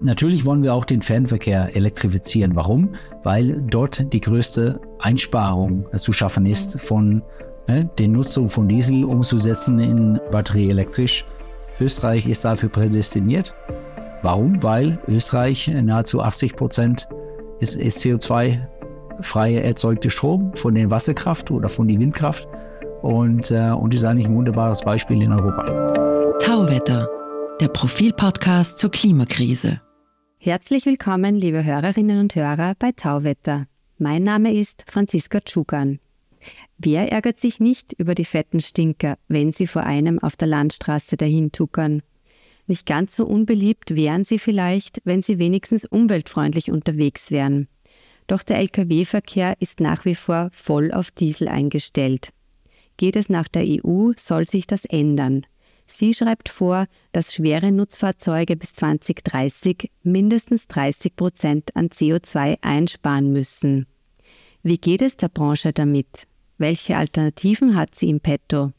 Natürlich 0.00 0.44
wollen 0.44 0.62
wir 0.62 0.74
auch 0.74 0.84
den 0.84 1.02
Fernverkehr 1.02 1.74
elektrifizieren. 1.76 2.56
Warum? 2.56 2.90
Weil 3.22 3.62
dort 3.62 4.12
die 4.12 4.20
größte 4.20 4.80
Einsparung 4.98 5.86
zu 5.96 6.12
schaffen 6.12 6.46
ist, 6.46 6.80
von 6.80 7.22
äh, 7.66 7.84
der 7.98 8.08
Nutzung 8.08 8.48
von 8.48 8.68
Diesel 8.68 9.04
umzusetzen 9.04 9.78
in 9.78 10.20
batterieelektrisch. 10.30 11.24
Österreich 11.80 12.26
ist 12.26 12.44
dafür 12.44 12.68
prädestiniert. 12.68 13.54
Warum? 14.22 14.62
Weil 14.62 14.98
Österreich 15.06 15.68
nahezu 15.68 16.20
80 16.20 16.56
Prozent 16.56 17.08
ist, 17.60 17.76
ist 17.76 17.98
CO2-freie 17.98 19.62
erzeugte 19.62 20.10
Strom 20.10 20.52
von 20.56 20.74
der 20.74 20.90
Wasserkraft 20.90 21.50
oder 21.50 21.68
von 21.68 21.88
der 21.88 21.98
Windkraft 21.98 22.48
und, 23.02 23.50
äh, 23.50 23.70
und 23.70 23.94
ist 23.94 24.04
eigentlich 24.04 24.26
ein 24.26 24.34
wunderbares 24.34 24.80
Beispiel 24.80 25.22
in 25.22 25.32
Europa. 25.32 26.34
Tauwetter, 26.40 27.08
der 27.60 27.68
Profilpodcast 27.68 28.78
zur 28.80 28.90
Klimakrise. 28.90 29.80
Herzlich 30.38 30.86
willkommen, 30.86 31.36
liebe 31.36 31.64
Hörerinnen 31.64 32.18
und 32.18 32.34
Hörer 32.34 32.74
bei 32.76 32.90
Tauwetter. 32.90 33.66
Mein 33.96 34.24
Name 34.24 34.52
ist 34.52 34.84
Franziska 34.88 35.40
Tschugan. 35.40 36.00
Wer 36.78 37.12
ärgert 37.12 37.38
sich 37.38 37.60
nicht 37.60 37.92
über 37.92 38.16
die 38.16 38.24
fetten 38.24 38.60
Stinker, 38.60 39.18
wenn 39.28 39.52
sie 39.52 39.68
vor 39.68 39.84
einem 39.84 40.18
auf 40.18 40.34
der 40.36 40.48
Landstraße 40.48 41.16
dahintuckern? 41.16 42.02
Nicht 42.66 42.86
ganz 42.86 43.14
so 43.14 43.24
unbeliebt 43.24 43.94
wären 43.94 44.24
sie 44.24 44.40
vielleicht, 44.40 45.00
wenn 45.04 45.22
sie 45.22 45.38
wenigstens 45.38 45.84
umweltfreundlich 45.84 46.72
unterwegs 46.72 47.30
wären. 47.30 47.68
Doch 48.26 48.42
der 48.42 48.58
Lkw-Verkehr 48.58 49.54
ist 49.60 49.78
nach 49.78 50.04
wie 50.04 50.16
vor 50.16 50.48
voll 50.52 50.92
auf 50.92 51.12
Diesel 51.12 51.46
eingestellt. 51.46 52.32
Geht 52.96 53.14
es 53.14 53.28
nach 53.28 53.46
der 53.46 53.64
EU, 53.64 54.12
soll 54.16 54.48
sich 54.48 54.66
das 54.66 54.84
ändern. 54.84 55.46
Sie 55.86 56.14
schreibt 56.14 56.48
vor, 56.48 56.86
dass 57.12 57.34
schwere 57.34 57.70
Nutzfahrzeuge 57.70 58.56
bis 58.56 58.72
2030 58.74 59.90
mindestens 60.02 60.66
30 60.68 61.16
Prozent 61.16 61.76
an 61.76 61.88
CO2 61.88 62.58
einsparen 62.62 63.32
müssen. 63.32 63.86
Wie 64.62 64.78
geht 64.78 65.02
es 65.02 65.16
der 65.16 65.28
Branche 65.28 65.72
damit? 65.72 66.26
Welche 66.56 66.96
Alternativen 66.96 67.76
hat 67.76 67.94
sie 67.94 68.08
im 68.08 68.20
Petto? 68.20 68.72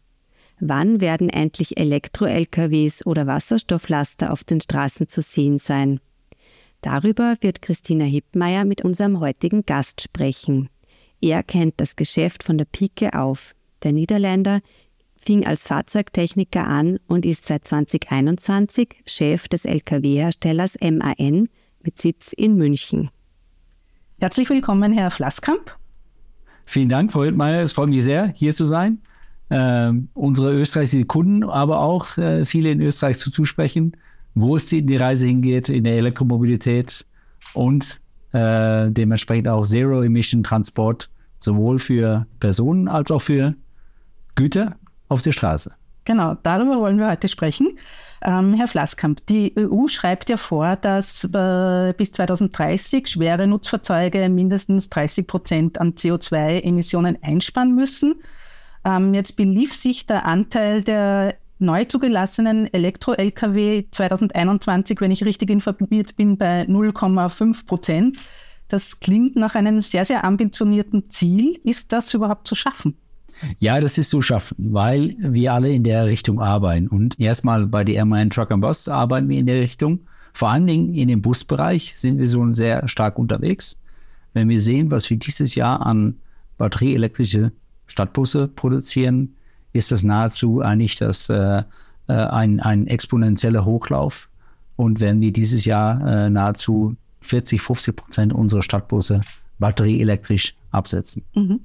Wann 0.59 1.01
werden 1.01 1.29
endlich 1.29 1.77
Elektro-LKWs 1.77 3.05
oder 3.05 3.27
Wasserstofflaster 3.27 4.31
auf 4.31 4.43
den 4.43 4.61
Straßen 4.61 5.07
zu 5.07 5.21
sehen 5.21 5.59
sein? 5.59 5.99
Darüber 6.81 7.35
wird 7.41 7.61
Christina 7.61 8.05
Hippmeier 8.05 8.63
mit 8.63 8.83
unserem 8.83 9.19
heutigen 9.19 9.65
Gast 9.65 10.01
sprechen. 10.01 10.69
Er 11.21 11.43
kennt 11.43 11.75
das 11.77 11.95
Geschäft 11.95 12.43
von 12.43 12.57
der 12.57 12.65
Pike 12.65 13.13
auf. 13.13 13.53
Der 13.83 13.91
Niederländer 13.91 14.61
fing 15.25 15.45
als 15.45 15.65
Fahrzeugtechniker 15.65 16.65
an 16.65 16.99
und 17.07 17.25
ist 17.25 17.45
seit 17.47 17.65
2021 17.65 19.03
Chef 19.07 19.47
des 19.47 19.65
Lkw-Herstellers 19.65 20.75
MAN 20.81 21.49
mit 21.83 21.99
Sitz 21.99 22.31
in 22.31 22.55
München. 22.55 23.09
Herzlich 24.19 24.49
willkommen, 24.49 24.93
Herr 24.93 25.09
Flasskamp. 25.09 25.77
Vielen 26.65 26.89
Dank, 26.89 27.11
Frau 27.11 27.23
Hildmeier. 27.23 27.63
Es 27.63 27.73
freut 27.73 27.89
mich 27.89 28.03
sehr, 28.03 28.27
hier 28.35 28.53
zu 28.53 28.65
sein. 28.65 28.99
Äh, 29.49 29.91
unsere 30.13 30.53
österreichischen 30.53 31.07
Kunden, 31.07 31.43
aber 31.43 31.79
auch 31.79 32.17
äh, 32.17 32.45
viele 32.45 32.71
in 32.71 32.81
Österreich 32.81 33.17
zu 33.17 33.31
zusprechen, 33.31 33.97
wo 34.35 34.55
es 34.55 34.67
die, 34.67 34.83
die 34.83 34.95
Reise 34.95 35.27
hingeht 35.27 35.69
in 35.69 35.83
der 35.83 35.97
Elektromobilität 35.97 37.05
und 37.53 37.99
äh, 38.31 38.89
dementsprechend 38.91 39.47
auch 39.47 39.63
Zero-Emission-Transport, 39.63 41.09
sowohl 41.39 41.79
für 41.79 42.25
Personen 42.39 42.87
als 42.87 43.11
auch 43.11 43.21
für 43.21 43.55
Güter 44.35 44.75
auf 45.09 45.21
der 45.21 45.31
Straße. 45.31 45.71
Genau, 46.05 46.35
darüber 46.43 46.79
wollen 46.79 46.99
wir 46.99 47.09
heute 47.09 47.27
sprechen. 47.27 47.77
Ähm, 48.21 48.53
Herr 48.53 48.67
Flasskamp, 48.67 49.25
die 49.27 49.53
EU 49.57 49.87
schreibt 49.87 50.29
ja 50.29 50.37
vor, 50.37 50.75
dass 50.75 51.23
äh, 51.25 51.93
bis 51.97 52.11
2030 52.11 53.07
schwere 53.07 53.47
Nutzfahrzeuge 53.47 54.29
mindestens 54.29 54.89
30 54.89 55.27
Prozent 55.27 55.81
an 55.81 55.93
CO2-Emissionen 55.93 57.17
einsparen 57.21 57.75
müssen. 57.75 58.15
Ähm, 58.83 59.13
jetzt 59.13 59.35
belief 59.35 59.73
sich 59.75 60.05
der 60.05 60.25
Anteil 60.25 60.83
der 60.83 61.35
neu 61.59 61.85
zugelassenen 61.85 62.71
Elektro-Lkw 62.73 63.85
2021, 63.89 65.01
wenn 65.01 65.11
ich 65.11 65.23
richtig 65.23 65.49
informiert 65.49 66.15
bin, 66.15 66.37
bei 66.37 66.63
0,5 66.63 67.65
Prozent. 67.65 68.17
Das 68.67 68.99
klingt 68.99 69.35
nach 69.35 69.55
einem 69.55 69.81
sehr, 69.81 70.05
sehr 70.05 70.23
ambitionierten 70.23 71.09
Ziel. 71.09 71.57
Ist 71.63 71.91
das 71.93 72.13
überhaupt 72.13 72.47
zu 72.47 72.55
schaffen? 72.55 72.97
Ja, 73.59 73.79
das 73.79 73.97
ist 73.97 74.09
zu 74.09 74.21
schaffen, 74.21 74.55
weil 74.57 75.15
wir 75.19 75.53
alle 75.53 75.71
in 75.71 75.83
der 75.83 76.05
Richtung 76.05 76.39
arbeiten. 76.39 76.87
Und 76.87 77.19
erstmal 77.19 77.67
bei 77.67 77.83
der 77.83 78.05
MAN 78.05 78.29
Truck 78.29 78.51
and 78.51 78.61
Bus 78.61 78.87
arbeiten 78.87 79.29
wir 79.29 79.39
in 79.39 79.45
der 79.45 79.59
Richtung. 79.61 79.99
Vor 80.33 80.49
allen 80.49 80.67
Dingen 80.67 80.93
in 80.93 81.07
dem 81.07 81.21
Busbereich 81.21 81.93
sind 81.95 82.17
wir 82.17 82.27
so 82.27 82.51
sehr 82.53 82.87
stark 82.87 83.17
unterwegs. 83.17 83.77
Wenn 84.33 84.49
wir 84.49 84.59
sehen, 84.59 84.91
was 84.91 85.09
wir 85.09 85.17
dieses 85.17 85.55
Jahr 85.55 85.85
an 85.85 86.15
batterieelektrische 86.57 87.51
Stadtbusse 87.87 88.47
produzieren, 88.47 89.35
ist 89.73 89.91
das 89.91 90.03
nahezu 90.03 90.61
eigentlich 90.61 90.95
das, 90.95 91.29
äh, 91.29 91.63
äh, 92.07 92.13
ein, 92.13 92.59
ein 92.59 92.87
exponentieller 92.87 93.65
Hochlauf. 93.65 94.29
Und 94.75 94.99
wenn 94.99 95.21
wir 95.21 95.31
dieses 95.31 95.65
Jahr 95.65 96.25
äh, 96.25 96.29
nahezu 96.29 96.95
40, 97.21 97.61
50 97.61 97.95
Prozent 97.95 98.33
unserer 98.33 98.61
Stadtbusse 98.61 99.21
batterieelektrisch 99.59 100.53
absetzen. 100.71 101.23
Mhm. 101.33 101.61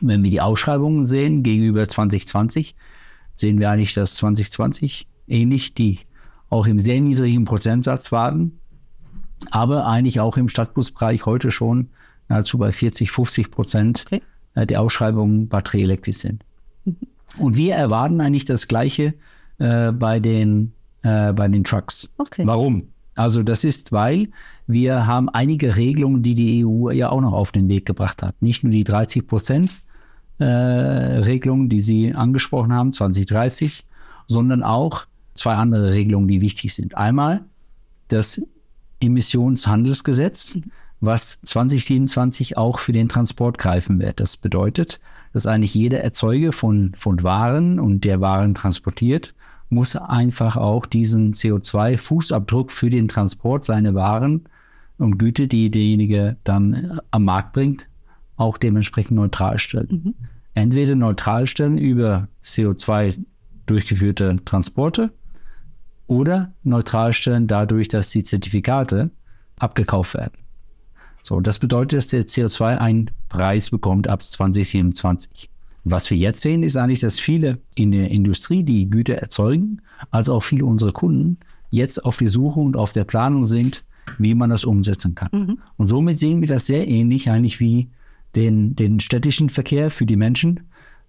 Wenn 0.00 0.22
wir 0.22 0.30
die 0.30 0.40
Ausschreibungen 0.40 1.04
sehen 1.04 1.42
gegenüber 1.42 1.88
2020, 1.88 2.74
sehen 3.34 3.58
wir 3.58 3.70
eigentlich, 3.70 3.94
dass 3.94 4.14
2020 4.16 5.06
ähnlich 5.28 5.74
die 5.74 6.00
auch 6.48 6.66
im 6.66 6.78
sehr 6.78 7.00
niedrigen 7.00 7.44
Prozentsatz 7.44 8.10
waren, 8.12 8.58
aber 9.50 9.86
eigentlich 9.86 10.20
auch 10.20 10.36
im 10.36 10.48
Stadtbusbereich 10.48 11.26
heute 11.26 11.50
schon 11.50 11.90
nahezu 12.28 12.58
bei 12.58 12.72
40, 12.72 13.10
50 13.10 13.50
Prozent 13.50 14.04
okay. 14.06 14.22
Äh, 14.54 14.66
der 14.66 14.80
Ausschreibungen 14.80 15.48
batterieelektrisch 15.48 16.18
sind. 16.18 16.44
Mhm. 16.84 16.96
Und 17.38 17.56
wir 17.56 17.74
erwarten 17.74 18.20
eigentlich 18.20 18.44
das 18.44 18.66
Gleiche 18.66 19.14
äh, 19.58 19.92
bei, 19.92 20.18
den, 20.18 20.72
äh, 21.02 21.32
bei 21.32 21.46
den 21.46 21.62
Trucks. 21.62 22.08
Okay. 22.18 22.42
Warum? 22.44 22.88
Also 23.14 23.42
das 23.42 23.64
ist, 23.64 23.92
weil 23.92 24.30
wir 24.66 25.06
haben 25.06 25.28
einige 25.28 25.76
Regelungen, 25.76 26.22
die 26.22 26.34
die 26.34 26.64
EU 26.64 26.90
ja 26.90 27.10
auch 27.10 27.20
noch 27.20 27.32
auf 27.32 27.52
den 27.52 27.68
Weg 27.68 27.86
gebracht 27.86 28.22
hat. 28.22 28.40
Nicht 28.40 28.64
nur 28.64 28.72
die 28.72 28.84
30 28.84 29.26
Prozent, 29.26 29.70
äh, 30.40 30.44
Regelungen, 30.44 31.68
die 31.68 31.80
Sie 31.80 32.14
angesprochen 32.14 32.72
haben, 32.72 32.92
2030, 32.92 33.84
sondern 34.26 34.62
auch 34.62 35.06
zwei 35.34 35.54
andere 35.54 35.92
Regelungen, 35.92 36.28
die 36.28 36.40
wichtig 36.40 36.74
sind. 36.74 36.96
Einmal 36.96 37.44
das 38.08 38.42
Emissionshandelsgesetz, 39.00 40.58
was 41.00 41.40
2027 41.42 42.58
auch 42.58 42.78
für 42.78 42.92
den 42.92 43.08
Transport 43.08 43.58
greifen 43.58 44.00
wird. 44.00 44.20
Das 44.20 44.36
bedeutet, 44.36 45.00
dass 45.32 45.46
eigentlich 45.46 45.74
jeder 45.74 46.00
Erzeuger 46.00 46.52
von, 46.52 46.92
von 46.96 47.22
Waren 47.22 47.80
und 47.80 48.04
der 48.04 48.20
Waren 48.20 48.54
transportiert, 48.54 49.34
muss 49.70 49.96
einfach 49.96 50.56
auch 50.56 50.84
diesen 50.84 51.32
CO2-Fußabdruck 51.32 52.70
für 52.70 52.90
den 52.90 53.08
Transport 53.08 53.64
seiner 53.64 53.94
Waren 53.94 54.44
und 54.98 55.18
Güter, 55.18 55.46
die 55.46 55.70
derjenige 55.70 56.36
dann 56.44 57.00
am 57.10 57.24
Markt 57.24 57.52
bringt, 57.52 57.88
auch 58.40 58.56
dementsprechend 58.58 59.16
neutral 59.16 59.58
stellen. 59.58 60.02
Mhm. 60.04 60.14
Entweder 60.54 60.94
neutral 60.94 61.46
stellen 61.46 61.78
über 61.78 62.28
CO2 62.42 63.22
durchgeführte 63.66 64.38
Transporte 64.44 65.12
oder 66.06 66.52
neutral 66.64 67.12
stellen 67.12 67.46
dadurch, 67.46 67.88
dass 67.88 68.10
die 68.10 68.24
Zertifikate 68.24 69.10
abgekauft 69.58 70.14
werden. 70.14 70.38
So, 71.22 71.38
das 71.40 71.58
bedeutet, 71.58 71.98
dass 71.98 72.08
der 72.08 72.26
CO2 72.26 72.78
einen 72.78 73.10
Preis 73.28 73.70
bekommt 73.70 74.08
ab 74.08 74.22
2027. 74.22 75.50
Was 75.84 76.10
wir 76.10 76.16
jetzt 76.16 76.40
sehen, 76.40 76.62
ist 76.62 76.76
eigentlich, 76.76 77.00
dass 77.00 77.20
viele 77.20 77.58
in 77.74 77.92
der 77.92 78.10
Industrie, 78.10 78.64
die 78.64 78.88
Güter 78.88 79.14
erzeugen, 79.16 79.82
als 80.10 80.28
auch 80.28 80.40
viele 80.40 80.64
unserer 80.64 80.92
Kunden 80.92 81.38
jetzt 81.68 82.04
auf 82.04 82.16
die 82.16 82.28
Suche 82.28 82.60
und 82.60 82.76
auf 82.76 82.92
der 82.92 83.04
Planung 83.04 83.44
sind, 83.44 83.84
wie 84.18 84.34
man 84.34 84.50
das 84.50 84.64
umsetzen 84.64 85.14
kann. 85.14 85.28
Mhm. 85.32 85.58
Und 85.76 85.88
somit 85.88 86.18
sehen 86.18 86.40
wir 86.40 86.48
das 86.48 86.66
sehr 86.66 86.88
ähnlich 86.88 87.30
eigentlich 87.30 87.60
wie 87.60 87.90
den, 88.34 88.76
den 88.76 89.00
städtischen 89.00 89.48
Verkehr 89.48 89.90
für 89.90 90.06
die 90.06 90.16
Menschen, 90.16 90.60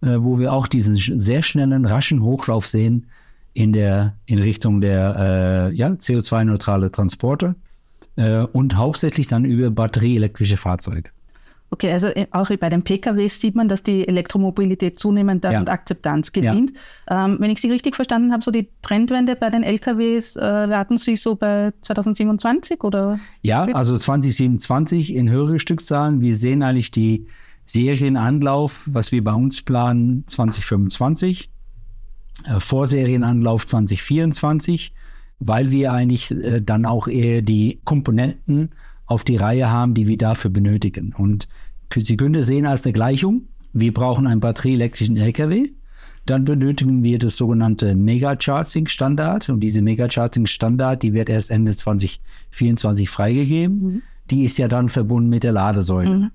äh, 0.02 0.18
wo 0.20 0.40
wir 0.40 0.54
auch 0.54 0.68
diesen 0.68 0.96
sehr 0.96 1.44
schnellen, 1.44 1.86
raschen 1.86 2.22
Hochlauf 2.22 2.68
sehen 2.68 3.08
in, 3.54 3.74
der, 3.74 4.16
in 4.26 4.40
Richtung 4.40 4.82
der 4.82 5.16
äh, 5.72 5.76
ja, 5.76 5.90
CO2-neutrale 5.90 6.92
Transporte 6.92 7.56
äh, 8.16 8.40
und 8.42 8.76
hauptsächlich 8.76 9.28
dann 9.28 9.46
über 9.46 9.70
batterieelektrische 9.70 10.58
Fahrzeuge. 10.58 11.10
Okay, 11.74 11.90
also 11.90 12.10
äh, 12.10 12.28
auch 12.32 12.50
bei 12.60 12.68
den 12.70 12.84
PKWs 12.84 13.40
sieht 13.40 13.56
man, 13.56 13.70
dass 13.70 13.82
die 13.82 14.06
Elektromobilität 14.06 15.00
zunehmend 15.00 15.46
ja. 15.46 15.62
Akzeptanz 15.62 16.34
gewinnt. 16.34 16.74
Ja. 17.10 17.26
Ähm, 17.26 17.38
wenn 17.40 17.50
ich 17.50 17.62
Sie 17.62 17.72
richtig 17.72 17.96
verstanden 17.96 18.34
habe, 18.34 18.44
so 18.44 18.52
die 18.52 18.68
Trendwende 18.82 19.38
bei 19.38 19.50
den 19.50 19.64
LKWs 19.64 20.36
äh, 20.36 20.42
warten 20.42 20.98
Sie 20.98 21.16
so 21.16 21.36
bei 21.36 21.72
2027 21.82 22.84
oder? 22.84 23.20
Ja, 23.42 23.64
also 23.64 23.98
2027 23.98 25.16
in 25.16 25.30
höhere 25.30 25.60
Stückzahlen. 25.60 26.20
Wir 26.20 26.36
sehen 26.36 26.62
eigentlich 26.62 26.92
die 26.92 27.26
Serienanlauf, 27.64 28.84
was 28.88 29.14
wir 29.14 29.24
bei 29.24 29.34
uns 29.34 29.62
planen, 29.62 30.26
2025, 30.28 31.50
äh, 32.48 32.60
Vorserienanlauf 32.60 33.66
2024. 33.66 34.94
weil 35.40 35.72
wir 35.72 35.94
eigentlich 35.94 36.32
äh, 36.32 36.62
dann 36.62 36.86
auch 36.86 37.08
eher 37.08 37.42
die 37.42 37.80
Komponenten 37.86 38.72
auf 39.12 39.26
die 39.26 39.36
Reihe 39.36 39.70
haben, 39.70 39.94
die 39.94 40.08
wir 40.08 40.18
dafür 40.18 40.50
benötigen. 40.50 41.14
Und 41.18 41.48
Sie 41.94 42.16
können 42.16 42.34
das 42.34 42.48
sehen 42.48 42.66
als 42.66 42.86
eine 42.86 42.94
Gleichung. 42.94 43.50
Wir 43.74 43.94
brauchen 43.94 44.26
einen 44.26 44.40
batterieelektrischen 44.40 45.18
LKW. 45.18 45.72
Dann 46.26 46.46
benötigen 46.46 47.04
wir 47.04 47.20
das 47.20 47.36
sogenannte 47.36 47.94
Mega-Charging-Standard. 47.96 49.50
Und 49.50 49.60
diese 49.60 49.82
Mega-Charging-Standard, 49.82 51.04
die 51.04 51.12
wird 51.14 51.28
erst 51.28 51.52
Ende 51.52 51.76
2024 51.76 53.10
freigegeben. 53.10 53.84
Mhm. 53.84 54.02
Die 54.30 54.46
ist 54.46 54.58
ja 54.58 54.70
dann 54.70 54.88
verbunden 54.88 55.30
mit 55.30 55.44
der 55.44 55.52
Ladesäule. 55.52 56.10
Mhm. 56.10 56.32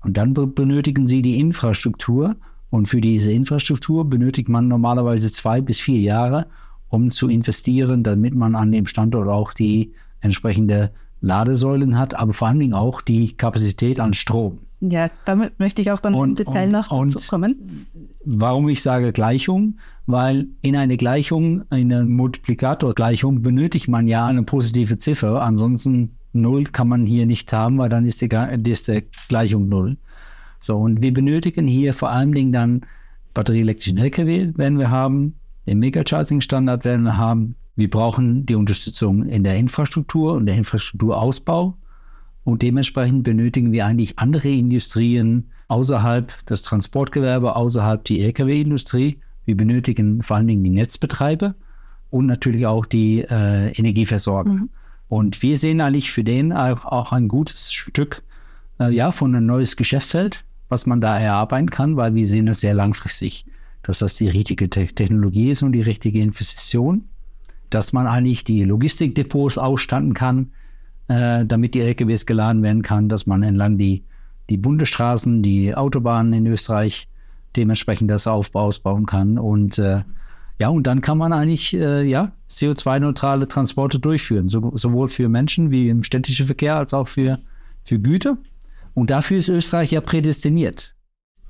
Und 0.00 0.16
dann 0.16 0.32
benötigen 0.32 1.06
Sie 1.06 1.20
die 1.20 1.38
Infrastruktur. 1.38 2.36
Und 2.70 2.86
für 2.86 3.02
diese 3.02 3.30
Infrastruktur 3.30 4.08
benötigt 4.08 4.48
man 4.48 4.66
normalerweise 4.66 5.30
zwei 5.30 5.60
bis 5.60 5.78
vier 5.78 6.00
Jahre, 6.00 6.46
um 6.88 7.10
zu 7.10 7.28
investieren, 7.28 8.02
damit 8.02 8.34
man 8.34 8.54
an 8.54 8.72
dem 8.72 8.86
Standort 8.86 9.28
auch 9.28 9.52
die 9.52 9.92
entsprechende 10.20 10.90
Ladesäulen 11.22 11.96
hat, 11.98 12.14
aber 12.14 12.32
vor 12.32 12.48
allen 12.48 12.58
Dingen 12.58 12.74
auch 12.74 13.00
die 13.00 13.32
Kapazität 13.32 13.98
an 14.00 14.12
Strom. 14.12 14.58
Ja, 14.80 15.08
damit 15.24 15.60
möchte 15.60 15.80
ich 15.80 15.92
auch 15.92 16.00
dann 16.00 16.14
und, 16.14 16.40
im 16.40 16.46
Detail 16.46 16.68
noch 16.68 16.88
dazu 16.88 17.20
kommen. 17.30 17.86
Warum 18.24 18.68
ich 18.68 18.82
sage 18.82 19.12
Gleichung? 19.12 19.78
Weil 20.06 20.48
in 20.60 20.74
eine 20.74 20.96
Gleichung, 20.96 21.62
eine 21.70 22.04
Multiplikatorgleichung, 22.04 23.42
benötigt 23.42 23.86
man 23.86 24.08
ja 24.08 24.26
eine 24.26 24.42
positive 24.42 24.98
Ziffer. 24.98 25.40
Ansonsten 25.40 26.16
null 26.32 26.64
kann 26.64 26.88
man 26.88 27.06
hier 27.06 27.26
nicht 27.26 27.52
haben, 27.52 27.78
weil 27.78 27.88
dann 27.88 28.04
ist 28.04 28.20
die, 28.20 28.28
ist 28.64 28.88
die 28.88 29.04
Gleichung 29.28 29.68
null. 29.68 29.96
So, 30.58 30.76
und 30.78 31.00
wir 31.00 31.14
benötigen 31.14 31.68
hier 31.68 31.94
vor 31.94 32.10
allen 32.10 32.32
Dingen 32.32 32.52
dann 32.52 32.82
batterieelektrischen 33.34 33.98
LKW, 33.98 34.52
werden 34.56 34.78
wir 34.78 34.90
haben, 34.90 35.34
den 35.66 35.78
Mega-Charging-Standard 35.78 36.84
werden 36.84 37.04
wir 37.04 37.16
haben, 37.16 37.54
wir 37.74 37.88
brauchen 37.88 38.44
die 38.44 38.54
Unterstützung 38.54 39.24
in 39.24 39.44
der 39.44 39.56
Infrastruktur 39.56 40.34
und 40.34 40.46
der 40.46 40.56
Infrastrukturausbau. 40.56 41.74
Und 42.44 42.62
dementsprechend 42.62 43.22
benötigen 43.22 43.72
wir 43.72 43.86
eigentlich 43.86 44.18
andere 44.18 44.48
Industrien 44.48 45.48
außerhalb 45.68 46.44
des 46.46 46.62
Transportgewerbe, 46.62 47.56
außerhalb 47.56 48.04
die 48.04 48.20
Lkw-Industrie. 48.20 49.18
Wir 49.44 49.56
benötigen 49.56 50.22
vor 50.22 50.36
allen 50.36 50.48
Dingen 50.48 50.64
die 50.64 50.70
Netzbetreiber 50.70 51.54
und 52.10 52.26
natürlich 52.26 52.66
auch 52.66 52.84
die 52.84 53.20
äh, 53.20 53.72
Energieversorger. 53.72 54.52
Mhm. 54.52 54.68
Und 55.08 55.42
wir 55.42 55.56
sehen 55.56 55.80
eigentlich 55.80 56.10
für 56.10 56.24
den 56.24 56.52
auch, 56.52 56.84
auch 56.84 57.12
ein 57.12 57.28
gutes 57.28 57.72
Stück 57.72 58.22
äh, 58.80 58.92
ja, 58.92 59.12
von 59.12 59.34
ein 59.34 59.46
neues 59.46 59.76
Geschäftsfeld, 59.76 60.44
was 60.68 60.84
man 60.84 61.00
da 61.00 61.18
erarbeiten 61.18 61.70
kann, 61.70 61.96
weil 61.96 62.14
wir 62.14 62.26
sehen 62.26 62.46
das 62.46 62.60
sehr 62.60 62.74
langfristig, 62.74 63.46
dass 63.82 64.00
das 64.00 64.16
die 64.16 64.28
richtige 64.28 64.68
Technologie 64.68 65.50
ist 65.50 65.62
und 65.62 65.72
die 65.72 65.80
richtige 65.80 66.20
Investition 66.20 67.04
dass 67.74 67.92
man 67.92 68.06
eigentlich 68.06 68.44
die 68.44 68.64
Logistikdepots 68.64 69.58
ausstatten 69.58 70.14
kann, 70.14 70.52
äh, 71.08 71.44
damit 71.44 71.74
die 71.74 71.80
LKWs 71.80 72.26
geladen 72.26 72.62
werden 72.62 72.82
kann, 72.82 73.08
dass 73.08 73.26
man 73.26 73.42
entlang 73.42 73.78
die, 73.78 74.04
die 74.50 74.56
Bundesstraßen, 74.56 75.42
die 75.42 75.74
Autobahnen 75.74 76.32
in 76.32 76.46
Österreich 76.46 77.08
dementsprechend 77.56 78.10
das 78.10 78.26
Aufbau 78.26 78.62
ausbauen 78.62 79.06
kann. 79.06 79.38
Und 79.38 79.78
äh, 79.78 80.02
ja, 80.58 80.68
und 80.68 80.86
dann 80.86 81.00
kann 81.00 81.18
man 81.18 81.32
eigentlich 81.32 81.74
äh, 81.74 82.02
ja, 82.02 82.32
CO2-neutrale 82.48 83.48
Transporte 83.48 83.98
durchführen, 83.98 84.48
so, 84.48 84.72
sowohl 84.76 85.08
für 85.08 85.28
Menschen 85.28 85.70
wie 85.70 85.88
im 85.88 86.04
städtischen 86.04 86.46
Verkehr 86.46 86.76
als 86.76 86.94
auch 86.94 87.08
für, 87.08 87.40
für 87.84 87.98
Güter. 87.98 88.38
Und 88.94 89.10
dafür 89.10 89.38
ist 89.38 89.48
Österreich 89.48 89.90
ja 89.90 90.00
prädestiniert. 90.00 90.91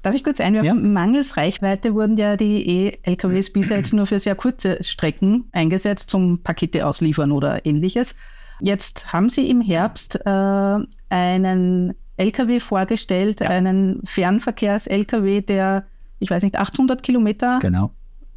Darf 0.02 0.14
ich 0.16 0.24
kurz 0.24 0.40
einwerfen? 0.40 0.66
Ja. 0.66 0.74
Mangels 0.74 1.36
Reichweite 1.36 1.94
wurden 1.94 2.16
ja 2.16 2.36
die 2.36 2.68
E-LKWs 2.68 3.52
bisher 3.52 3.76
jetzt 3.76 3.92
nur 3.92 4.06
für 4.06 4.18
sehr 4.18 4.34
kurze 4.34 4.82
Strecken 4.82 5.48
eingesetzt, 5.52 6.10
zum 6.10 6.42
Pakete 6.42 6.86
ausliefern 6.86 7.30
oder 7.30 7.64
ähnliches. 7.64 8.16
Jetzt 8.60 9.12
haben 9.12 9.28
Sie 9.28 9.48
im 9.48 9.60
Herbst 9.60 10.20
äh, 10.24 10.78
einen 11.08 11.94
LKW 12.16 12.60
vorgestellt, 12.60 13.40
ja. 13.40 13.48
einen 13.48 14.00
Fernverkehrs-LKW, 14.04 15.40
der, 15.40 15.84
ich 16.18 16.30
weiß 16.30 16.42
nicht, 16.42 16.56
800 16.56 17.02
Kilometer 17.02 17.58
genau. 17.60 17.90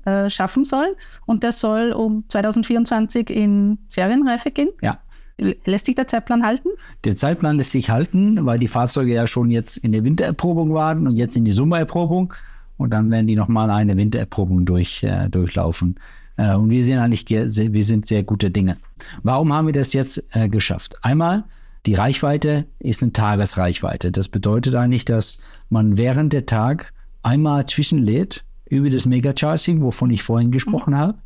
äh, 0.05 0.29
schaffen 0.29 0.65
soll. 0.65 0.95
Und 1.25 1.43
der 1.43 1.51
soll 1.51 1.91
um 1.91 2.25
2024 2.29 3.29
in 3.29 3.79
Serienreife 3.87 4.51
gehen. 4.51 4.69
Ja. 4.81 4.99
Lässt 5.37 5.85
sich 5.85 5.95
der 5.95 6.07
Zeitplan 6.07 6.45
halten? 6.45 6.69
Der 7.03 7.15
Zeitplan 7.15 7.57
lässt 7.57 7.71
sich 7.71 7.89
halten, 7.89 8.45
weil 8.45 8.57
die 8.57 8.69
Fahrzeuge 8.69 9.13
ja 9.13 9.27
schon 9.27 9.51
jetzt 9.51 9.77
in 9.77 9.91
der 9.91 10.05
Wintererprobung 10.05 10.73
waren 10.73 11.07
und 11.07 11.17
jetzt 11.17 11.35
in 11.35 11.43
die 11.43 11.51
Sommererprobung. 11.51 12.33
Und 12.77 12.91
dann 12.91 13.11
werden 13.11 13.27
die 13.27 13.35
nochmal 13.35 13.69
eine 13.69 13.97
Wintererprobung 13.97 14.65
durch, 14.65 15.03
äh, 15.03 15.29
durchlaufen. 15.29 15.95
Äh, 16.37 16.55
und 16.55 16.69
wir 16.69 16.83
sind 16.83 16.99
eigentlich 16.99 17.25
wir 17.29 17.83
sind 17.83 18.05
sehr 18.05 18.23
gute 18.23 18.49
Dinge. 18.49 18.77
Warum 19.23 19.53
haben 19.53 19.67
wir 19.67 19.73
das 19.73 19.93
jetzt 19.93 20.23
äh, 20.31 20.47
geschafft? 20.47 20.95
Einmal, 21.01 21.43
die 21.85 21.93
Reichweite 21.93 22.65
ist 22.79 23.03
eine 23.03 23.13
Tagesreichweite. 23.13 24.11
Das 24.11 24.29
bedeutet 24.29 24.75
eigentlich, 24.75 25.05
dass 25.05 25.39
man 25.69 25.97
während 25.97 26.33
der 26.33 26.45
Tag 26.45 26.93
einmal 27.23 27.65
zwischenlädt 27.65 28.43
über 28.69 28.89
das 28.89 29.05
Megacharging, 29.05 29.81
wovon 29.81 30.09
ich 30.11 30.23
vorhin 30.23 30.51
gesprochen 30.51 30.93
mhm. 30.93 30.97
habe. 30.97 31.17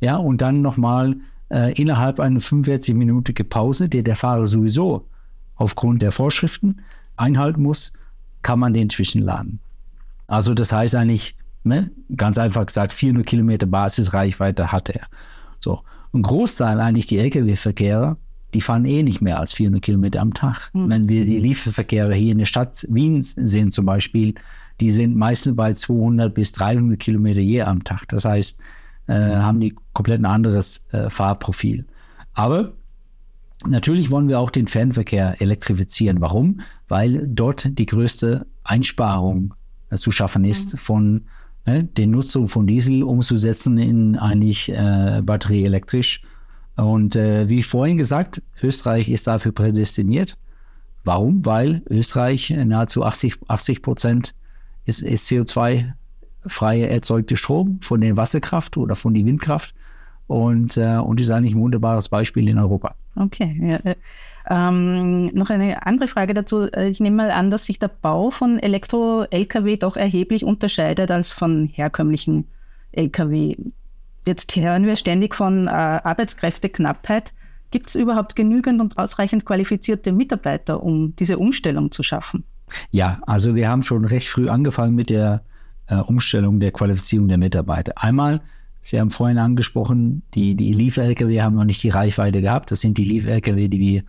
Ja, 0.00 0.16
und 0.16 0.42
dann 0.42 0.62
nochmal 0.62 1.16
äh, 1.52 1.72
innerhalb 1.74 2.18
einer 2.18 2.40
45-minütigen 2.40 3.44
Pause, 3.44 3.88
die 3.88 4.02
der 4.02 4.16
Fahrer 4.16 4.46
sowieso 4.46 5.06
aufgrund 5.56 6.02
der 6.02 6.10
Vorschriften 6.10 6.80
einhalten 7.16 7.62
muss, 7.62 7.92
kann 8.40 8.58
man 8.58 8.72
den 8.72 8.90
zwischenladen. 8.90 9.60
Also 10.26 10.54
das 10.54 10.72
heißt 10.72 10.94
eigentlich, 10.94 11.36
ne, 11.62 11.90
ganz 12.16 12.38
einfach 12.38 12.66
gesagt, 12.66 12.92
400 12.92 13.26
Kilometer 13.26 13.66
Basisreichweite 13.66 14.72
hat 14.72 14.88
er. 14.88 15.06
So. 15.60 15.82
Ein 16.14 16.22
Großteil 16.22 16.80
eigentlich 16.80 17.06
die 17.06 17.18
Lkw-Verkehrer, 17.18 18.16
die 18.54 18.60
fahren 18.60 18.84
eh 18.84 19.02
nicht 19.02 19.22
mehr 19.22 19.38
als 19.38 19.52
400 19.52 19.82
Kilometer 19.82 20.20
am 20.20 20.34
Tag. 20.34 20.70
Mhm. 20.72 20.90
Wenn 20.90 21.08
wir 21.08 21.24
die 21.24 21.38
Lieferverkehre 21.38 22.14
hier 22.14 22.32
in 22.32 22.38
der 22.38 22.44
Stadt 22.46 22.86
Wien 22.90 23.22
sehen 23.22 23.70
zum 23.70 23.86
Beispiel, 23.86 24.34
die 24.80 24.90
sind 24.90 25.16
meistens 25.16 25.56
bei 25.56 25.72
200 25.72 26.34
bis 26.34 26.52
300 26.52 26.98
Kilometer 26.98 27.40
je 27.40 27.62
am 27.62 27.84
Tag. 27.84 28.08
Das 28.08 28.24
heißt, 28.24 28.58
äh, 29.06 29.14
haben 29.14 29.60
die 29.60 29.74
komplett 29.92 30.20
ein 30.20 30.26
anderes 30.26 30.84
äh, 30.92 31.10
Fahrprofil. 31.10 31.86
Aber 32.34 32.72
natürlich 33.66 34.10
wollen 34.10 34.28
wir 34.28 34.40
auch 34.40 34.50
den 34.50 34.66
Fernverkehr 34.66 35.40
elektrifizieren. 35.40 36.20
Warum? 36.20 36.60
Weil 36.88 37.28
dort 37.28 37.78
die 37.78 37.86
größte 37.86 38.46
Einsparung 38.64 39.54
äh, 39.90 39.96
zu 39.96 40.10
schaffen 40.10 40.44
ist 40.44 40.74
mhm. 40.74 40.78
von 40.78 41.24
äh, 41.64 41.84
der 41.84 42.06
Nutzung 42.06 42.48
von 42.48 42.66
Diesel 42.66 43.02
umzusetzen 43.02 43.78
in 43.78 44.16
eigentlich 44.16 44.68
äh, 44.70 45.20
batterieelektrisch. 45.22 46.22
Und 46.76 47.16
äh, 47.16 47.48
wie 47.48 47.62
vorhin 47.62 47.98
gesagt, 47.98 48.42
Österreich 48.62 49.08
ist 49.08 49.26
dafür 49.26 49.52
prädestiniert. 49.52 50.38
Warum? 51.04 51.44
Weil 51.44 51.82
Österreich 51.90 52.50
nahezu 52.50 53.04
80, 53.04 53.38
80 53.48 53.82
Prozent 53.82 54.34
ist, 54.84 55.02
ist 55.02 55.28
CO2 55.28 55.92
freie 56.46 56.88
erzeugte 56.88 57.36
Strom 57.36 57.78
von 57.82 58.00
der 58.00 58.16
Wasserkraft 58.16 58.76
oder 58.76 58.94
von 58.94 59.14
der 59.14 59.24
Windkraft. 59.24 59.74
Und, 60.28 60.76
äh, 60.76 60.96
und 60.96 61.20
ist 61.20 61.30
eigentlich 61.30 61.54
ein 61.54 61.60
wunderbares 61.60 62.08
Beispiel 62.08 62.48
in 62.48 62.58
Europa. 62.58 62.94
Okay. 63.16 63.58
Ja, 63.60 63.76
äh, 63.90 63.96
ähm, 64.48 65.26
noch 65.34 65.50
eine 65.50 65.84
andere 65.84 66.08
Frage 66.08 66.32
dazu. 66.32 66.70
Äh, 66.72 66.88
ich 66.88 67.00
nehme 67.00 67.16
mal 67.16 67.30
an, 67.30 67.50
dass 67.50 67.66
sich 67.66 67.78
der 67.78 67.88
Bau 67.88 68.30
von 68.30 68.58
Elektro-Lkw 68.58 69.76
doch 69.76 69.96
erheblich 69.96 70.44
unterscheidet 70.44 71.10
als 71.10 71.32
von 71.32 71.66
herkömmlichen 71.66 72.46
Lkw. 72.92 73.56
Jetzt 74.24 74.54
hören 74.56 74.86
wir 74.86 74.96
ständig 74.96 75.34
von 75.34 75.66
äh, 75.66 75.70
Arbeitskräfteknappheit. 75.70 77.34
Gibt 77.70 77.88
es 77.88 77.94
überhaupt 77.94 78.36
genügend 78.36 78.80
und 78.80 78.98
ausreichend 78.98 79.44
qualifizierte 79.44 80.12
Mitarbeiter, 80.12 80.82
um 80.82 81.16
diese 81.16 81.38
Umstellung 81.38 81.90
zu 81.90 82.02
schaffen? 82.02 82.44
Ja, 82.90 83.20
also 83.26 83.54
wir 83.54 83.68
haben 83.68 83.82
schon 83.82 84.04
recht 84.04 84.28
früh 84.28 84.48
angefangen 84.48 84.94
mit 84.94 85.10
der 85.10 85.42
äh, 85.92 85.96
Umstellung 85.96 86.58
der 86.58 86.72
Qualifizierung 86.72 87.28
der 87.28 87.38
Mitarbeiter. 87.38 87.92
Einmal, 87.96 88.40
Sie 88.80 88.98
haben 88.98 89.10
vorhin 89.10 89.38
angesprochen, 89.38 90.22
die, 90.34 90.56
die 90.56 90.72
Leaf-Lkw 90.72 91.40
haben 91.40 91.54
noch 91.54 91.64
nicht 91.64 91.82
die 91.84 91.90
Reichweite 91.90 92.40
gehabt. 92.40 92.70
Das 92.70 92.80
sind 92.80 92.98
die 92.98 93.04
Leaf-Lkw, 93.04 93.68
die 93.68 93.78
wir 93.78 94.02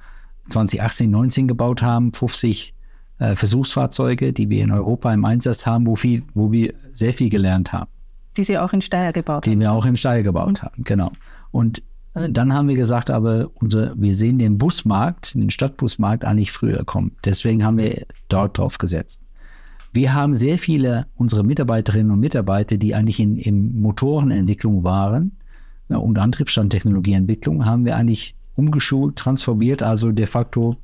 2018, 0.49 1.11
19 1.11 1.47
gebaut 1.47 1.81
haben, 1.81 2.11
50 2.11 2.73
äh, 3.19 3.35
Versuchsfahrzeuge, 3.35 4.33
die 4.33 4.49
wir 4.49 4.63
in 4.63 4.71
Europa 4.71 5.13
im 5.13 5.25
Einsatz 5.25 5.65
haben, 5.65 5.85
wo, 5.85 5.95
viel, 5.95 6.23
wo 6.33 6.51
wir 6.51 6.73
sehr 6.91 7.13
viel 7.13 7.29
gelernt 7.29 7.71
haben. 7.71 7.89
Die 8.35 8.43
Sie 8.43 8.57
auch 8.57 8.73
in 8.73 8.81
Steyr 8.81 9.13
gebaut 9.13 9.45
die 9.45 9.51
haben. 9.51 9.59
Die 9.59 9.63
wir 9.63 9.71
auch 9.71 9.85
in 9.85 9.95
Steyr 9.95 10.23
gebaut 10.23 10.59
mhm. 10.61 10.65
haben, 10.65 10.83
genau. 10.83 11.11
Und 11.51 11.83
äh, 12.15 12.31
dann 12.31 12.53
haben 12.53 12.67
wir 12.67 12.75
gesagt, 12.75 13.11
aber 13.11 13.51
unser, 13.55 13.93
wir 13.95 14.15
sehen 14.15 14.39
den 14.39 14.57
Busmarkt, 14.57 15.35
den 15.35 15.51
Stadtbusmarkt 15.51 16.25
eigentlich 16.25 16.51
früher 16.51 16.83
kommen. 16.83 17.15
Deswegen 17.23 17.63
haben 17.63 17.77
wir 17.77 18.07
dort 18.27 18.57
drauf 18.57 18.79
gesetzt. 18.79 19.22
Wir 19.93 20.13
haben 20.15 20.33
sehr 20.33 20.57
viele 20.57 21.05
unserer 21.15 21.43
Mitarbeiterinnen 21.43 22.11
und 22.11 22.19
Mitarbeiter, 22.19 22.77
die 22.77 22.95
eigentlich 22.95 23.19
in, 23.19 23.37
in 23.37 23.79
Motorenentwicklung 23.79 24.83
waren 24.83 25.33
ja, 25.87 25.97
und 25.97 26.17
Antriebsstandtechnologieentwicklung, 26.17 27.63
haben 27.65 27.85
wir 27.85 27.95
eigentlich 27.95 28.33
umgeschult, 28.55 29.17
transformiert, 29.17 29.83
also 29.83 30.11
de 30.11 30.25
facto 30.25 30.77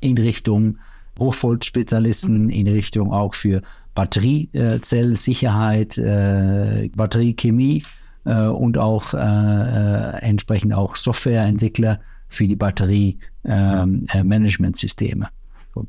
in 0.00 0.18
Richtung 0.18 0.78
Hochvoltspezialisten, 1.18 2.50
in 2.50 2.66
Richtung 2.66 3.12
auch 3.12 3.34
für 3.34 3.62
Batteriezellsicherheit, 3.94 5.96
äh, 5.98 6.90
Batteriechemie 6.94 7.84
äh, 8.24 8.46
und 8.46 8.78
auch 8.78 9.14
äh, 9.14 9.18
äh 9.18 10.22
entsprechend 10.22 10.74
auch 10.74 10.96
Softwareentwickler 10.96 12.00
für 12.28 12.48
die 12.48 12.56
Batteriemanagementsysteme. 12.56 15.28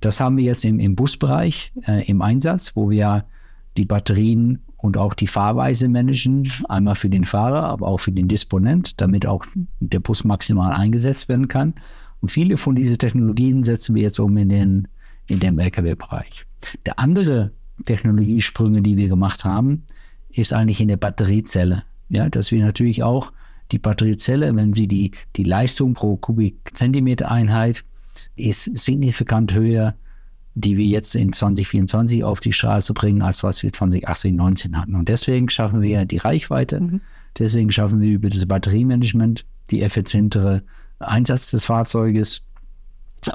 Das 0.01 0.19
haben 0.19 0.38
wir 0.38 0.43
jetzt 0.43 0.65
im, 0.65 0.79
im 0.79 0.95
Busbereich 0.95 1.74
äh, 1.88 2.05
im 2.07 2.21
Einsatz, 2.21 2.75
wo 2.75 2.89
wir 2.89 3.25
die 3.77 3.86
Batterien 3.86 4.59
und 4.77 4.98
auch 4.98 5.13
die 5.13 5.27
Fahrweise 5.27 5.88
managen, 5.88 6.51
einmal 6.69 6.95
für 6.95 7.09
den 7.09 7.25
Fahrer, 7.25 7.63
aber 7.63 7.88
auch 7.88 8.00
für 8.00 8.12
den 8.12 8.27
Disponent, 8.27 9.01
damit 9.01 9.25
auch 9.25 9.45
der 9.79 10.00
Bus 10.00 10.24
maximal 10.24 10.71
eingesetzt 10.74 11.27
werden 11.27 11.48
kann. 11.48 11.74
Und 12.21 12.29
viele 12.29 12.57
von 12.57 12.75
diesen 12.75 12.98
Technologien 12.98 13.63
setzen 13.63 13.95
wir 13.95 14.03
jetzt 14.03 14.19
um 14.19 14.38
in 14.38 14.50
den 14.50 14.88
in 15.29 15.39
dem 15.39 15.59
Lkw-Bereich. 15.59 16.45
Der 16.86 17.00
andere 17.00 17.51
Technologiesprünge, 17.86 18.81
die 18.81 18.98
wir 18.98 19.07
gemacht 19.07 19.45
haben, 19.45 19.83
ist 20.29 20.53
eigentlich 20.53 20.81
in 20.81 20.88
der 20.88 20.98
Batteriezelle. 20.98 21.83
Ja, 22.09 22.27
dass 22.29 22.51
wir 22.51 22.63
natürlich 22.65 23.03
auch 23.03 23.31
die 23.71 23.79
Batteriezelle, 23.79 24.55
wenn 24.55 24.74
sie 24.74 24.88
die, 24.88 25.12
die 25.36 25.43
Leistung 25.43 25.93
pro 25.93 26.17
Kubikzentimeter 26.17 27.29
Einheit 27.29 27.86
ist 28.35 28.77
signifikant 28.77 29.53
höher, 29.53 29.95
die 30.55 30.77
wir 30.77 30.85
jetzt 30.85 31.15
in 31.15 31.31
2024 31.31 32.23
auf 32.23 32.39
die 32.39 32.53
Straße 32.53 32.93
bringen, 32.93 33.21
als 33.21 33.43
was 33.43 33.63
wir 33.63 33.71
2018, 33.71 34.35
2019 34.35 34.77
hatten. 34.77 34.95
Und 34.95 35.09
deswegen 35.09 35.49
schaffen 35.49 35.81
wir 35.81 36.05
die 36.05 36.17
Reichweite, 36.17 36.81
mhm. 36.81 37.01
deswegen 37.38 37.71
schaffen 37.71 38.01
wir 38.01 38.11
über 38.11 38.29
das 38.29 38.45
Batteriemanagement 38.45 39.45
die 39.71 39.81
effizientere 39.81 40.63
Einsatz 40.99 41.51
des 41.51 41.65
Fahrzeuges 41.65 42.41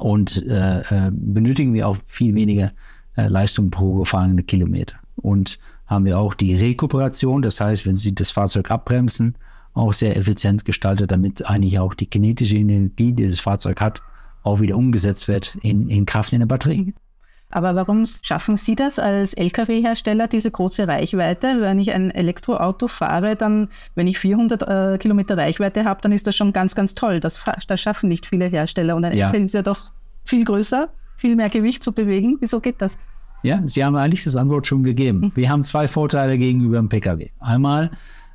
und 0.01 0.45
äh, 0.47 0.81
äh, 0.81 1.11
benötigen 1.13 1.75
wir 1.75 1.89
auch 1.89 1.97
viel 1.97 2.35
weniger 2.35 2.73
äh, 3.17 3.29
Leistung 3.29 3.71
pro 3.71 3.95
gefahrene 3.99 4.43
Kilometer. 4.43 4.97
Und 5.17 5.59
haben 5.87 6.05
wir 6.05 6.19
auch 6.19 6.35
die 6.35 6.55
Rekuperation, 6.55 7.43
das 7.43 7.61
heißt, 7.61 7.87
wenn 7.87 7.97
Sie 7.97 8.15
das 8.15 8.31
Fahrzeug 8.31 8.71
abbremsen, 8.71 9.37
auch 9.75 9.93
sehr 9.93 10.17
effizient 10.17 10.65
gestaltet, 10.65 11.11
damit 11.11 11.47
eigentlich 11.47 11.79
auch 11.79 11.95
die 11.95 12.07
kinetische 12.07 12.57
Energie, 12.57 13.13
die 13.13 13.29
das 13.29 13.41
Fahrzeug 13.41 13.81
hat, 13.81 14.01
auch 14.45 14.61
wieder 14.61 14.77
umgesetzt 14.77 15.27
wird 15.27 15.57
in, 15.63 15.89
in 15.89 16.07
Kraft 16.07 16.33
in 16.33 16.39
der 16.39 16.47
Batterie. 16.47 16.95
Aber 17.51 17.77
warum 17.77 18.05
schaffen 18.23 18.57
Sie 18.57 18.75
das 18.75 18.99
als 18.99 19.35
Lkw-Hersteller, 19.35 20.27
diese 20.27 20.51
große 20.51 20.89
Reichweite? 20.89 21.61
Wenn 21.61 21.79
ich 21.79 21.93
ein 21.93 22.11
Elektroauto 22.11 22.89
fahre, 22.89 23.37
dann, 23.37 23.69
wenn 23.95 24.09
ich 24.09 24.19
400 24.19 24.63
äh, 24.63 24.99
Kilometer 24.99 25.37
Reichweite 25.37 25.85
habe, 25.85 26.01
dann 26.03 26.11
ist 26.11 26.27
das 26.27 26.35
schon 26.35 26.53
ganz, 26.53 26.75
ganz 26.75 26.95
toll. 26.95 27.21
Das, 27.21 27.45
das 27.69 27.81
schaffen 27.81 28.09
nicht 28.09 28.27
viele 28.27 28.47
Hersteller. 28.47 28.97
Und 28.97 29.05
ein 29.05 29.17
ja. 29.17 29.29
LKW 29.29 29.45
ist 29.45 29.55
ja 29.55 29.63
doch 29.63 29.93
viel 30.25 30.45
größer, 30.45 30.89
viel 31.17 31.37
mehr 31.37 31.49
Gewicht 31.49 31.85
zu 31.85 31.93
bewegen. 31.93 32.39
Wieso 32.41 32.61
geht 32.61 32.83
das? 32.83 32.99
Ja, 33.45 33.61
Sie 33.65 33.85
haben 33.85 33.95
eigentlich 33.95 34.25
das 34.25 34.37
Antwort 34.37 34.67
schon 34.67 34.83
gegeben. 34.83 35.21
Mhm. 35.21 35.33
Wir 35.35 35.49
haben 35.49 35.63
zwei 35.63 35.87
Vorteile 35.87 36.39
gegenüber 36.39 36.79
dem 36.79 36.89
Pkw. 36.89 37.31
Einmal, 37.39 37.91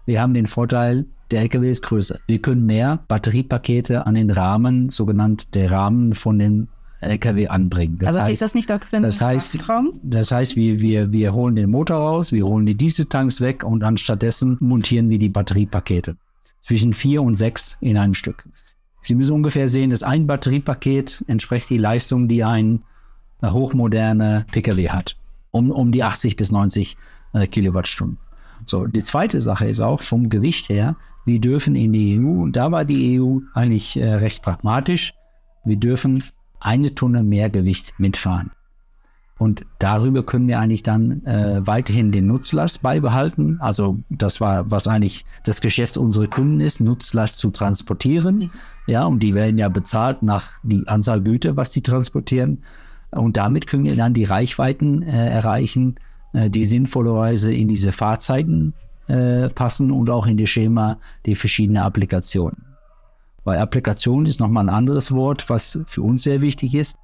wir 0.06 0.22
haben 0.22 0.34
den 0.34 0.46
Vorteil, 0.46 1.06
der 1.32 1.42
LKW 1.42 1.70
ist 1.70 1.84
größer. 1.84 2.20
Wir 2.28 2.42
können 2.42 2.66
mehr 2.66 3.00
Batteriepakete 3.08 4.06
an 4.06 4.16
den 4.16 4.32
Rahmen, 4.32 4.90
sogenannt 4.90 5.54
der 5.56 5.72
Rahmen 5.72 6.14
von 6.14 6.40
den 6.40 6.68
LKW 7.02 7.48
anbringen. 7.48 7.98
Das 8.00 8.10
Aber 8.10 8.24
heißt, 8.24 8.34
ist 8.34 8.42
das 8.42 8.56
nicht 8.56 8.72
auch 8.72 8.80
den 8.80 9.04
das 9.04 9.22
heißt, 9.22 9.60
Traum? 9.60 10.00
Das 10.04 10.32
heißt, 10.32 10.56
wir, 10.56 10.82
wir, 10.82 11.12
wir 11.12 11.34
holen 11.34 11.56
den 11.56 11.70
Motor 11.70 11.98
raus, 11.98 12.32
wir 12.32 12.46
holen 12.46 12.66
die 12.66 12.76
Dieseltanks 12.76 13.40
weg 13.42 13.64
und 13.64 13.84
anstattdessen 13.84 14.58
montieren 14.60 15.10
wir 15.10 15.20
die 15.20 15.30
Batteriepakete. 15.30 16.18
Zwischen 16.62 16.92
vier 16.92 17.22
und 17.22 17.36
sechs 17.36 17.78
in 17.80 17.98
einem 17.98 18.14
Stück. 18.14 18.46
Sie 19.02 19.16
müssen 19.16 19.34
ungefähr 19.34 19.70
sehen, 19.70 19.92
dass 19.92 20.04
ein 20.04 20.28
Batteriepaket 20.28 21.24
entspricht 21.28 21.70
die 21.70 21.78
Leistung, 21.78 22.28
die 22.28 22.44
ein 22.44 22.84
hochmoderner 23.44 24.46
Pkw 24.52 24.90
hat. 24.90 25.16
Um, 25.52 25.72
um 25.72 25.92
die 25.92 26.04
80 26.04 26.36
bis 26.36 26.52
90 26.52 26.98
äh, 27.34 27.48
Kilowattstunden. 27.48 28.18
So, 28.66 28.86
die 28.86 29.02
zweite 29.02 29.42
Sache 29.42 29.68
ist 29.68 29.80
auch 29.80 30.02
vom 30.04 30.30
Gewicht 30.30 30.70
her, 30.70 30.96
wir 31.30 31.40
dürfen 31.40 31.76
in 31.76 31.94
die 31.94 32.20
EU, 32.20 32.42
und 32.42 32.56
da 32.56 32.72
war 32.72 32.84
die 32.84 33.22
EU 33.22 33.40
eigentlich 33.54 33.96
äh, 33.96 34.16
recht 34.16 34.42
pragmatisch, 34.42 35.14
wir 35.64 35.78
dürfen 35.78 36.24
eine 36.60 36.94
Tonne 36.96 37.24
mehr 37.24 37.50
Gewicht 37.50 37.94
mitfahren. 38.00 38.52
Und 39.38 39.66
darüber 39.80 40.24
können 40.24 40.50
wir 40.50 40.60
eigentlich 40.60 40.84
dann 40.84 41.26
äh, 41.26 41.66
weiterhin 41.66 42.12
den 42.12 42.28
Nutzlast 42.28 42.82
beibehalten. 42.82 43.58
Also 43.62 44.00
das 44.10 44.42
war, 44.42 44.70
was 44.70 44.86
eigentlich 44.86 45.24
das 45.46 45.62
Geschäft 45.62 45.96
unserer 45.96 46.28
Kunden 46.28 46.60
ist, 46.60 46.82
Nutzlast 46.82 47.38
zu 47.38 47.50
transportieren. 47.50 48.52
Ja, 48.86 49.06
und 49.06 49.24
die 49.24 49.34
werden 49.34 49.58
ja 49.58 49.70
bezahlt 49.70 50.24
nach 50.24 50.52
die 50.64 50.86
Anzahl 50.88 51.22
Güter, 51.22 51.56
was 51.56 51.72
sie 51.72 51.82
transportieren. 51.82 52.64
Und 53.12 53.38
damit 53.38 53.68
können 53.68 53.86
wir 53.86 53.96
dann 53.96 54.14
die 54.14 54.26
Reichweiten 54.26 55.04
äh, 55.04 55.30
erreichen, 55.30 55.96
äh, 56.34 56.50
die 56.50 56.66
sinnvollerweise 56.66 57.54
in 57.54 57.70
diese 57.70 57.94
Fahrzeiten 57.94 58.74
äh, 59.10 59.50
passen 59.50 59.92
und 59.92 60.10
auch 60.10 60.28
in 60.28 60.38
die 60.38 60.48
Schema 60.48 60.98
die 61.25 61.36
verschiedenen 61.36 61.84
Applikationen. 61.84 62.63
Weil 63.44 63.60
Applikation 63.60 64.25
ist 64.25 64.39
nochmal 64.39 64.66
ein 64.66 64.75
anderes 64.75 65.12
Wort, 65.12 65.50
was 65.50 65.80
für 65.88 66.01
uns 66.01 66.24
sehr 66.24 66.42
wichtig 66.42 66.75
ist. 66.75 66.98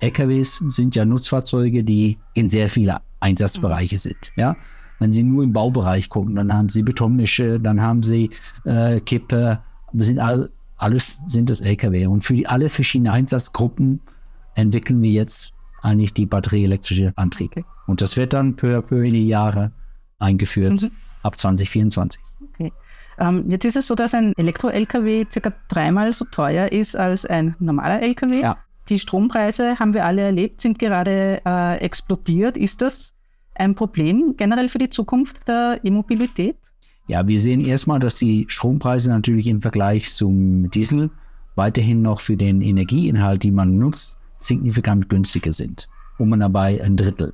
LKWs 0.00 0.62
sind 0.68 0.94
ja 0.94 1.06
Nutzfahrzeuge, 1.06 1.82
die 1.82 2.18
in 2.34 2.48
sehr 2.48 2.68
viele 2.68 3.00
Einsatzbereiche 3.20 3.96
sind. 3.96 4.32
Ja? 4.36 4.56
Wenn 4.98 5.12
Sie 5.12 5.22
nur 5.22 5.42
im 5.42 5.52
Baubereich 5.52 6.10
gucken, 6.10 6.36
dann 6.36 6.52
haben 6.52 6.68
Sie 6.68 6.82
Betonmische, 6.82 7.58
dann 7.58 7.80
haben 7.80 8.02
Sie 8.02 8.28
äh, 8.64 9.00
Kippe, 9.00 9.60
sind 9.94 10.18
all, 10.18 10.50
alles 10.76 11.20
sind 11.26 11.48
das 11.48 11.62
LKW. 11.62 12.06
Und 12.06 12.24
für 12.24 12.34
die, 12.34 12.46
alle 12.46 12.68
verschiedenen 12.68 13.12
Einsatzgruppen 13.12 14.00
entwickeln 14.54 15.00
wir 15.00 15.10
jetzt 15.10 15.54
eigentlich 15.80 16.12
die 16.12 16.26
batterieelektrische 16.26 17.14
Antrieb. 17.16 17.52
Okay. 17.52 17.64
Und 17.86 18.02
das 18.02 18.18
wird 18.18 18.34
dann 18.34 18.56
peu 18.56 18.76
à 18.76 18.82
peu 18.82 19.02
in 19.02 19.14
die 19.14 19.28
Jahre 19.28 19.72
eingeführt 20.18 20.82
mhm. 20.82 20.90
Ab 21.26 21.38
2024. 21.38 22.20
Okay. 22.54 22.72
Ähm, 23.18 23.44
jetzt 23.48 23.64
ist 23.64 23.76
es 23.76 23.86
so, 23.86 23.94
dass 23.94 24.14
ein 24.14 24.32
Elektro-LKW 24.36 25.26
circa 25.30 25.52
dreimal 25.68 26.12
so 26.12 26.24
teuer 26.26 26.70
ist 26.70 26.96
als 26.96 27.24
ein 27.26 27.56
normaler 27.58 28.02
LKW. 28.02 28.40
Ja. 28.40 28.58
Die 28.88 28.98
Strompreise, 28.98 29.78
haben 29.78 29.94
wir 29.94 30.04
alle 30.04 30.22
erlebt, 30.22 30.60
sind 30.60 30.78
gerade 30.78 31.40
äh, 31.44 31.76
explodiert. 31.78 32.56
Ist 32.56 32.82
das 32.82 33.14
ein 33.54 33.74
Problem 33.74 34.34
generell 34.36 34.68
für 34.68 34.78
die 34.78 34.90
Zukunft 34.90 35.48
der 35.48 35.80
E-Mobilität? 35.82 36.56
Ja, 37.08 37.26
wir 37.26 37.40
sehen 37.40 37.60
erstmal, 37.60 38.00
dass 38.00 38.16
die 38.16 38.46
Strompreise 38.48 39.10
natürlich 39.10 39.46
im 39.46 39.60
Vergleich 39.60 40.12
zum 40.12 40.70
Diesel 40.70 41.10
weiterhin 41.54 42.02
noch 42.02 42.20
für 42.20 42.36
den 42.36 42.60
Energieinhalt, 42.60 43.42
die 43.42 43.50
man 43.50 43.78
nutzt, 43.78 44.18
signifikant 44.38 45.08
günstiger 45.08 45.52
sind. 45.52 45.88
Um 46.18 46.32
und 46.32 46.40
dabei 46.40 46.82
ein 46.82 46.96
Drittel. 46.96 47.32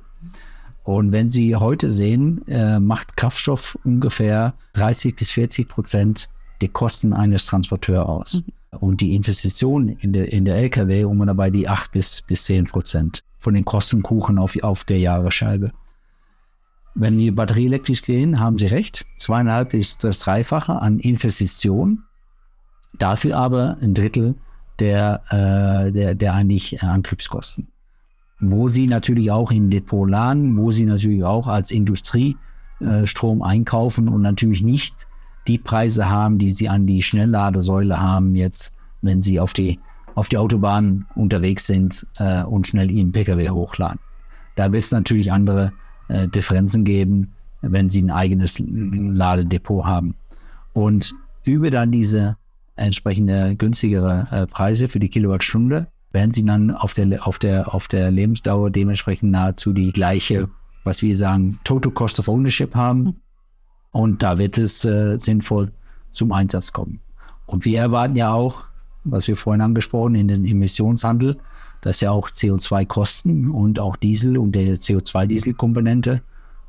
Und 0.83 1.13
wenn 1.13 1.29
Sie 1.29 1.55
heute 1.55 1.91
sehen, 1.91 2.45
äh, 2.47 2.79
macht 2.79 3.15
Kraftstoff 3.15 3.77
ungefähr 3.83 4.53
30 4.73 5.15
bis 5.15 5.31
40 5.31 5.67
Prozent 5.69 6.29
der 6.61 6.69
Kosten 6.69 7.13
eines 7.13 7.45
Transporteurs 7.45 8.07
aus. 8.07 8.33
Mhm. 8.71 8.77
Und 8.79 9.01
die 9.01 9.15
Investition 9.15 9.89
in 9.89 10.13
der, 10.13 10.33
in 10.33 10.45
der 10.45 10.57
Lkw 10.57 11.05
um 11.05 11.19
und 11.19 11.27
dabei 11.27 11.49
die 11.49 11.69
8 11.69 11.91
bis, 11.91 12.21
bis 12.21 12.45
10 12.45 12.65
Prozent 12.65 13.23
von 13.37 13.53
den 13.53 13.65
Kostenkuchen 13.65 14.37
auf, 14.37 14.61
auf 14.61 14.83
der 14.83 14.99
Jahresscheibe. 14.99 15.71
Wenn 16.95 17.17
wir 17.17 17.33
batterieelektrisch 17.33 18.01
gehen, 18.01 18.39
haben 18.39 18.59
Sie 18.59 18.67
recht. 18.67 19.05
Zweieinhalb 19.17 19.73
ist 19.73 20.03
das 20.03 20.19
Dreifache 20.19 20.81
an 20.81 20.99
Investition. 20.99 22.03
Dafür 22.97 23.37
aber 23.37 23.77
ein 23.81 23.93
Drittel 23.93 24.35
der, 24.79 25.21
äh, 25.29 25.91
der, 25.91 26.15
der 26.15 26.33
eigentlich 26.33 26.73
äh, 26.73 26.85
Antriebskosten 26.85 27.72
wo 28.51 28.67
sie 28.67 28.87
natürlich 28.87 29.31
auch 29.31 29.51
in 29.51 29.69
Depot 29.69 30.09
laden, 30.09 30.57
wo 30.57 30.71
sie 30.71 30.85
natürlich 30.85 31.23
auch 31.23 31.47
als 31.47 31.71
Industrie 31.71 32.37
äh, 32.79 33.05
einkaufen 33.41 34.07
und 34.07 34.21
natürlich 34.21 34.61
nicht 34.61 35.07
die 35.47 35.57
Preise 35.57 36.09
haben, 36.09 36.37
die 36.37 36.49
sie 36.49 36.69
an 36.69 36.87
die 36.87 37.01
Schnellladesäule 37.01 37.99
haben, 37.99 38.35
jetzt, 38.35 38.73
wenn 39.01 39.21
sie 39.21 39.39
auf 39.39 39.53
die, 39.53 39.79
auf 40.15 40.29
die 40.29 40.37
Autobahn 40.37 41.05
unterwegs 41.15 41.65
sind 41.65 42.07
äh, 42.17 42.43
und 42.43 42.67
schnell 42.67 42.89
ihren 42.91 43.11
Pkw 43.11 43.49
hochladen. 43.49 43.99
Da 44.55 44.71
wird 44.71 44.83
es 44.83 44.91
natürlich 44.91 45.31
andere 45.31 45.73
äh, 46.07 46.27
Differenzen 46.27 46.83
geben, 46.83 47.33
wenn 47.61 47.89
sie 47.89 48.01
ein 48.01 48.11
eigenes 48.11 48.59
Ladedepot 48.59 49.85
haben. 49.85 50.15
Und 50.73 51.13
über 51.45 51.69
dann 51.69 51.91
diese 51.91 52.37
entsprechende 52.75 53.55
günstigere 53.55 54.27
äh, 54.31 54.47
Preise 54.47 54.87
für 54.87 54.99
die 54.99 55.09
Kilowattstunde 55.09 55.87
werden 56.13 56.31
sie 56.31 56.45
dann 56.45 56.71
auf 56.71 56.93
der, 56.93 57.27
auf 57.27 57.39
der, 57.39 57.73
auf 57.73 57.87
der 57.87 58.11
Lebensdauer 58.11 58.69
dementsprechend 58.69 59.31
nahezu 59.31 59.73
die 59.73 59.91
gleiche, 59.91 60.47
was 60.83 61.01
wir 61.01 61.15
sagen, 61.17 61.59
Total 61.63 61.91
Cost 61.91 62.19
of 62.19 62.29
Ownership 62.29 62.75
haben. 62.75 63.19
Und 63.91 64.23
da 64.23 64.37
wird 64.37 64.57
es 64.57 64.85
äh, 64.85 65.17
sinnvoll 65.19 65.71
zum 66.11 66.31
Einsatz 66.31 66.71
kommen. 66.71 66.99
Und 67.45 67.65
wir 67.65 67.79
erwarten 67.79 68.15
ja 68.15 68.31
auch, 68.31 68.65
was 69.03 69.27
wir 69.27 69.35
vorhin 69.35 69.61
angesprochen, 69.61 70.15
in 70.15 70.27
den 70.27 70.45
Emissionshandel, 70.45 71.37
dass 71.81 71.99
ja 71.99 72.11
auch 72.11 72.29
CO2-Kosten 72.29 73.49
und 73.49 73.79
auch 73.79 73.95
Diesel 73.97 74.37
und 74.37 74.53
der 74.53 74.77
CO2-Dieselkomponente 74.77 76.21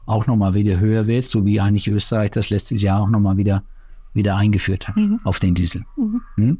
auch 0.06 0.26
nochmal 0.26 0.54
wieder 0.54 0.80
höher 0.80 1.06
wird, 1.06 1.24
so 1.24 1.44
wie 1.46 1.60
eigentlich 1.60 1.88
Österreich 1.88 2.32
das 2.32 2.50
letztes 2.50 2.82
Jahr 2.82 3.00
auch 3.00 3.10
nochmal 3.10 3.36
wieder, 3.36 3.62
wieder 4.12 4.36
eingeführt 4.36 4.88
hat 4.88 4.96
mhm. 4.96 5.20
auf 5.24 5.38
den 5.38 5.54
Diesel. 5.54 5.84
Mhm. 5.96 6.22
Hm? 6.36 6.58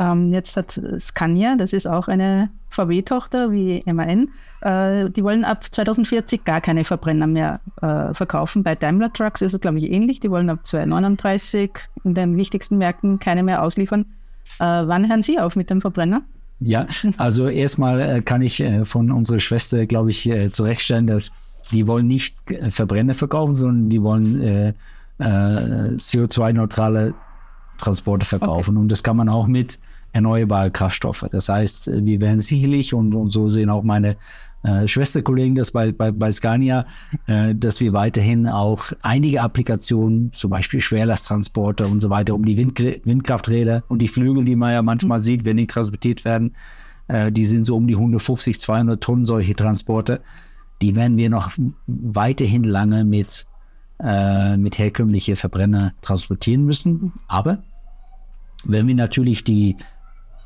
Ähm, 0.00 0.32
jetzt 0.32 0.56
hat 0.56 0.80
Scania, 0.98 1.56
das 1.56 1.74
ist 1.74 1.86
auch 1.86 2.08
eine 2.08 2.48
VW-Tochter 2.70 3.52
wie 3.52 3.82
MAN, 3.84 4.28
äh, 4.62 5.10
die 5.10 5.22
wollen 5.22 5.44
ab 5.44 5.62
2040 5.70 6.44
gar 6.44 6.62
keine 6.62 6.84
Verbrenner 6.84 7.26
mehr 7.26 7.60
äh, 7.82 8.14
verkaufen. 8.14 8.62
Bei 8.62 8.74
Daimler 8.74 9.12
Trucks 9.12 9.42
ist 9.42 9.52
es, 9.52 9.60
glaube 9.60 9.76
ich, 9.76 9.92
ähnlich. 9.92 10.20
Die 10.20 10.30
wollen 10.30 10.48
ab 10.48 10.66
2039 10.66 11.72
in 12.04 12.14
den 12.14 12.38
wichtigsten 12.38 12.78
Märkten 12.78 13.18
keine 13.18 13.42
mehr 13.42 13.62
ausliefern. 13.62 14.06
Äh, 14.58 14.64
wann 14.64 15.06
hören 15.06 15.22
Sie 15.22 15.38
auf 15.38 15.54
mit 15.54 15.68
dem 15.68 15.82
Verbrenner? 15.82 16.22
Ja, 16.60 16.86
also 17.18 17.48
erstmal 17.48 18.00
äh, 18.00 18.22
kann 18.22 18.40
ich 18.40 18.60
äh, 18.60 18.86
von 18.86 19.10
unserer 19.10 19.40
Schwester, 19.40 19.84
glaube 19.84 20.08
ich, 20.10 20.26
äh, 20.28 20.50
zurechtstellen, 20.50 21.06
dass 21.06 21.30
die 21.72 21.86
wollen 21.86 22.06
nicht 22.06 22.36
Verbrenner 22.70 23.14
verkaufen, 23.14 23.54
sondern 23.54 23.90
die 23.90 24.02
wollen 24.02 24.74
CO2-neutrale 25.20 27.14
Transporte 27.78 28.26
verkaufen. 28.26 28.70
Okay. 28.72 28.82
Und 28.82 28.90
das 28.90 29.04
kann 29.04 29.16
man 29.16 29.28
auch 29.28 29.46
mit 29.46 29.78
erneuerbaren 30.12 30.72
Kraftstoffen. 30.72 31.28
Das 31.32 31.48
heißt, 31.48 31.90
wir 32.04 32.20
werden 32.20 32.40
sicherlich, 32.40 32.94
und, 32.94 33.14
und 33.14 33.30
so 33.30 33.48
sehen 33.48 33.70
auch 33.70 33.82
meine 33.82 34.16
äh, 34.62 34.86
Schwesterkollegen 34.86 35.54
das 35.54 35.70
bei, 35.70 35.90
bei, 35.92 36.10
bei 36.10 36.30
Scania, 36.30 36.86
äh, 37.26 37.54
dass 37.54 37.80
wir 37.80 37.92
weiterhin 37.92 38.46
auch 38.46 38.92
einige 39.00 39.40
Applikationen, 39.40 40.32
zum 40.32 40.50
Beispiel 40.50 40.80
Schwerlasttransporte 40.80 41.86
und 41.86 42.00
so 42.00 42.10
weiter, 42.10 42.34
um 42.34 42.44
die 42.44 42.56
Wind, 42.56 42.78
Windkrafträder 42.78 43.84
und 43.88 44.02
die 44.02 44.08
Flügel, 44.08 44.44
die 44.44 44.56
man 44.56 44.72
ja 44.72 44.82
manchmal 44.82 45.20
sieht, 45.20 45.44
wenn 45.44 45.56
die 45.56 45.66
transportiert 45.66 46.24
werden, 46.24 46.54
äh, 47.08 47.32
die 47.32 47.46
sind 47.46 47.64
so 47.64 47.76
um 47.76 47.86
die 47.86 47.94
150, 47.94 48.60
200 48.60 49.02
Tonnen 49.02 49.24
solche 49.24 49.54
Transporte. 49.54 50.20
Die 50.82 50.94
werden 50.94 51.16
wir 51.16 51.30
noch 51.30 51.52
weiterhin 51.86 52.64
lange 52.64 53.04
mit, 53.04 53.46
äh, 53.98 54.56
mit 54.56 54.78
herkömmlichen 54.78 55.36
Verbrenner 55.36 55.94
transportieren 56.02 56.64
müssen. 56.64 57.12
Aber 57.28 57.62
wenn 58.64 58.86
wir 58.86 58.94
natürlich 58.94 59.42
die, 59.42 59.76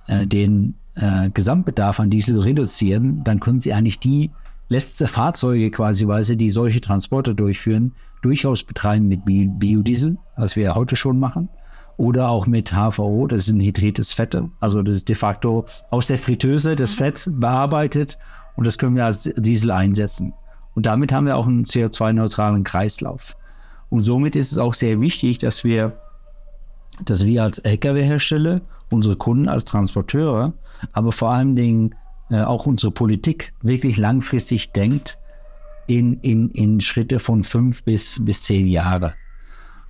äh, 0.07 0.27
den 0.27 0.75
äh, 0.95 1.31
Gesamtbedarf 1.31 2.01
an 2.01 2.11
Diesel 2.11 2.41
reduzieren, 2.41 3.23
dann 3.25 3.41
können 3.41 3.61
Sie 3.61 3.73
eigentlich 3.73 3.99
die 3.99 4.31
letzte 4.69 5.07
Fahrzeuge 5.07 5.71
quasi, 5.71 6.07
die 6.37 6.51
solche 6.51 6.81
Transporte 6.81 7.35
durchführen, 7.35 7.93
durchaus 8.23 8.63
betreiben 8.63 9.09
mit 9.09 9.23
Biodiesel, 9.25 10.17
was 10.37 10.57
wir 10.57 10.75
heute 10.75 10.97
schon 10.97 11.19
machen. 11.19 11.49
Oder 11.97 12.29
auch 12.29 12.47
mit 12.47 12.73
HVO, 12.73 13.29
das 13.29 13.43
ist 13.43 13.55
ein 13.55 13.61
hydrites 13.61 14.13
Fette. 14.13 14.51
Also 14.59 14.83
das 14.83 14.97
ist 14.97 15.09
de 15.09 15.15
facto 15.15 15.65
aus 15.91 16.09
der 16.09 16.19
Fritteuse 16.19 16.75
das 16.75 16.93
Fett 16.93 17.31
bearbeitet 17.33 18.19
und 18.57 18.67
das 18.67 18.79
können 18.79 18.97
wir 18.97 19.05
als 19.05 19.31
Diesel 19.37 19.71
einsetzen. 19.71 20.33
Und 20.75 20.87
damit 20.87 21.13
haben 21.13 21.27
wir 21.27 21.37
auch 21.37 21.47
einen 21.47 21.65
CO2-neutralen 21.65 22.65
Kreislauf. 22.65 23.37
Und 23.91 24.03
somit 24.03 24.35
ist 24.35 24.51
es 24.51 24.59
auch 24.59 24.75
sehr 24.75 25.01
wichtig, 25.01 25.39
dass 25.39 25.63
wir, 25.63 25.97
dass 27.05 27.27
wir 27.27 27.43
als 27.43 27.59
Lkw-Hersteller, 27.59 28.61
unsere 28.91 29.17
Kunden 29.17 29.49
als 29.49 29.65
Transporteure 29.65 30.55
aber 30.93 31.13
vor 31.13 31.31
allen 31.31 31.57
Dingen 31.57 31.95
äh, 32.31 32.43
auch 32.43 32.67
unsere 32.67 32.93
Politik 32.93 33.53
wirklich 33.63 33.97
langfristig 33.97 34.73
denkt 34.73 35.19
in, 35.87 36.15
in, 36.21 36.51
in 36.51 36.81
Schritte 36.81 37.19
von 37.19 37.43
fünf 37.43 37.85
bis, 37.85 38.21
bis 38.25 38.43
zehn 38.43 38.67
Jahre. 38.67 39.15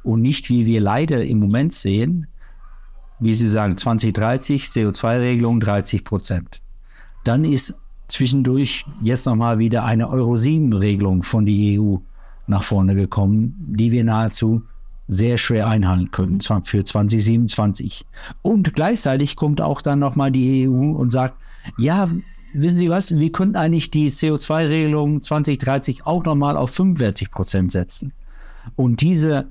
Und 0.02 0.23
nicht, 0.23 0.50
wie 0.50 0.66
wir 0.66 0.80
leider 0.80 1.25
im 1.25 1.38
Moment 1.38 1.73
sehen, 1.73 2.26
wie 3.20 3.34
Sie 3.34 3.49
sagen, 3.49 3.76
2030 3.76 4.64
CO2-Regelung 4.64 5.61
30 5.61 6.04
Prozent. 6.04 6.61
Dann 7.23 7.44
ist 7.44 7.78
zwischendurch 8.08 8.84
jetzt 9.02 9.25
nochmal 9.25 9.58
wieder 9.58 9.84
eine 9.84 10.11
Euro-7-Regelung 10.11 11.23
von 11.23 11.46
der 11.46 11.80
EU 11.80 11.96
nach 12.46 12.64
vorne 12.64 12.94
gekommen, 12.94 13.54
die 13.58 13.92
wir 13.92 14.04
nahezu 14.04 14.64
sehr 15.08 15.38
schwer 15.38 15.66
einhalten 15.68 16.11
können 16.11 16.40
für 16.40 16.84
2027. 16.84 18.06
Und 18.42 18.75
gleichzeitig 18.75 19.37
kommt 19.37 19.61
auch 19.61 19.82
dann 19.82 19.99
nochmal 19.99 20.30
die 20.30 20.68
EU 20.68 20.92
und 20.92 21.11
sagt, 21.11 21.37
ja, 21.78 22.08
wissen 22.52 22.76
Sie 22.76 22.88
was, 22.88 23.14
wir 23.16 23.32
könnten 23.32 23.56
eigentlich 23.56 23.90
die 23.90 24.11
CO2-Regelung 24.11 25.20
2030 25.20 26.06
auch 26.06 26.25
nochmal 26.25 26.56
auf 26.56 26.70
45 26.70 27.30
Prozent 27.30 27.73
setzen. 27.73 28.12
Und 28.76 29.00
diese 29.00 29.46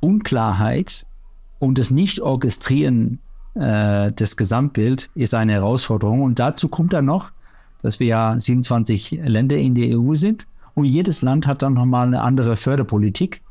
Unklarheit 0.00 1.06
und 1.58 1.78
das 1.78 1.90
Nicht-Orchestrieren 1.90 3.20
äh, 3.54 4.12
des 4.12 4.36
Gesamtbild 4.36 5.10
ist 5.14 5.34
eine 5.34 5.52
Herausforderung. 5.52 6.22
Und 6.22 6.38
dazu 6.38 6.68
kommt 6.68 6.92
dann 6.92 7.06
noch, 7.06 7.32
dass 7.82 7.98
wir 7.98 8.06
ja 8.06 8.38
27 8.38 9.20
Länder 9.24 9.56
in 9.56 9.74
der 9.74 9.98
EU 9.98 10.14
sind 10.14 10.46
und 10.74 10.84
jedes 10.84 11.22
Land 11.22 11.46
hat 11.46 11.62
dann 11.62 11.74
nochmal 11.74 12.06
eine 12.06 12.20
andere 12.20 12.56
Förderpolitik 12.56 13.42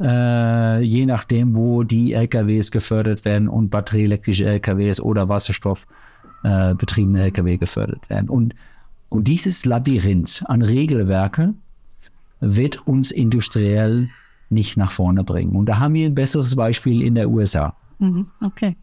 äh, 0.00 0.80
je 0.80 1.06
nachdem, 1.06 1.54
wo 1.54 1.82
die 1.82 2.14
LKWs 2.14 2.70
gefördert 2.70 3.24
werden 3.24 3.48
und 3.48 3.70
batterieelektrische 3.70 4.46
LKWs 4.46 5.00
oder 5.00 5.28
wasserstoffbetriebene 5.28 7.20
äh, 7.20 7.24
LKW 7.24 7.58
gefördert 7.58 8.08
werden. 8.08 8.28
Und, 8.28 8.54
und 9.08 9.28
dieses 9.28 9.64
Labyrinth 9.64 10.42
an 10.46 10.62
Regelwerke 10.62 11.54
wird 12.40 12.86
uns 12.86 13.10
industriell 13.10 14.08
nicht 14.48 14.76
nach 14.76 14.90
vorne 14.90 15.22
bringen. 15.22 15.54
Und 15.54 15.66
da 15.66 15.78
haben 15.78 15.94
wir 15.94 16.06
ein 16.06 16.14
besseres 16.14 16.56
Beispiel 16.56 17.02
in 17.02 17.14
der 17.14 17.30
USA. 17.30 17.74
Mhm, 17.98 18.26
okay. 18.42 18.76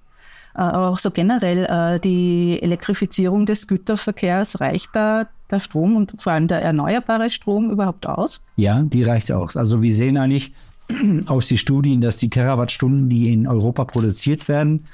Äh, 0.55 0.61
aber 0.61 0.89
auch 0.89 0.97
so 0.97 1.11
generell 1.11 1.65
äh, 1.65 1.99
die 1.99 2.61
Elektrifizierung 2.61 3.45
des 3.45 3.67
Güterverkehrs, 3.67 4.61
reicht 4.61 4.89
da 4.93 5.27
der 5.49 5.59
Strom 5.59 5.95
und 5.95 6.21
vor 6.21 6.33
allem 6.33 6.47
der 6.47 6.61
erneuerbare 6.61 7.29
Strom 7.29 7.69
überhaupt 7.69 8.07
aus? 8.07 8.41
Ja, 8.55 8.81
die 8.81 9.03
reicht 9.03 9.31
aus. 9.31 9.55
Also 9.55 9.81
wir 9.81 9.93
sehen 9.93 10.17
eigentlich, 10.17 10.51
aus 11.27 11.47
den 11.47 11.57
Studien, 11.57 12.01
dass 12.01 12.17
die 12.17 12.29
Terawattstunden, 12.29 13.09
die 13.09 13.31
in 13.31 13.47
Europa 13.47 13.85
produziert 13.85 14.47
werden, 14.47 14.85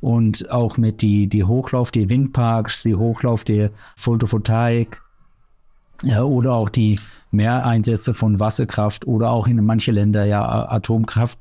und 0.00 0.50
auch 0.50 0.76
mit 0.76 1.02
die, 1.02 1.26
die 1.26 1.44
Hochlauf 1.44 1.90
der 1.90 2.08
Windparks, 2.08 2.82
die 2.82 2.94
Hochlauf 2.94 3.44
der 3.44 3.70
Photovoltaik 3.96 5.02
ja, 6.02 6.22
oder 6.22 6.54
auch 6.54 6.68
die 6.68 7.00
Mehreinsätze 7.30 8.14
von 8.14 8.38
Wasserkraft 8.38 9.06
oder 9.06 9.30
auch 9.30 9.46
in 9.46 9.64
manche 9.64 9.92
Länder 9.92 10.24
ja 10.24 10.68
Atomkraft, 10.70 11.38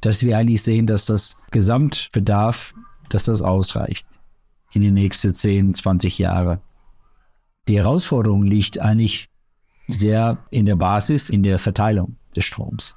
dass 0.00 0.22
wir 0.22 0.36
eigentlich 0.36 0.62
sehen, 0.62 0.86
dass 0.86 1.06
das 1.06 1.38
Gesamtbedarf, 1.50 2.74
dass 3.08 3.24
das 3.24 3.42
ausreicht 3.42 4.06
in 4.72 4.82
die 4.82 4.90
nächsten 4.90 5.34
10, 5.34 5.74
20 5.74 6.18
Jahre. 6.18 6.60
Die 7.68 7.78
Herausforderung 7.78 8.44
liegt 8.44 8.80
eigentlich 8.80 9.28
sehr 9.86 10.38
in 10.50 10.66
der 10.66 10.76
Basis, 10.76 11.28
in 11.28 11.42
der 11.42 11.58
Verteilung 11.58 12.16
des 12.34 12.44
Stroms. 12.44 12.96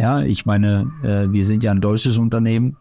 Ja, 0.00 0.22
ich 0.22 0.46
meine, 0.46 0.90
äh, 1.02 1.30
wir 1.30 1.44
sind 1.44 1.62
ja 1.62 1.72
ein 1.72 1.82
deutsches 1.82 2.16
Unternehmen, 2.16 2.78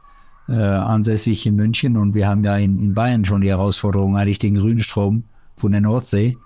äh, 0.47 0.53
ansässig 0.53 1.45
in 1.45 1.57
München 1.57 1.97
und 1.97 2.13
wir 2.13 2.25
haben 2.29 2.45
ja 2.45 2.55
in, 2.55 2.79
in 2.79 2.93
Bayern 2.93 3.25
schon 3.25 3.41
die 3.41 3.49
Herausforderung, 3.49 4.15
eigentlich 4.15 4.39
den 4.39 4.55
grünen 4.55 4.79
Strom 4.79 5.25
von 5.57 5.73
der 5.73 5.81
Nordsee 5.81 6.37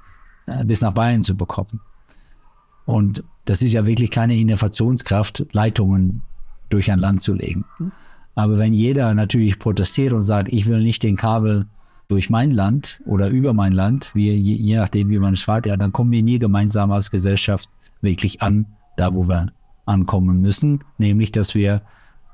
äh, 0.48 0.66
bis 0.66 0.82
nach 0.82 0.94
Bayern 0.94 1.24
zu 1.24 1.38
bekommen. 1.38 1.80
Und 2.86 3.24
das 3.46 3.62
ist 3.62 3.74
ja 3.74 3.86
wirklich 3.86 4.10
keine 4.10 4.36
Innovationskraft, 4.36 5.46
Leitungen 5.52 6.24
durch 6.70 6.92
ein 6.92 6.98
Land 6.98 7.22
zu 7.22 7.36
legen. 7.36 7.66
Aber 8.34 8.58
wenn 8.58 8.74
jeder 8.74 9.14
natürlich 9.14 9.60
protestiert 9.60 10.12
und 10.12 10.24
sagt, 10.24 10.52
ich 10.52 10.66
will 10.66 10.82
nicht 10.82 11.04
den 11.04 11.18
Kabel 11.18 11.68
durch 12.08 12.32
mein 12.32 12.50
Land 12.50 13.00
oder 13.06 13.30
über 13.30 13.54
mein 13.54 13.74
Land, 13.74 14.10
wie, 14.16 14.32
je, 14.32 14.56
je 14.56 14.78
nachdem, 14.78 15.12
wie 15.12 15.20
man 15.20 15.36
es 15.36 15.44
fragt, 15.44 15.68
ja, 15.68 15.78
dann 15.78 15.92
kommen 15.92 16.12
wir 16.12 16.24
nie 16.24 16.40
gemeinsam 16.40 16.92
als 16.92 17.12
Gesellschaft 17.12 17.70
wirklich 18.02 18.42
an, 18.42 18.66
da 18.98 19.14
wo 19.14 19.28
wir 19.28 19.52
ankommen 19.86 20.42
müssen, 20.42 20.84
nämlich 20.98 21.32
dass 21.32 21.56
wir, 21.56 21.82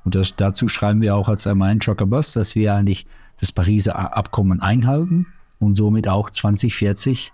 und 0.05 0.15
das, 0.15 0.35
dazu 0.35 0.67
schreiben 0.67 1.01
wir 1.01 1.15
auch 1.15 1.29
als 1.29 1.47
einmal 1.47 1.71
in 1.71 1.79
Trucker 1.79 2.05
Bus, 2.05 2.33
dass 2.33 2.55
wir 2.55 2.73
eigentlich 2.73 3.05
das 3.39 3.51
Pariser 3.51 4.15
Abkommen 4.15 4.61
einhalten 4.61 5.27
und 5.59 5.75
somit 5.75 6.07
auch 6.07 6.29
2040 6.29 7.33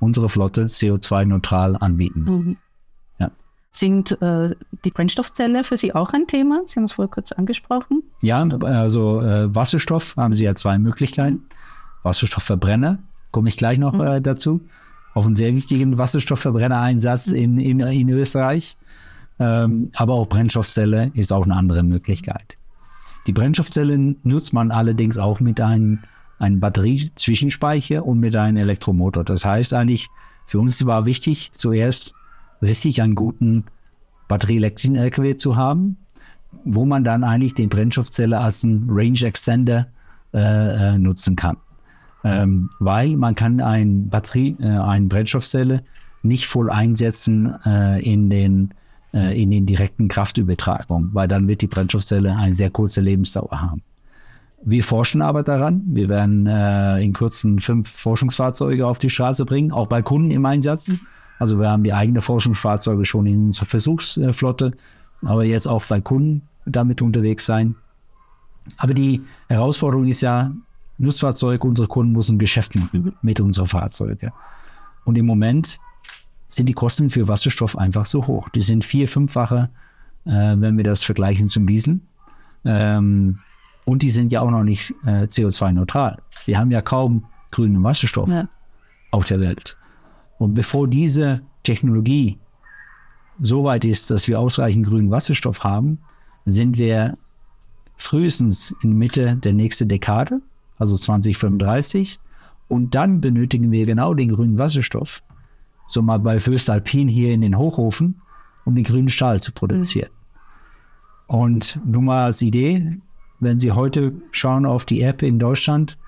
unsere 0.00 0.28
Flotte 0.28 0.66
CO2-neutral 0.66 1.76
anbieten 1.76 2.24
müssen. 2.24 2.46
Mhm. 2.46 2.56
Ja. 3.18 3.30
Sind 3.70 4.20
äh, 4.22 4.50
die 4.84 4.90
Brennstoffzelle 4.90 5.64
für 5.64 5.76
Sie 5.76 5.94
auch 5.94 6.12
ein 6.12 6.26
Thema? 6.26 6.62
Sie 6.66 6.76
haben 6.76 6.84
es 6.84 6.92
vorher 6.92 7.10
kurz 7.10 7.32
angesprochen. 7.32 8.02
Ja, 8.20 8.42
also 8.42 9.20
äh, 9.20 9.54
Wasserstoff 9.54 10.14
haben 10.16 10.34
Sie 10.34 10.44
ja 10.44 10.54
zwei 10.54 10.78
Möglichkeiten. 10.78 11.42
Wasserstoffverbrenner, 12.02 12.98
komme 13.32 13.48
ich 13.48 13.56
gleich 13.56 13.78
noch 13.78 13.94
mhm. 13.94 14.00
äh, 14.00 14.20
dazu. 14.20 14.60
Auf 15.14 15.26
einen 15.26 15.36
sehr 15.36 15.54
wichtigen 15.54 15.96
Wasserstoffverbrennereinsatz 15.96 17.28
mhm. 17.28 17.36
in, 17.36 17.58
in, 17.58 17.80
in 17.80 18.08
Österreich. 18.10 18.76
Ähm, 19.38 19.90
aber 19.94 20.14
auch 20.14 20.28
Brennstoffzelle 20.28 21.10
ist 21.14 21.32
auch 21.32 21.44
eine 21.44 21.56
andere 21.56 21.82
Möglichkeit. 21.82 22.56
Die 23.26 23.32
Brennstoffzelle 23.32 24.16
nutzt 24.22 24.52
man 24.52 24.70
allerdings 24.70 25.18
auch 25.18 25.40
mit 25.40 25.60
einem, 25.60 26.00
einem 26.38 26.60
Batteriezwischenspeicher 26.60 28.04
und 28.04 28.20
mit 28.20 28.36
einem 28.36 28.58
Elektromotor. 28.58 29.24
Das 29.24 29.44
heißt 29.44 29.72
eigentlich, 29.72 30.08
für 30.46 30.58
uns 30.58 30.84
war 30.84 31.06
wichtig, 31.06 31.52
zuerst 31.52 32.14
richtig 32.62 33.02
einen 33.02 33.14
guten 33.14 33.64
batterieelektrischen 34.28 34.96
LKW 34.96 35.36
zu 35.36 35.56
haben, 35.56 35.96
wo 36.64 36.84
man 36.84 37.02
dann 37.02 37.24
eigentlich 37.24 37.54
den 37.54 37.68
Brennstoffzelle 37.68 38.38
als 38.38 38.62
einen 38.62 38.86
Range 38.88 39.20
Extender 39.22 39.88
äh, 40.32 40.94
äh, 40.94 40.98
nutzen 40.98 41.36
kann. 41.36 41.56
Ähm, 42.24 42.70
weil 42.78 43.16
man 43.16 43.34
kann 43.34 43.60
ein 43.60 44.08
Batterie, 44.08 44.56
äh, 44.60 44.66
eine 44.66 45.06
Brennstoffzelle 45.06 45.82
nicht 46.22 46.46
voll 46.46 46.70
einsetzen 46.70 47.54
äh, 47.66 48.00
in 48.02 48.30
den 48.30 48.72
äh, 49.14 49.40
in 49.40 49.50
den 49.50 49.64
direkten 49.64 50.08
Kraftübertragung, 50.08 51.10
weil 51.12 51.28
dann 51.28 51.46
wird 51.48 51.60
die 51.62 51.66
Brennstoffzelle 51.68 52.34
eine 52.34 52.54
sehr 52.54 52.70
kurze 52.70 53.00
Lebensdauer 53.00 53.62
haben. 53.62 53.82
Wir 54.66 54.82
forschen 54.82 55.22
aber 55.22 55.42
daran. 55.42 55.82
Wir 55.86 56.08
werden 56.08 56.46
äh, 56.46 57.00
in 57.00 57.12
kurzen 57.12 57.60
fünf 57.60 57.88
Forschungsfahrzeuge 57.88 58.86
auf 58.86 58.98
die 58.98 59.10
Straße 59.10 59.44
bringen, 59.44 59.72
auch 59.72 59.86
bei 59.86 60.02
Kunden 60.02 60.30
im 60.30 60.44
Einsatz. 60.46 60.90
Also 61.38 61.60
wir 61.60 61.70
haben 61.70 61.84
die 61.84 61.92
eigene 61.92 62.20
Forschungsfahrzeuge 62.20 63.04
schon 63.04 63.26
in 63.26 63.46
unserer 63.46 63.66
Versuchsflotte, 63.66 64.72
aber 65.22 65.44
jetzt 65.44 65.66
auch 65.66 65.84
bei 65.84 66.00
Kunden 66.00 66.42
damit 66.64 67.02
unterwegs 67.02 67.44
sein. 67.44 67.76
Aber 68.78 68.94
die 68.94 69.22
Herausforderung 69.48 70.06
ist 70.06 70.22
ja, 70.22 70.52
Nutzfahrzeuge, 70.96 71.66
unsere 71.66 71.88
Kunden 71.88 72.12
müssen 72.12 72.38
Geschäft 72.38 72.74
machen 72.76 73.14
mit 73.20 73.40
unseren 73.40 73.66
Fahrzeugen. 73.66 74.30
Und 75.04 75.18
im 75.18 75.26
Moment 75.26 75.78
sind 76.54 76.66
die 76.66 76.72
Kosten 76.72 77.10
für 77.10 77.28
Wasserstoff 77.28 77.76
einfach 77.76 78.06
so 78.06 78.26
hoch. 78.26 78.48
Die 78.50 78.62
sind 78.62 78.84
vier, 78.84 79.08
fünffache, 79.08 79.70
äh, 80.24 80.30
wenn 80.30 80.76
wir 80.76 80.84
das 80.84 81.04
vergleichen 81.04 81.48
zum 81.48 81.66
Diesel. 81.66 82.00
Ähm, 82.64 83.38
und 83.84 84.02
die 84.02 84.10
sind 84.10 84.32
ja 84.32 84.40
auch 84.40 84.50
noch 84.50 84.64
nicht 84.64 84.94
äh, 85.04 85.24
CO2-neutral. 85.24 86.18
Wir 86.46 86.58
haben 86.58 86.70
ja 86.70 86.80
kaum 86.80 87.24
grünen 87.50 87.82
Wasserstoff 87.82 88.28
ja. 88.28 88.48
auf 89.10 89.24
der 89.24 89.40
Welt. 89.40 89.76
Und 90.38 90.54
bevor 90.54 90.88
diese 90.88 91.42
Technologie 91.62 92.38
so 93.40 93.64
weit 93.64 93.84
ist, 93.84 94.10
dass 94.10 94.28
wir 94.28 94.40
ausreichend 94.40 94.86
grünen 94.86 95.10
Wasserstoff 95.10 95.64
haben, 95.64 95.98
sind 96.46 96.78
wir 96.78 97.16
frühestens 97.96 98.74
in 98.82 98.96
Mitte 98.96 99.36
der 99.36 99.52
nächsten 99.52 99.88
Dekade, 99.88 100.40
also 100.78 100.96
2035. 100.96 102.18
Und 102.68 102.94
dann 102.94 103.20
benötigen 103.20 103.70
wir 103.70 103.86
genau 103.86 104.14
den 104.14 104.30
grünen 104.30 104.58
Wasserstoff, 104.58 105.22
so 105.86 106.02
mal 106.02 106.18
bei 106.18 106.40
Föstalpin 106.40 107.08
hier 107.08 107.32
in 107.32 107.40
den 107.40 107.58
Hochofen, 107.58 108.20
um 108.64 108.74
den 108.74 108.84
grünen 108.84 109.08
Stahl 109.08 109.40
zu 109.40 109.52
produzieren. 109.52 110.10
Mhm. 110.10 111.34
Und 111.36 111.80
nur 111.84 112.02
mal 112.02 112.24
als 112.24 112.42
Idee, 112.42 112.98
wenn 113.40 113.58
Sie 113.58 113.72
heute 113.72 114.12
schauen 114.32 114.66
auf 114.66 114.84
die 114.84 115.02
App 115.02 115.22
in 115.22 115.38
Deutschland, 115.38 115.98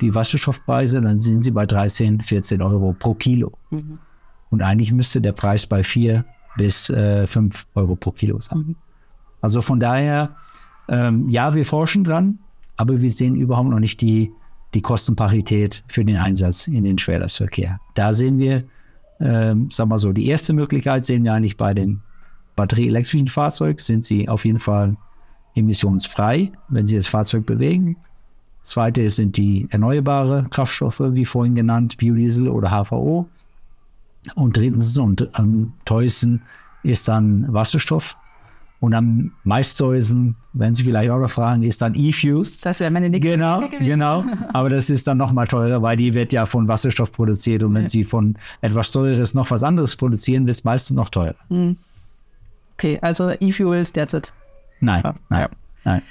die 0.00 0.14
Wasserstoffpreise, 0.14 1.00
dann 1.00 1.20
sind 1.20 1.42
sie 1.42 1.50
bei 1.50 1.66
13, 1.66 2.20
14 2.20 2.60
Euro 2.62 2.94
pro 2.98 3.14
Kilo. 3.14 3.52
Mhm. 3.70 3.98
Und 4.50 4.62
eigentlich 4.62 4.92
müsste 4.92 5.20
der 5.20 5.32
Preis 5.32 5.66
bei 5.66 5.82
4 5.82 6.24
bis 6.56 6.90
äh, 6.90 7.26
5 7.26 7.66
Euro 7.74 7.96
pro 7.96 8.10
Kilo 8.10 8.40
sein. 8.40 8.58
Mhm. 8.58 8.76
Also 9.40 9.60
von 9.60 9.78
daher, 9.78 10.36
ähm, 10.88 11.28
ja, 11.28 11.54
wir 11.54 11.64
forschen 11.64 12.04
dran, 12.04 12.38
aber 12.76 13.00
wir 13.00 13.10
sehen 13.10 13.36
überhaupt 13.36 13.68
noch 13.68 13.78
nicht 13.78 14.00
die, 14.00 14.30
die 14.74 14.82
Kostenparität 14.82 15.84
für 15.86 16.04
den 16.04 16.16
Einsatz 16.16 16.66
in 16.66 16.84
den 16.84 16.98
Schwerlastverkehr. 16.98 17.78
Da 17.94 18.12
sehen 18.12 18.38
wir, 18.38 18.64
ähm, 19.24 19.70
sagen 19.70 19.90
wir 19.90 19.98
so, 19.98 20.12
die 20.12 20.26
erste 20.26 20.52
Möglichkeit 20.52 21.04
sehen 21.04 21.24
wir 21.24 21.32
eigentlich 21.32 21.56
bei 21.56 21.72
den 21.72 22.02
batterieelektrischen 22.56 23.28
Fahrzeugen, 23.28 23.78
sind 23.78 24.04
sie 24.04 24.28
auf 24.28 24.44
jeden 24.44 24.60
Fall 24.60 24.96
emissionsfrei, 25.54 26.52
wenn 26.68 26.86
sie 26.86 26.96
das 26.96 27.06
Fahrzeug 27.06 27.46
bewegen. 27.46 27.96
Zweite 28.62 29.08
sind 29.10 29.36
die 29.36 29.66
erneuerbare 29.70 30.46
Kraftstoffe, 30.50 31.00
wie 31.00 31.24
vorhin 31.24 31.54
genannt, 31.54 31.96
Biodiesel 31.96 32.48
oder 32.48 32.70
HVO. 32.70 33.28
Und 34.34 34.56
drittens 34.56 34.96
und 34.96 35.28
am 35.38 35.72
teuersten 35.84 36.42
ist 36.82 37.08
dann 37.08 37.52
Wasserstoff. 37.52 38.16
Und 38.84 38.92
am 38.92 39.32
meistteuersten, 39.44 40.36
wenn 40.52 40.74
Sie 40.74 40.84
vielleicht 40.84 41.10
auch 41.10 41.18
noch 41.18 41.30
fragen, 41.30 41.62
ist 41.62 41.80
dann 41.80 41.94
E-Fuse. 41.94 42.60
Das 42.64 42.80
wäre 42.80 42.90
meine 42.90 43.08
nächste 43.08 43.30
Genau, 43.30 43.62
Frage 43.62 43.78
genau. 43.78 44.22
Aber 44.52 44.68
das 44.68 44.90
ist 44.90 45.08
dann 45.08 45.16
nochmal 45.16 45.46
teurer, 45.46 45.80
weil 45.80 45.96
die 45.96 46.12
wird 46.12 46.34
ja 46.34 46.44
von 46.44 46.68
Wasserstoff 46.68 47.10
produziert. 47.10 47.62
Und 47.62 47.72
wenn 47.72 47.88
Sie 47.88 48.04
von 48.04 48.36
etwas 48.60 48.90
Teureres 48.90 49.32
noch 49.32 49.50
was 49.50 49.62
anderes 49.62 49.96
produzieren, 49.96 50.44
wird 50.44 50.56
es 50.56 50.64
meistens 50.64 50.96
noch 50.96 51.08
teurer. 51.08 51.34
Hm. 51.48 51.78
Okay, 52.74 52.98
also 53.00 53.30
E-Fuels 53.30 53.90
derzeit. 53.92 54.34
Nein, 54.80 55.00
ja. 55.02 55.14
nein, 55.30 55.48
nein. 55.84 56.02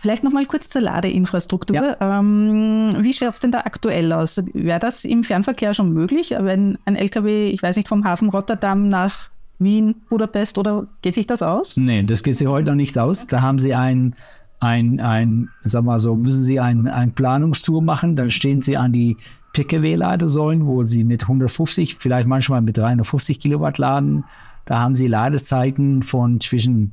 Vielleicht 0.00 0.22
nochmal 0.22 0.44
kurz 0.44 0.68
zur 0.68 0.82
Ladeinfrastruktur. 0.82 1.76
Ja. 1.76 1.96
Ähm, 2.18 2.92
wie 2.98 3.14
schaut 3.14 3.30
es 3.30 3.40
denn 3.40 3.52
da 3.52 3.60
aktuell 3.60 4.12
aus? 4.12 4.42
Wäre 4.52 4.80
das 4.80 5.06
im 5.06 5.24
Fernverkehr 5.24 5.72
schon 5.72 5.94
möglich, 5.94 6.34
wenn 6.38 6.76
ein 6.84 6.94
LKW, 6.94 7.48
ich 7.48 7.62
weiß 7.62 7.76
nicht, 7.76 7.88
vom 7.88 8.04
Hafen 8.04 8.28
Rotterdam 8.28 8.90
nach 8.90 9.30
Wien, 9.60 9.94
Budapest 10.08 10.58
oder 10.58 10.86
geht 11.02 11.14
sich 11.14 11.26
das 11.26 11.42
aus? 11.42 11.76
Nee, 11.76 12.02
das 12.02 12.22
geht 12.22 12.36
sich 12.36 12.48
heute 12.48 12.70
noch 12.70 12.74
nicht 12.74 12.98
aus. 12.98 13.26
Da 13.26 13.42
haben 13.42 13.58
Sie 13.58 13.74
ein, 13.74 14.16
ein, 14.58 15.00
ein 15.00 15.50
sag 15.62 15.84
mal 15.84 15.98
so, 15.98 16.16
müssen 16.16 16.42
Sie 16.42 16.58
ein, 16.58 16.88
ein 16.88 17.12
Planungstour 17.12 17.82
machen, 17.82 18.16
dann 18.16 18.30
stehen 18.30 18.62
Sie 18.62 18.76
an 18.76 18.92
die 18.92 19.16
PKW-Ladesäulen, 19.52 20.66
wo 20.66 20.82
Sie 20.82 21.04
mit 21.04 21.22
150, 21.22 21.96
vielleicht 21.96 22.26
manchmal 22.26 22.62
mit 22.62 22.78
350 22.78 23.38
Kilowatt 23.38 23.78
laden. 23.78 24.24
Da 24.64 24.78
haben 24.78 24.94
Sie 24.94 25.06
Ladezeiten 25.06 26.02
von 26.02 26.40
zwischen 26.40 26.92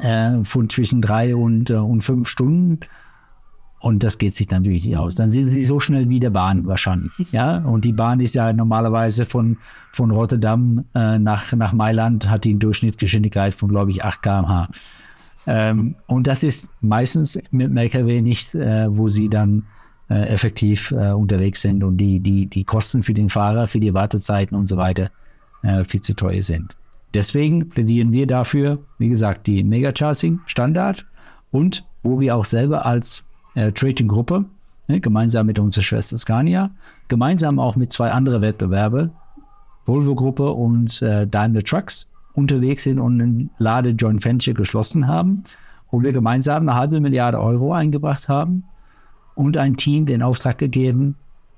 äh, 0.00 0.44
von 0.44 0.68
zwischen 0.68 1.00
drei 1.00 1.34
und, 1.34 1.70
äh, 1.70 1.74
und 1.74 2.02
fünf 2.02 2.28
Stunden. 2.28 2.80
Und 3.80 4.02
das 4.02 4.18
geht 4.18 4.34
sich 4.34 4.50
natürlich 4.50 4.84
nicht 4.84 4.96
aus. 4.96 5.14
Dann 5.14 5.30
sind 5.30 5.44
sie 5.44 5.64
so 5.64 5.78
schnell 5.78 6.08
wie 6.08 6.20
der 6.20 6.30
Bahn 6.30 6.66
wahrscheinlich. 6.66 7.12
Ja, 7.32 7.58
und 7.58 7.84
die 7.84 7.92
Bahn 7.92 8.20
ist 8.20 8.34
ja 8.34 8.52
normalerweise 8.52 9.24
von, 9.24 9.58
von 9.92 10.10
Rotterdam 10.10 10.84
äh, 10.94 11.18
nach, 11.18 11.52
nach 11.52 11.72
Mailand, 11.72 12.28
hat 12.28 12.44
die 12.44 12.50
eine 12.50 12.58
Durchschnittsgeschwindigkeit 12.58 13.54
von, 13.54 13.68
glaube 13.68 13.90
ich, 13.90 14.04
8 14.04 14.22
km/h. 14.22 14.68
Ähm, 15.46 15.94
und 16.06 16.26
das 16.26 16.42
ist 16.42 16.70
meistens 16.80 17.38
mit 17.50 17.68
dem 17.68 17.76
LKW 17.76 18.20
nicht, 18.20 18.54
äh, 18.54 18.86
wo 18.88 19.08
sie 19.08 19.28
dann 19.28 19.64
äh, 20.10 20.28
effektiv 20.28 20.90
äh, 20.90 21.12
unterwegs 21.12 21.62
sind 21.62 21.84
und 21.84 21.98
die, 21.98 22.20
die, 22.20 22.46
die 22.46 22.64
Kosten 22.64 23.02
für 23.02 23.14
den 23.14 23.28
Fahrer, 23.28 23.66
für 23.66 23.80
die 23.80 23.94
Wartezeiten 23.94 24.56
und 24.56 24.66
so 24.66 24.76
weiter 24.76 25.10
äh, 25.62 25.84
viel 25.84 26.00
zu 26.00 26.14
teuer 26.14 26.42
sind. 26.42 26.76
Deswegen 27.14 27.68
plädieren 27.68 28.12
wir 28.12 28.26
dafür, 28.26 28.78
wie 28.98 29.08
gesagt, 29.08 29.46
die 29.46 29.64
Megacharging 29.64 30.40
Standard 30.46 31.06
und 31.50 31.86
wo 32.02 32.20
wir 32.20 32.36
auch 32.36 32.44
selber 32.44 32.84
als 32.84 33.24
äh, 33.54 33.72
Trading-Gruppe, 33.72 34.44
ne, 34.88 35.00
gemeinsam 35.00 35.46
mit 35.46 35.58
unserer 35.58 35.84
Schwester 35.84 36.18
Scania, 36.18 36.70
gemeinsam 37.08 37.58
auch 37.58 37.76
mit 37.76 37.92
zwei 37.92 38.10
anderen 38.10 38.42
Wettbewerben, 38.42 39.10
Volvo-Gruppe 39.84 40.52
und 40.52 41.00
äh, 41.02 41.26
Daimler 41.26 41.62
Trucks, 41.62 42.08
unterwegs 42.34 42.84
sind 42.84 42.98
und 42.98 43.20
ein 43.20 43.50
Lade-Joint 43.58 44.24
Venture 44.24 44.54
geschlossen 44.54 45.06
haben, 45.06 45.42
wo 45.90 46.02
wir 46.02 46.12
gemeinsam 46.12 46.68
eine 46.68 46.78
halbe 46.78 47.00
Milliarde 47.00 47.40
Euro 47.40 47.72
eingebracht 47.72 48.28
haben 48.28 48.64
und 49.34 49.56
ein 49.56 49.76
Team 49.76 50.06
den 50.06 50.22
Auftrag 50.22 50.58
gegeben, 50.58 51.16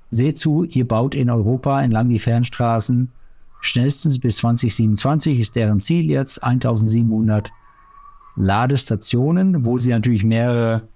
seht 0.09 0.37
zu, 0.37 0.63
ihr 0.63 0.87
baut 0.87 1.13
in 1.15 1.29
Europa 1.29 1.81
entlang 1.81 2.09
die 2.09 2.19
Fernstraßen 2.19 3.09
Schnellstens 3.61 4.19
bis 4.19 4.37
2027 4.37 5.39
ist 5.39 5.55
deren 5.55 5.79
Ziel 5.79 6.09
jetzt 6.09 6.43
1700 6.43 7.51
Ladestationen, 8.35 9.65
wo 9.65 9.77
sie 9.77 9.91
natürlich 9.91 10.23
mehrere, 10.23 10.87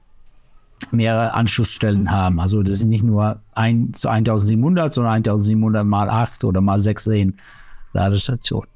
mehrere 0.91 1.33
Anschlussstellen 1.33 2.11
haben. 2.11 2.39
Also 2.39 2.63
das 2.63 2.79
sind 2.79 2.89
nicht 2.89 3.03
nur 3.03 3.41
ein, 3.53 3.93
zu 3.93 4.09
1700, 4.09 4.93
sondern 4.93 5.13
1700 5.13 5.85
mal 5.85 6.09
8 6.09 6.43
oder 6.43 6.61
mal 6.61 6.79
16 6.79 7.37
Ladestationen. 7.93 8.69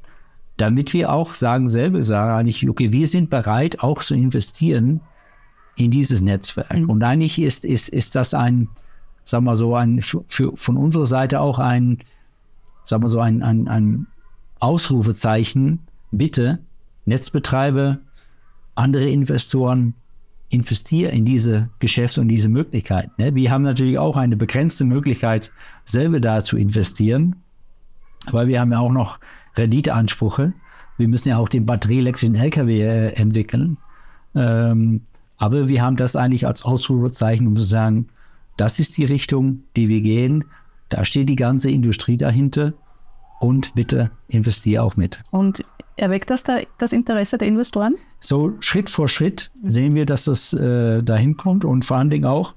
Damit 0.58 0.94
wir 0.94 1.12
auch 1.12 1.30
sagen, 1.30 1.70
selber 1.70 2.02
sagen 2.04 2.32
eigentlich, 2.32 2.68
okay, 2.70 2.92
wir 2.92 3.08
sind 3.08 3.30
bereit 3.30 3.82
auch 3.82 4.02
zu 4.02 4.16
investieren 4.16 5.02
in 5.76 5.92
dieses 5.92 6.22
Netzwerk. 6.22 6.78
Mhm. 6.78 6.90
Und 6.90 7.04
eigentlich 7.04 7.40
ist, 7.40 7.64
ist, 7.66 7.90
ist 7.90 8.16
das 8.16 8.34
ein, 8.34 8.68
sagen 9.24 9.46
wir 9.46 9.56
so, 9.56 9.76
ein, 9.76 10.02
für, 10.02 10.24
für, 10.28 10.56
von 10.56 10.78
unserer 10.78 11.06
Seite 11.06 11.40
auch 11.40 11.60
ein, 11.60 12.00
sagen 12.84 13.04
wir 13.04 13.10
so, 13.10 13.20
ein, 13.20 13.44
ein, 13.44 13.68
ein 13.68 14.08
Ausrufezeichen, 14.60 15.80
bitte, 16.12 16.60
Netzbetreiber, 17.06 18.00
andere 18.76 19.10
Investoren, 19.10 19.94
investiere 20.50 21.12
in 21.12 21.26
diese 21.26 21.70
Geschäfte 21.80 22.22
und 22.22 22.28
diese 22.28 22.50
Möglichkeiten. 22.50 23.12
Ne? 23.18 23.36
Wir 23.36 23.52
haben 23.52 23.64
natürlich 23.64 24.00
auch 24.00 24.18
eine 24.18 24.36
begrenzte 24.36 24.84
Möglichkeit, 24.84 25.52
selber 25.86 26.20
da 26.20 26.44
zu 26.44 26.58
investieren, 26.58 27.36
weil 28.32 28.48
wir 28.48 28.60
haben 28.60 28.72
ja 28.72 28.80
auch 28.80 28.92
noch 28.92 29.20
Renditeansprüche. 29.56 30.54
Wir 30.98 31.08
müssen 31.08 31.30
ja 31.30 31.38
auch 31.38 31.50
den 31.50 31.66
batterieelektrischen 31.66 32.36
LKW 32.36 32.82
äh, 32.82 33.14
entwickeln. 33.14 33.78
Ähm, 34.36 35.02
aber 35.38 35.70
wir 35.70 35.82
haben 35.82 35.96
das 35.96 36.16
eigentlich 36.16 36.46
als 36.46 36.64
Ausrufezeichen, 36.64 37.48
um 37.48 37.56
zu 37.56 37.64
sagen, 37.64 38.08
das 38.58 38.80
ist 38.80 38.98
die 38.98 39.06
Richtung, 39.06 39.64
die 39.76 39.88
wir 39.88 40.02
gehen. 40.02 40.44
Da 40.90 41.06
steht 41.06 41.30
die 41.30 41.36
ganze 41.36 41.70
Industrie 41.70 42.18
dahinter 42.18 42.74
und 43.40 43.74
bitte 43.76 44.12
investiere 44.28 44.84
auch 44.84 44.98
mit. 44.98 45.24
Und 45.32 45.64
erweckt 46.00 46.30
das 46.30 46.44
da 46.44 46.60
das 46.78 46.94
Interesse 46.94 47.38
der 47.38 47.48
Investoren? 47.48 47.96
So 48.20 48.54
Schritt 48.60 48.90
vor 48.90 49.08
Schritt 49.08 49.52
sehen 49.64 49.96
wir, 49.96 50.06
dass 50.06 50.26
das 50.26 50.54
äh, 50.54 51.04
dahin 51.04 51.38
kommt 51.38 51.66
und 51.66 51.86
vor 51.86 51.98
allen 51.98 52.10
Dingen 52.10 52.26
auch 52.26 52.56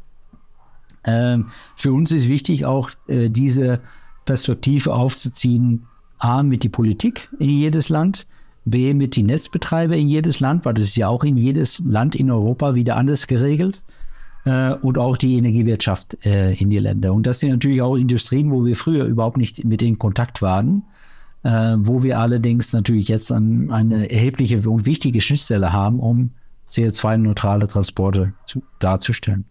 äh, 1.05 1.39
für 1.77 1.93
uns 1.93 2.13
ist 2.13 2.29
wichtig, 2.29 2.65
auch 2.65 2.91
äh, 3.09 3.29
diese 3.29 3.81
Perspektive 4.25 4.93
aufzuziehen, 4.93 5.87
A, 6.19 6.43
mit 6.45 6.63
die 6.63 6.69
Politik 6.69 7.29
in 7.41 7.51
jedes 7.51 7.89
Land, 7.89 8.27
B, 8.65 8.95
mit 8.95 9.17
die 9.17 9.25
Netzbetreiber 9.25 9.97
in 9.97 10.09
jedes 10.09 10.39
Land, 10.39 10.65
weil 10.65 10.75
das 10.75 10.85
ist 10.85 10.97
ja 10.97 11.09
auch 11.09 11.25
in 11.25 11.37
jedes 11.37 11.81
Land 11.81 12.15
in 12.15 12.31
Europa 12.31 12.77
wieder 12.77 12.97
anders 12.97 13.27
geregelt 13.27 13.83
äh, 14.45 14.75
und 14.75 14.99
auch 14.99 15.17
die 15.17 15.37
Energiewirtschaft 15.37 16.25
äh, 16.25 16.55
in 16.55 16.71
die 16.71 16.79
Länder. 16.79 17.13
Und 17.13 17.27
das 17.27 17.41
sind 17.41 17.51
natürlich 17.51 17.83
auch 17.83 17.97
Industrien, 17.97 18.53
wo 18.53 18.65
wir 18.65 18.77
früher 18.77 19.05
überhaupt 19.05 19.37
nicht 19.37 19.65
mit 19.65 19.83
in 19.83 19.99
Kontakt 19.99 20.43
waren, 20.43 20.85
äh, 21.45 21.77
wo 21.79 22.03
wir 22.03 22.19
allerdings 22.19 22.73
natürlich 22.73 23.07
jetzt 23.09 23.31
an 23.33 23.71
eine 23.71 24.11
erhebliche 24.11 24.69
und 24.69 24.87
wichtige 24.87 25.21
Schnittstelle 25.21 25.73
haben, 25.73 26.01
um 26.01 26.31
CO2-neutrale 26.69 27.69
Transporte 27.69 28.33
zu, 28.47 28.63
darzustellen. 28.79 29.45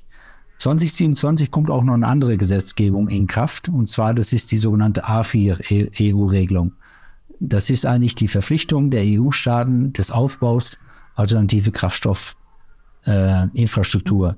2027 0.57 1.51
kommt 1.51 1.69
auch 1.69 1.85
noch 1.85 1.93
eine 1.93 2.07
andere 2.07 2.35
Gesetzgebung 2.35 3.07
in 3.07 3.27
Kraft, 3.27 3.69
und 3.69 3.87
zwar 3.87 4.13
das 4.13 4.33
ist 4.33 4.51
die 4.51 4.57
sogenannte 4.57 5.05
A4 5.05 6.13
EU-Regelung. 6.13 6.73
Das 7.39 7.69
ist 7.69 7.85
eigentlich 7.85 8.15
die 8.15 8.27
Verpflichtung 8.27 8.89
der 8.91 9.03
EU-Staaten 9.05 9.93
des 9.93 10.11
Aufbaus 10.11 10.77
alternative 11.15 11.71
Kraftstoffinfrastruktur. 11.71 14.31
Äh, 14.31 14.35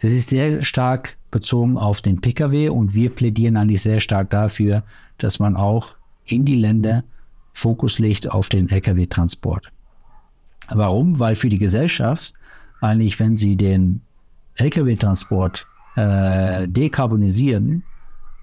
das 0.00 0.10
ist 0.10 0.30
sehr 0.30 0.62
stark 0.62 1.18
bezogen 1.30 1.76
auf 1.76 2.00
den 2.02 2.20
Pkw 2.20 2.70
und 2.70 2.94
wir 2.94 3.10
plädieren 3.10 3.56
eigentlich 3.56 3.82
sehr 3.82 4.00
stark 4.00 4.30
dafür, 4.30 4.82
dass 5.18 5.38
man 5.38 5.56
auch 5.56 5.94
in 6.24 6.44
die 6.44 6.56
Länder 6.56 7.04
Fokus 7.52 7.98
legt 7.98 8.30
auf 8.30 8.48
den 8.48 8.68
Lkw-Transport. 8.68 9.70
Warum? 10.68 11.18
Weil 11.18 11.36
für 11.36 11.48
die 11.48 11.58
Gesellschaft 11.58 12.34
eigentlich, 12.80 13.18
wenn 13.20 13.36
sie 13.36 13.56
den 13.56 14.02
Lkw-Transport 14.56 15.66
äh, 15.96 16.66
dekarbonisieren, 16.68 17.84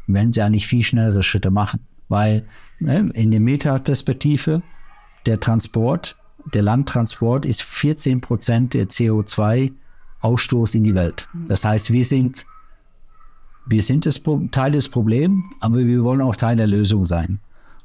werden 0.07 0.31
sie 0.31 0.41
eigentlich 0.41 0.67
viel 0.67 0.83
schnellere 0.83 1.23
Schritte 1.23 1.51
machen. 1.51 1.81
Weil 2.09 2.45
ne, 2.79 3.09
in 3.13 3.31
der 3.31 3.39
Metaperspektive 3.39 4.61
der 5.25 5.39
Transport, 5.39 6.15
der 6.53 6.63
Landtransport 6.63 7.45
ist 7.45 7.61
14 7.61 8.21
Prozent 8.21 8.73
der 8.73 8.87
CO2-Ausstoß 8.87 10.75
in 10.75 10.83
die 10.83 10.95
Welt. 10.95 11.27
Das 11.47 11.63
heißt, 11.63 11.91
wir 11.91 12.03
sind, 12.03 12.45
wir 13.67 13.81
sind 13.81 14.05
das 14.05 14.21
Teil 14.51 14.71
des 14.71 14.89
Problems, 14.89 15.43
aber 15.59 15.77
wir 15.77 16.03
wollen 16.03 16.21
auch 16.21 16.35
Teil 16.35 16.55
der 16.55 16.67
Lösung 16.67 17.05
sein. 17.05 17.39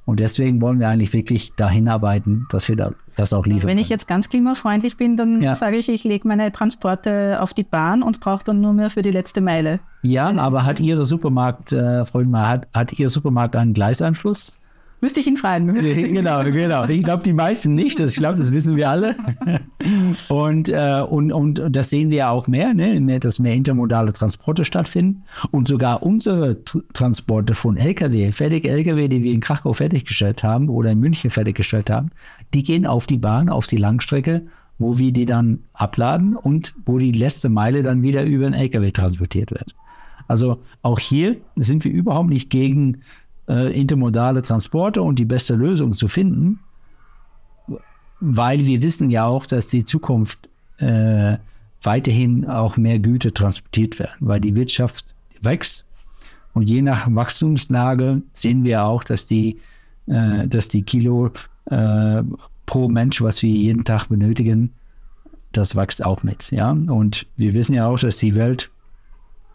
Und 0.07 0.21
deswegen 0.21 0.61
wollen 0.61 0.81
wir 0.81 0.89
eigentlich 0.89 1.13
wirklich 1.15 1.55
dahin 1.55 1.89
arbeiten, 1.89 2.47
dass 2.51 2.69
wir 2.69 2.77
das 3.17 3.33
auch 3.33 3.47
liefern. 3.47 3.69
Wenn 3.69 3.79
ich 3.79 3.89
jetzt 3.89 4.07
ganz 4.07 4.29
klimafreundlich 4.29 4.99
bin, 4.99 5.17
dann 5.17 5.41
ja. 5.41 5.55
sage 5.55 5.77
ich, 5.77 5.89
ich 5.89 6.05
lege 6.05 6.29
meine 6.29 6.53
Transporte 6.53 7.41
auf 7.41 7.55
die 7.55 7.63
Bahn 7.63 8.03
und 8.03 8.21
brauche 8.21 8.45
dann 8.45 8.61
nur 8.61 8.75
mehr 8.75 8.91
für 8.91 9.01
die 9.01 9.11
letzte 9.11 9.41
Meile. 9.41 9.81
Ja, 10.03 10.31
aber 10.37 10.67
hat 10.67 10.79
Ihre 10.79 11.07
Supermarkt, 11.07 11.73
äh, 11.73 12.05
Freunde, 12.05 12.47
hat, 12.47 12.69
hat 12.75 12.99
Ihr 12.99 13.09
Supermarkt 13.09 13.57
einen 13.57 13.73
Gleisanschluss? 13.73 14.59
Müsste 15.05 15.21
ich 15.21 15.27
ihn 15.27 15.37
fragen. 15.37 15.75
genau, 15.75 16.43
genau. 16.45 16.89
Ich 16.89 17.03
glaube, 17.03 17.23
die 17.23 17.35
meisten 17.35 17.75
nicht. 17.75 18.01
Das, 18.01 18.13
ich 18.13 18.17
glaube, 18.17 18.39
das 18.39 18.53
wissen 18.53 18.75
wir 18.75 18.89
alle. 18.89 19.15
Und, 20.31 20.71
äh, 20.71 21.05
und, 21.07 21.31
und 21.31 21.61
das 21.69 21.91
sehen 21.91 22.09
wir 22.09 22.31
auch 22.31 22.49
mehr, 22.49 22.73
ne? 22.73 23.21
dass 23.21 23.39
mehr 23.39 23.53
intermodale 23.53 24.15
Transporte 24.15 24.65
stattfinden. 24.65 25.25
Und 25.51 25.69
sogar 25.69 26.03
unsere 26.03 26.65
Transporte 26.95 27.53
von 27.53 27.77
Lkw, 27.77 28.33
fertige 28.33 28.71
Lkw, 28.71 29.09
die 29.09 29.23
wir 29.23 29.33
in 29.35 29.41
Krachau 29.41 29.75
fertiggestellt 29.75 30.43
haben 30.43 30.71
oder 30.71 30.93
in 30.93 31.01
München 31.01 31.29
fertiggestellt 31.29 31.91
haben, 31.91 32.09
die 32.55 32.63
gehen 32.63 32.87
auf 32.87 33.07
die 33.07 33.19
Bahn, 33.19 33.51
auf 33.51 33.67
die 33.67 33.77
Langstrecke, 33.77 34.47
wo 34.79 34.97
wir 34.99 35.13
die 35.13 35.27
dann 35.27 35.65
abladen 35.75 36.35
und 36.35 36.75
wo 36.87 36.99
die 36.99 37.13
letzte 37.13 37.51
Meile 37.51 37.83
dann 37.83 38.03
wieder 38.03 38.25
über 38.25 38.45
den 38.45 38.55
Lkw 38.55 38.91
transportiert 38.91 39.51
wird. 39.51 39.75
Also 40.29 40.63
auch 40.81 40.99
hier 40.99 41.37
sind 41.57 41.85
wir 41.85 41.93
überhaupt 41.93 42.31
nicht 42.31 42.49
gegen 42.49 43.03
äh, 43.49 43.79
intermodale 43.79 44.43
Transporte 44.43 45.03
und 45.03 45.19
die 45.19 45.25
beste 45.25 45.55
Lösung 45.55 45.93
zu 45.93 46.09
finden, 46.09 46.61
weil 48.21 48.65
wir 48.67 48.83
wissen 48.83 49.11
ja 49.11 49.27
auch, 49.27 49.47
dass 49.47 49.69
die 49.69 49.85
Zukunft 49.85 50.49
äh, 50.79 51.37
weiterhin 51.83 52.47
auch 52.47 52.77
mehr 52.77 52.99
Güter 52.99 53.33
transportiert 53.33 53.99
werden, 53.99 54.17
weil 54.21 54.41
die 54.41 54.57
Wirtschaft 54.57 55.15
wächst 55.43 55.87
und 56.55 56.71
je 56.71 56.81
nach 56.81 57.07
Wachstumslage 57.13 58.23
sehen 58.33 58.65
wir 58.65 58.85
auch, 58.85 59.05
dass 59.05 59.27
die, 59.27 59.59
äh, 60.07 60.47
dass 60.47 60.69
die 60.69 60.83
Kilo 60.83 61.31
äh, 61.67 62.23
pro 62.65 62.89
Mensch, 62.89 63.21
was 63.21 63.43
wir 63.43 63.51
jeden 63.51 63.85
Tag 63.85 64.07
benötigen, 64.07 64.73
das 65.53 65.77
wächst 65.77 66.05
auch 66.05 66.23
mit. 66.23 66.51
Ja? 66.51 66.71
Und 66.71 67.27
wir 67.37 67.55
wissen 67.55 67.75
ja 67.75 67.87
auch, 67.87 67.99
dass 67.99 68.19
die 68.19 68.35
Welt 68.35 68.71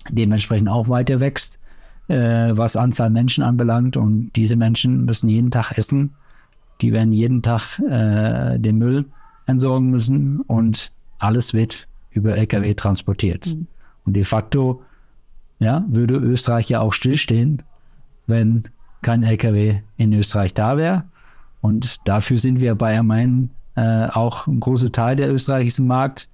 dementsprechend 0.10 0.68
auch 0.68 0.90
weiter 0.90 1.20
wächst 1.20 1.60
äh, 2.10 2.58
was 2.58 2.76
Anzahl 2.76 3.10
Menschen 3.10 3.44
anbelangt. 3.44 3.98
Und 3.98 4.32
diese 4.36 4.56
Menschen 4.56 5.06
müssen 5.06 5.30
jeden 5.30 5.52
Tag 5.52 5.78
essen. 5.78 6.12
Die 6.82 6.92
werden 6.92 7.12
jeden 7.12 7.42
Tag 7.42 7.80
äh, 7.80 8.58
den 8.58 8.78
Müll 8.78 9.06
entsorgen 9.46 9.90
müssen 9.90 10.42
und 10.42 10.92
alles 11.18 11.54
wird 11.54 11.88
über 12.12 12.38
Lkw 12.38 12.74
transportiert. 12.74 13.48
Mhm. 13.48 13.68
Und 14.06 14.14
de 14.14 14.24
facto 14.24 14.82
ja, 15.60 15.86
würde 15.90 16.16
Österreich 16.16 16.70
ja 16.70 16.80
auch 16.80 16.94
stillstehen, 16.94 17.62
wenn 18.28 18.64
kein 19.02 19.24
Lkw 19.24 19.82
in 19.98 20.14
Österreich 20.14 20.54
da 20.54 20.78
wäre. 20.78 21.04
Und 21.62 22.08
dafür 22.08 22.38
sind 22.38 22.62
wir 22.62 22.76
bei 22.76 23.02
Main 23.04 23.50
äh, 23.76 24.08
auch 24.08 24.48
ein 24.48 24.60
großer 24.60 24.92
Teil 24.92 25.16
der 25.16 25.32
österreichischen 25.32 25.88
Markt. 25.88 26.30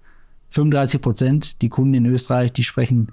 35 0.51 1.01
Prozent, 1.01 1.61
die 1.61 1.69
Kunden 1.69 1.95
in 1.95 2.05
Österreich, 2.05 2.53
die 2.53 2.63
sprechen 2.63 3.07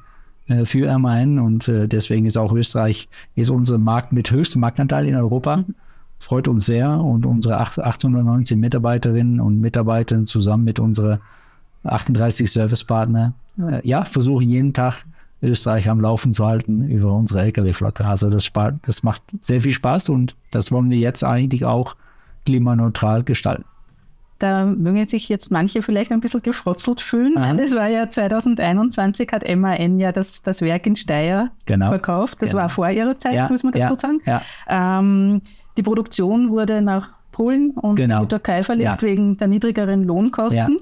äh, 0.48 0.64
für 0.64 0.98
MAN 0.98 1.38
und 1.38 1.68
äh, 1.68 1.88
deswegen 1.88 2.26
ist 2.26 2.36
auch 2.36 2.52
Österreich 2.52 3.08
ist 3.34 3.50
unser 3.50 3.78
Markt 3.78 4.12
mit 4.12 4.30
höchstem 4.30 4.60
Marktanteil 4.60 5.06
in 5.06 5.16
Europa. 5.16 5.64
Freut 6.18 6.48
uns 6.48 6.66
sehr 6.66 7.00
und 7.00 7.26
unsere 7.26 7.58
819 7.58 8.58
Mitarbeiterinnen 8.58 9.40
und 9.40 9.60
Mitarbeiter 9.60 10.24
zusammen 10.24 10.64
mit 10.64 10.78
unseren 10.78 11.18
38 11.84 12.50
Servicepartner, 12.50 13.34
äh, 13.58 13.86
ja, 13.86 14.04
versuchen 14.04 14.48
jeden 14.48 14.72
Tag 14.72 15.04
Österreich 15.42 15.88
am 15.88 16.00
Laufen 16.00 16.32
zu 16.32 16.46
halten 16.46 16.88
über 16.88 17.12
unsere 17.12 17.42
Lkw-Flotte. 17.42 18.04
Also 18.04 18.30
das, 18.30 18.50
das 18.82 19.02
macht 19.02 19.22
sehr 19.40 19.60
viel 19.60 19.72
Spaß 19.72 20.08
und 20.08 20.36
das 20.52 20.70
wollen 20.70 20.88
wir 20.90 20.98
jetzt 20.98 21.24
eigentlich 21.24 21.64
auch 21.64 21.96
klimaneutral 22.46 23.24
gestalten. 23.24 23.64
Da 24.42 24.64
mögen 24.64 25.06
sich 25.06 25.28
jetzt 25.28 25.52
manche 25.52 25.82
vielleicht 25.82 26.10
ein 26.10 26.20
bisschen 26.20 26.42
gefrotzelt 26.42 27.00
fühlen. 27.00 27.38
Aha. 27.38 27.54
Das 27.54 27.74
war 27.74 27.88
ja 27.88 28.10
2021 28.10 29.28
hat 29.32 29.48
MAN 29.56 30.00
ja 30.00 30.10
das, 30.10 30.42
das 30.42 30.62
Werk 30.62 30.84
in 30.86 30.96
Steyr 30.96 31.50
genau. 31.64 31.88
verkauft. 31.88 32.42
Das 32.42 32.50
genau. 32.50 32.62
war 32.62 32.68
vor 32.68 32.90
ihrer 32.90 33.16
Zeit, 33.16 33.34
ja, 33.34 33.48
muss 33.48 33.62
man 33.62 33.72
dazu 33.72 33.92
ja, 33.92 33.98
sagen. 33.98 34.20
Ja. 34.26 34.42
Ähm, 34.98 35.42
die 35.76 35.82
Produktion 35.82 36.50
wurde 36.50 36.82
nach 36.82 37.10
Polen 37.30 37.70
und 37.70 37.94
genau. 37.94 38.22
die 38.22 38.28
Türkei 38.28 38.64
verlegt 38.64 39.02
wegen 39.02 39.36
der 39.36 39.46
niedrigeren 39.46 40.02
Lohnkosten. 40.02 40.80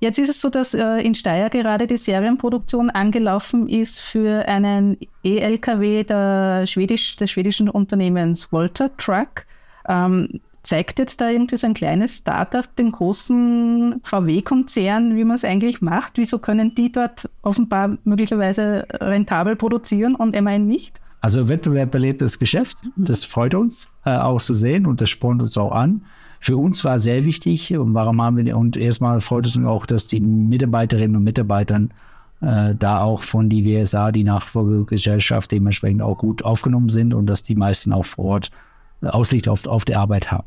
Jetzt 0.00 0.18
ist 0.18 0.30
es 0.30 0.40
so, 0.40 0.48
dass 0.48 0.74
äh, 0.74 1.00
in 1.02 1.14
Steyr 1.14 1.50
gerade 1.50 1.86
die 1.86 1.96
Serienproduktion 1.96 2.90
angelaufen 2.90 3.68
ist 3.68 4.00
für 4.00 4.48
einen 4.48 4.96
E-LKW 5.22 6.04
der 6.04 6.66
Schwedisch, 6.66 7.16
des 7.16 7.30
schwedischen 7.30 7.68
Unternehmens 7.68 8.50
Volta 8.50 8.88
Truck. 8.96 9.46
Ähm, 9.88 10.40
zeigt 10.64 10.98
jetzt 10.98 11.20
da 11.20 11.30
irgendwie 11.30 11.56
so 11.56 11.66
ein 11.66 11.74
kleines 11.74 12.18
Startup 12.18 12.64
den 12.76 12.90
großen 12.90 14.00
VW-Konzern, 14.02 15.14
wie 15.14 15.24
man 15.24 15.36
es 15.36 15.44
eigentlich 15.44 15.80
macht? 15.80 16.14
Wieso 16.16 16.38
können 16.38 16.74
die 16.74 16.90
dort 16.90 17.30
offenbar 17.42 17.96
möglicherweise 18.04 18.86
rentabel 18.94 19.56
produzieren 19.56 20.14
und 20.14 20.38
MAN 20.40 20.66
nicht? 20.66 21.00
Also 21.20 21.48
Wettbewerb 21.48 21.90
belebt 21.90 22.22
das 22.22 22.38
Geschäft. 22.38 22.78
Mhm. 22.96 23.04
Das 23.04 23.24
freut 23.24 23.54
uns 23.54 23.92
äh, 24.04 24.16
auch 24.16 24.40
zu 24.40 24.54
sehen 24.54 24.86
und 24.86 25.00
das 25.00 25.10
spornt 25.10 25.42
uns 25.42 25.56
auch 25.56 25.72
an. 25.72 26.02
Für 26.40 26.56
uns 26.58 26.84
war 26.84 26.98
sehr 26.98 27.24
wichtig, 27.24 27.74
und 27.74 27.94
warum 27.94 28.20
haben 28.20 28.36
wir, 28.36 28.56
und 28.56 28.76
erstmal 28.76 29.20
freut 29.20 29.46
es 29.46 29.56
uns 29.56 29.66
auch, 29.66 29.86
dass 29.86 30.08
die 30.08 30.20
Mitarbeiterinnen 30.20 31.16
und 31.16 31.24
Mitarbeiter 31.24 31.88
äh, 32.42 32.74
da 32.74 33.00
auch 33.00 33.22
von 33.22 33.48
die 33.48 33.64
WSA, 33.64 34.12
die 34.12 34.24
Nachfolgegesellschaft, 34.24 35.52
dementsprechend 35.52 36.02
auch 36.02 36.18
gut 36.18 36.44
aufgenommen 36.44 36.90
sind 36.90 37.14
und 37.14 37.26
dass 37.26 37.42
die 37.42 37.54
meisten 37.54 37.94
auch 37.94 38.04
vor 38.04 38.26
Ort 38.26 38.50
Aussicht 39.00 39.48
auf, 39.48 39.66
auf 39.66 39.84
die 39.84 39.96
Arbeit 39.96 40.30
haben. 40.30 40.46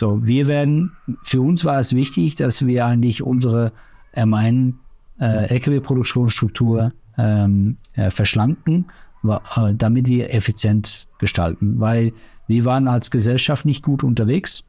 So, 0.00 0.26
wir 0.26 0.48
werden, 0.48 0.92
für 1.24 1.42
uns 1.42 1.66
war 1.66 1.78
es 1.78 1.94
wichtig, 1.94 2.34
dass 2.34 2.64
wir 2.64 2.86
eigentlich 2.86 3.22
unsere 3.22 3.70
M1 4.16 4.72
äh, 5.20 5.52
LKW-Produktionsstruktur 5.52 6.92
ähm, 7.18 7.76
äh, 7.96 8.10
verschlanken, 8.10 8.86
äh, 9.22 9.74
damit 9.74 10.08
wir 10.08 10.32
effizient 10.32 11.06
gestalten, 11.18 11.78
weil 11.80 12.14
wir 12.46 12.64
waren 12.64 12.88
als 12.88 13.10
Gesellschaft 13.10 13.66
nicht 13.66 13.82
gut 13.82 14.02
unterwegs, 14.02 14.66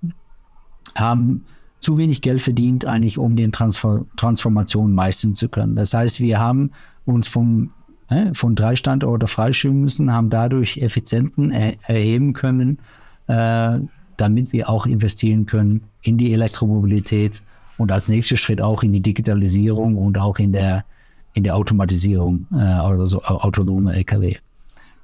haben 0.96 1.46
zu 1.80 1.98
wenig 1.98 2.22
Geld 2.22 2.42
verdient, 2.42 2.84
eigentlich 2.84 3.18
um 3.18 3.38
den 3.38 3.54
Transfer 3.54 4.04
Transformation 4.18 4.94
meistern 4.94 5.34
zu 5.34 5.48
können. 5.48 5.78
Das 5.78 5.94
heißt, 5.94 6.20
wir 6.20 6.40
haben 6.40 6.72
uns 7.06 7.30
vom, 7.30 7.72
äh, 8.10 8.34
von 8.34 8.54
drei 8.54 8.76
Standorten 8.76 9.30
freischwimmen 9.30 9.80
müssen, 9.80 10.12
haben 10.12 10.30
dadurch 10.30 10.80
Effizienten 10.80 11.52
er 11.52 11.78
erheben 11.88 12.34
können, 12.34 12.80
äh, 13.28 13.80
damit 14.22 14.54
wir 14.54 14.70
auch 14.70 14.86
investieren 14.86 15.48
können 15.48 15.82
in 16.04 16.18
die 16.18 16.32
Elektromobilität 16.32 17.42
und 17.78 17.92
als 17.92 18.08
nächster 18.08 18.38
Schritt 18.38 18.62
auch 18.62 18.84
in 18.84 18.94
die 18.94 19.02
Digitalisierung 19.02 19.98
und 19.98 20.18
auch 20.20 20.38
in 20.38 20.54
der, 20.54 20.86
in 21.34 21.44
der 21.44 21.56
Automatisierung, 21.56 22.46
äh, 22.54 22.58
also 22.58 23.24
autonome 23.24 23.94
Lkw. 23.96 24.38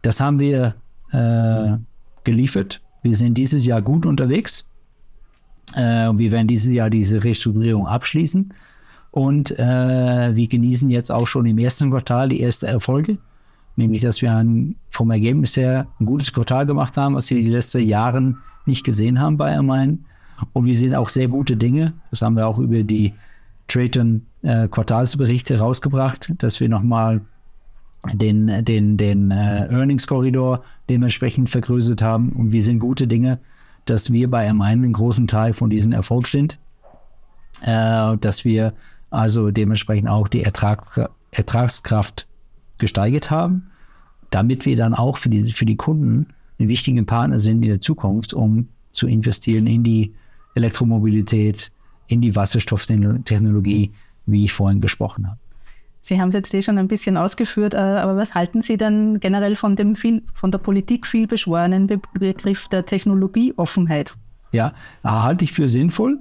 Das 0.04 0.20
haben 0.20 0.40
wir 0.40 0.76
äh, 1.12 1.78
geliefert. 2.24 2.80
Wir 3.02 3.16
sind 3.16 3.36
dieses 3.40 3.66
Jahr 3.66 3.82
gut 3.82 4.06
unterwegs. 4.06 4.70
Äh, 5.76 6.12
wir 6.14 6.32
werden 6.32 6.48
dieses 6.48 6.72
Jahr 6.72 6.92
diese 6.92 7.24
Restrukturierung 7.24 7.88
abschließen. 7.88 8.54
Und 9.10 9.58
äh, 9.58 10.36
wir 10.36 10.48
genießen 10.48 10.92
jetzt 10.92 11.12
auch 11.12 11.26
schon 11.26 11.48
im 11.48 11.58
ersten 11.58 11.90
Quartal 11.90 12.30
die 12.30 12.44
ersten 12.44 12.68
Erfolge, 12.68 13.18
nämlich 13.78 14.04
dass 14.04 14.22
wir 14.22 14.36
ein, 14.36 14.76
vom 14.92 15.10
Ergebnis 15.10 15.58
her 15.58 15.88
ein 16.00 16.06
gutes 16.06 16.32
Quartal 16.32 16.68
gemacht 16.68 16.98
haben, 16.98 17.16
was 17.16 17.32
wir 17.32 17.42
die 17.42 17.50
letzten 17.50 17.88
Jahre 17.88 18.36
nicht 18.68 18.84
gesehen 18.84 19.20
haben 19.20 19.38
bei 19.38 19.52
Airmine. 19.52 20.00
Und 20.54 20.66
wir 20.66 20.76
sehen 20.76 20.94
auch 20.94 21.10
sehr 21.10 21.28
gute 21.28 21.58
Dinge. 21.58 21.94
Das 22.12 22.22
haben 22.22 22.36
wir 22.36 22.48
auch 22.48 22.60
über 22.60 22.84
die 22.84 23.14
Traton 23.68 24.26
äh, 24.44 24.68
Quartalsberichte 24.68 25.60
rausgebracht, 25.60 26.34
dass 26.38 26.60
wir 26.60 26.70
nochmal 26.70 27.22
den, 28.14 28.64
den, 28.64 28.98
den 28.98 29.32
äh, 29.32 29.68
Earnings-Korridor 29.68 30.64
dementsprechend 30.90 31.50
vergrößert 31.50 32.02
haben. 32.02 32.30
Und 32.34 32.52
wir 32.52 32.62
sind 32.62 32.80
gute 32.80 33.08
Dinge, 33.08 33.40
dass 33.86 34.12
wir 34.12 34.30
bei 34.30 34.50
M1 34.50 34.64
einen 34.64 34.94
großen 34.94 35.28
Teil 35.28 35.54
von 35.54 35.70
diesem 35.70 35.92
Erfolg 35.92 36.28
sind. 36.28 36.60
Äh, 37.64 38.18
dass 38.18 38.46
wir 38.46 38.74
also 39.10 39.52
dementsprechend 39.52 40.10
auch 40.10 40.28
die 40.28 40.44
Ertrag, 40.44 41.10
Ertragskraft 41.32 42.28
gesteigert 42.78 43.32
haben, 43.32 43.72
damit 44.30 44.66
wir 44.66 44.76
dann 44.76 44.94
auch 44.94 45.18
für 45.18 45.30
die, 45.30 45.52
für 45.52 45.66
die 45.66 45.78
Kunden 45.78 46.28
ein 46.60 46.68
wichtiger 46.68 47.04
Partner 47.04 47.40
sind 47.40 47.64
in 47.64 47.70
der 47.70 47.82
Zukunft, 47.82 48.34
um 48.34 48.68
zu 48.92 49.08
investieren 49.08 49.68
in 49.68 49.84
die 49.84 50.14
Elektromobilität, 50.56 51.72
in 52.08 52.22
die 52.22 52.36
Wasserstofftechnologie, 52.36 53.92
wie 54.26 54.46
ich 54.46 54.54
vorhin 54.54 54.82
gesprochen 54.82 55.28
habe. 55.28 55.40
Sie 56.02 56.22
haben 56.22 56.30
es 56.30 56.36
jetzt 56.36 56.54
eh 56.54 56.62
schon 56.62 56.78
ein 56.78 56.88
bisschen 56.88 57.18
ausgeführt, 57.18 57.74
äh, 57.74 57.78
aber 57.78 58.16
was 58.16 58.34
halten 58.34 58.62
Sie 58.62 58.78
denn 58.78 59.20
generell 59.20 59.58
von 59.58 59.76
dem 59.76 59.96
viel, 59.96 60.24
von 60.34 60.52
der 60.52 60.60
Politik 60.60 61.06
viel 61.06 61.28
beschworenen 61.28 61.86
Begriff 61.86 62.68
der 62.70 62.86
Technologieoffenheit? 62.86 64.14
Ja, 64.54 64.74
halte 65.04 65.44
ich 65.44 65.52
für 65.52 65.68
sinnvoll, 65.68 66.18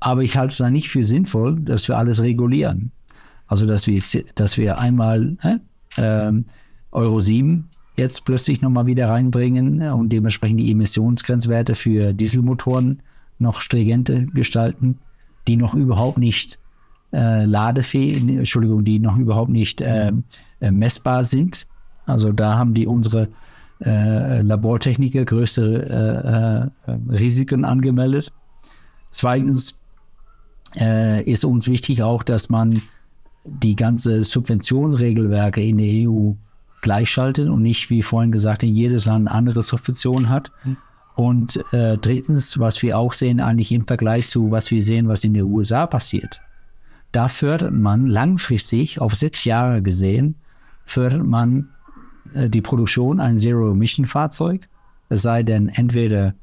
aber 0.00 0.22
ich 0.22 0.36
halte 0.38 0.52
es 0.52 0.58
dann 0.58 0.72
nicht 0.72 0.88
für 0.88 1.04
sinnvoll, 1.04 1.60
dass 1.60 1.88
wir 1.88 1.98
alles 1.98 2.22
regulieren. 2.22 2.90
Also 3.46 3.66
dass 3.66 3.86
wir 3.86 3.94
jetzt, 3.94 4.16
dass 4.34 4.56
wir 4.56 4.78
einmal 4.78 5.36
äh, 5.98 6.32
Euro 6.90 7.20
7 7.20 7.68
jetzt 7.96 8.24
plötzlich 8.24 8.62
nochmal 8.62 8.86
wieder 8.86 9.08
reinbringen 9.08 9.82
und 9.92 10.10
dementsprechend 10.10 10.60
die 10.60 10.70
Emissionsgrenzwerte 10.70 11.74
für 11.74 12.12
Dieselmotoren 12.12 13.02
noch 13.38 13.60
stringenter 13.60 14.22
gestalten, 14.22 14.98
die 15.46 15.56
noch 15.56 15.74
überhaupt 15.74 16.18
nicht 16.18 16.58
äh, 17.12 17.44
ladefähig, 17.44 18.16
Entschuldigung, 18.26 18.84
die 18.84 18.98
noch 18.98 19.16
überhaupt 19.16 19.50
nicht 19.50 19.80
äh, 19.80 20.12
äh, 20.60 20.70
messbar 20.70 21.24
sind. 21.24 21.66
Also 22.06 22.32
da 22.32 22.56
haben 22.56 22.74
die 22.74 22.86
unsere 22.86 23.28
äh, 23.84 24.40
Labortechniker 24.42 25.24
größere 25.24 26.70
äh, 26.86 26.90
äh, 26.90 26.98
Risiken 27.10 27.64
angemeldet. 27.64 28.32
Zweitens 29.10 29.78
ist 30.74 31.44
uns 31.44 31.68
wichtig 31.68 32.02
auch, 32.02 32.22
dass 32.22 32.48
man 32.48 32.80
die 33.44 33.76
ganze 33.76 34.24
Subventionsregelwerke 34.24 35.62
in 35.62 35.76
der 35.76 36.08
EU 36.08 36.32
gleichschaltet 36.82 37.48
und 37.48 37.62
nicht, 37.62 37.88
wie 37.88 38.02
vorhin 38.02 38.32
gesagt, 38.32 38.62
in 38.62 38.74
jedes 38.74 39.06
Land 39.06 39.28
andere 39.28 39.62
Subventionen 39.62 40.28
hat. 40.28 40.50
Mhm. 40.64 40.76
Und 41.14 41.72
äh, 41.72 41.96
drittens, 41.98 42.58
was 42.58 42.82
wir 42.82 42.98
auch 42.98 43.12
sehen, 43.12 43.40
eigentlich 43.40 43.72
im 43.72 43.86
Vergleich 43.86 44.28
zu 44.28 44.50
was 44.50 44.70
wir 44.70 44.82
sehen, 44.82 45.08
was 45.08 45.24
in 45.24 45.34
den 45.34 45.44
USA 45.44 45.86
passiert. 45.86 46.40
Da 47.12 47.28
fördert 47.28 47.72
man 47.72 48.06
langfristig, 48.06 49.00
auf 49.00 49.14
sechs 49.14 49.44
Jahre 49.44 49.82
gesehen, 49.82 50.36
fördert 50.84 51.24
man 51.24 51.68
äh, 52.34 52.48
die 52.48 52.62
Produktion 52.62 53.20
ein 53.20 53.38
Zero-Emission-Fahrzeug, 53.38 54.68
es 55.10 55.22
sei 55.22 55.42
denn 55.42 55.68
entweder 55.68 56.34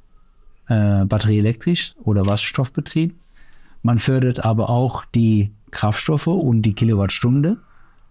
äh, 0.67 1.06
batterieelektrisch 1.06 1.95
oder 2.04 2.28
Wasserstoffbetrieb. 2.28 3.15
Man 3.82 3.97
fördert 3.97 4.45
aber 4.45 4.69
auch 4.69 5.06
die 5.06 5.52
Kraftstoffe 5.71 6.28
und 6.28 6.62
die 6.62 6.73
Kilowattstunde, 6.73 7.58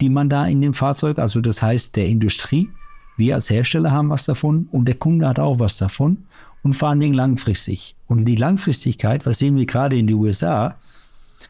die 0.01 0.09
man 0.09 0.29
da 0.29 0.47
in 0.47 0.61
dem 0.61 0.75
Fahrzeug, 0.75 1.19
also 1.19 1.41
das 1.41 1.63
heißt 1.63 1.97
der 1.97 2.07
Industrie, 2.07 2.71
wir 3.17 3.35
als 3.35 3.51
Hersteller 3.51 3.91
haben 3.91 4.11
was 4.11 4.27
davon 4.27 4.69
und 4.71 4.87
der 4.87 4.95
Kunde 4.95 5.29
hat 5.29 5.39
auch 5.39 5.59
was 5.59 5.79
davon 5.79 6.25
und 6.63 6.75
vor 6.75 6.91
allen 6.91 7.01
Dingen 7.01 7.15
langfristig. 7.15 7.97
Und 8.07 8.25
die 8.25 8.37
Langfristigkeit, 8.37 9.27
was 9.27 9.39
sehen 9.39 9.57
wir 9.57 9.67
gerade 9.67 9.99
in 9.99 10.07
den 10.07 10.17
USA, 10.17 10.77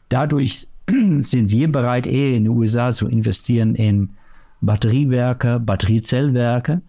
dadurch 0.08 0.66
sind 0.88 1.50
wir 1.50 1.70
bereit, 1.70 2.06
eher 2.06 2.36
in 2.36 2.44
den 2.44 2.52
USA 2.52 2.92
zu 2.92 3.06
investieren 3.06 3.74
in 3.74 4.10
Batteriewerke, 4.60 5.60
Batteriezellwerke 5.60 6.80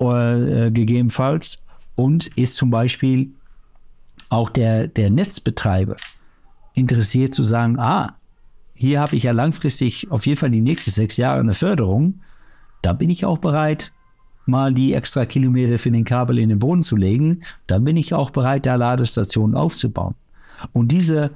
äh, 0.00 0.70
gegebenenfalls 0.70 1.58
und 1.94 2.26
ist 2.36 2.56
zum 2.56 2.70
Beispiel 2.70 3.32
auch 4.28 4.50
der, 4.50 4.88
der 4.88 5.10
Netzbetreiber 5.10 5.96
interessiert 6.74 7.34
zu 7.34 7.44
sagen, 7.44 7.78
ah, 7.78 8.16
hier 8.82 9.00
habe 9.00 9.14
ich 9.14 9.22
ja 9.22 9.30
langfristig 9.30 10.10
auf 10.10 10.26
jeden 10.26 10.36
Fall 10.36 10.50
die 10.50 10.60
nächsten 10.60 10.90
sechs 10.90 11.16
Jahre 11.16 11.38
eine 11.38 11.54
Förderung, 11.54 12.20
da 12.82 12.92
bin 12.92 13.10
ich 13.10 13.24
auch 13.24 13.38
bereit, 13.38 13.92
mal 14.44 14.74
die 14.74 14.92
extra 14.92 15.24
Kilometer 15.24 15.78
für 15.78 15.92
den 15.92 16.02
Kabel 16.02 16.36
in 16.40 16.48
den 16.48 16.58
Boden 16.58 16.82
zu 16.82 16.96
legen, 16.96 17.42
dann 17.68 17.84
bin 17.84 17.96
ich 17.96 18.12
auch 18.12 18.30
bereit, 18.30 18.66
da 18.66 18.74
Ladestationen 18.74 19.54
aufzubauen. 19.54 20.16
Und 20.72 20.90
diese 20.90 21.30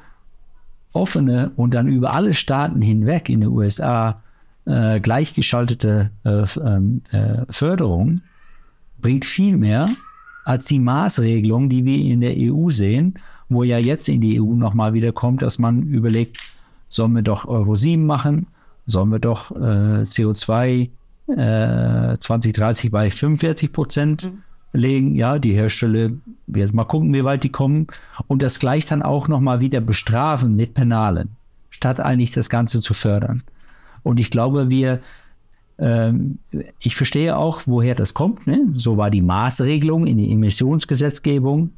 offene 0.93 1.53
und 1.55 1.73
dann 1.73 1.87
über 1.87 2.15
alle 2.15 2.35
Staaten 2.35 2.83
hinweg 2.83 3.29
in 3.29 3.43
den 3.43 3.51
USA 3.51 4.21
äh, 4.65 4.99
gleichgeschaltete 4.99 6.11
äh, 6.25 6.45
ähm, 6.61 7.03
äh, 7.13 7.45
Förderung 7.49 8.23
bringt 9.01 9.25
viel 9.25 9.57
mehr 9.57 9.89
als 10.45 10.65
die 10.65 10.81
Maßregelung, 10.81 11.69
die 11.69 11.85
wir 11.85 12.13
in 12.13 12.23
der 12.23 12.35
EU 12.37 12.71
sehen, 12.71 13.15
wo 13.49 13.63
ja 13.63 13.79
jetzt 13.79 14.09
in 14.09 14.21
die 14.21 14.41
EU 14.41 14.55
nochmal 14.55 14.95
wieder 14.95 15.13
kommt, 15.13 15.43
dass 15.43 15.61
man 15.61 15.85
überlegt, 15.85 16.39
sollen 16.89 17.13
wir 17.15 17.23
doch 17.23 17.47
Euro 17.47 17.75
7 17.75 18.05
machen, 18.05 18.47
sollen 18.87 19.11
wir 19.11 19.19
doch 19.19 19.51
äh, 19.51 20.03
CO2 20.03 20.91
2030 21.29 22.85
äh, 22.85 22.89
bei 22.91 23.11
45 23.11 23.73
Prozent 23.73 24.33
mhm. 24.33 24.43
legen. 24.73 25.15
Ja, 25.15 25.39
die 25.39 25.53
Hersteller, 25.53 26.11
jetzt 26.47 26.73
mal 26.73 26.85
gucken, 26.85 27.13
wie 27.13 27.25
weit 27.25 27.43
die 27.43 27.51
kommen. 27.51 27.89
Und 28.29 28.43
das 28.43 28.61
gleich 28.61 28.85
dann 28.85 29.03
auch 29.03 29.29
nochmal 29.29 29.61
wieder 29.61 29.81
bestrafen 29.81 30.55
mit 30.55 30.75
Penalen, 30.75 31.31
statt 31.71 32.01
eigentlich 32.01 32.31
das 32.31 32.49
Ganze 32.49 32.81
zu 32.81 32.95
fördern. 32.95 33.43
Und 34.05 34.21
ich 34.21 34.31
glaube, 34.31 34.71
wir, 34.71 35.01
ähm, 35.79 36.39
ich 36.79 36.95
verstehe 36.95 37.37
auch, 37.37 37.63
woher 37.67 37.97
das 37.97 38.15
kommt. 38.15 38.47
Ne? 38.47 38.61
So 38.75 38.97
war 38.97 39.11
die 39.11 39.23
Maßregelung 39.23 40.07
in 40.07 40.19
die 40.19 40.31
Emissionsgesetzgebung. 40.31 41.73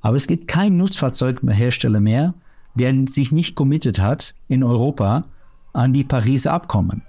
Aber 0.00 0.16
es 0.16 0.26
gibt 0.26 0.48
keinen 0.48 0.78
Nutzfahrzeughersteller 0.78 2.00
mehr, 2.00 2.34
der 2.74 2.94
sich 3.08 3.32
nicht 3.32 3.54
committed 3.54 4.00
hat 4.00 4.34
in 4.48 4.62
Europa 4.62 5.24
an 5.72 5.92
die 5.92 6.04
Pariser 6.04 6.52
Abkommen. 6.52 7.02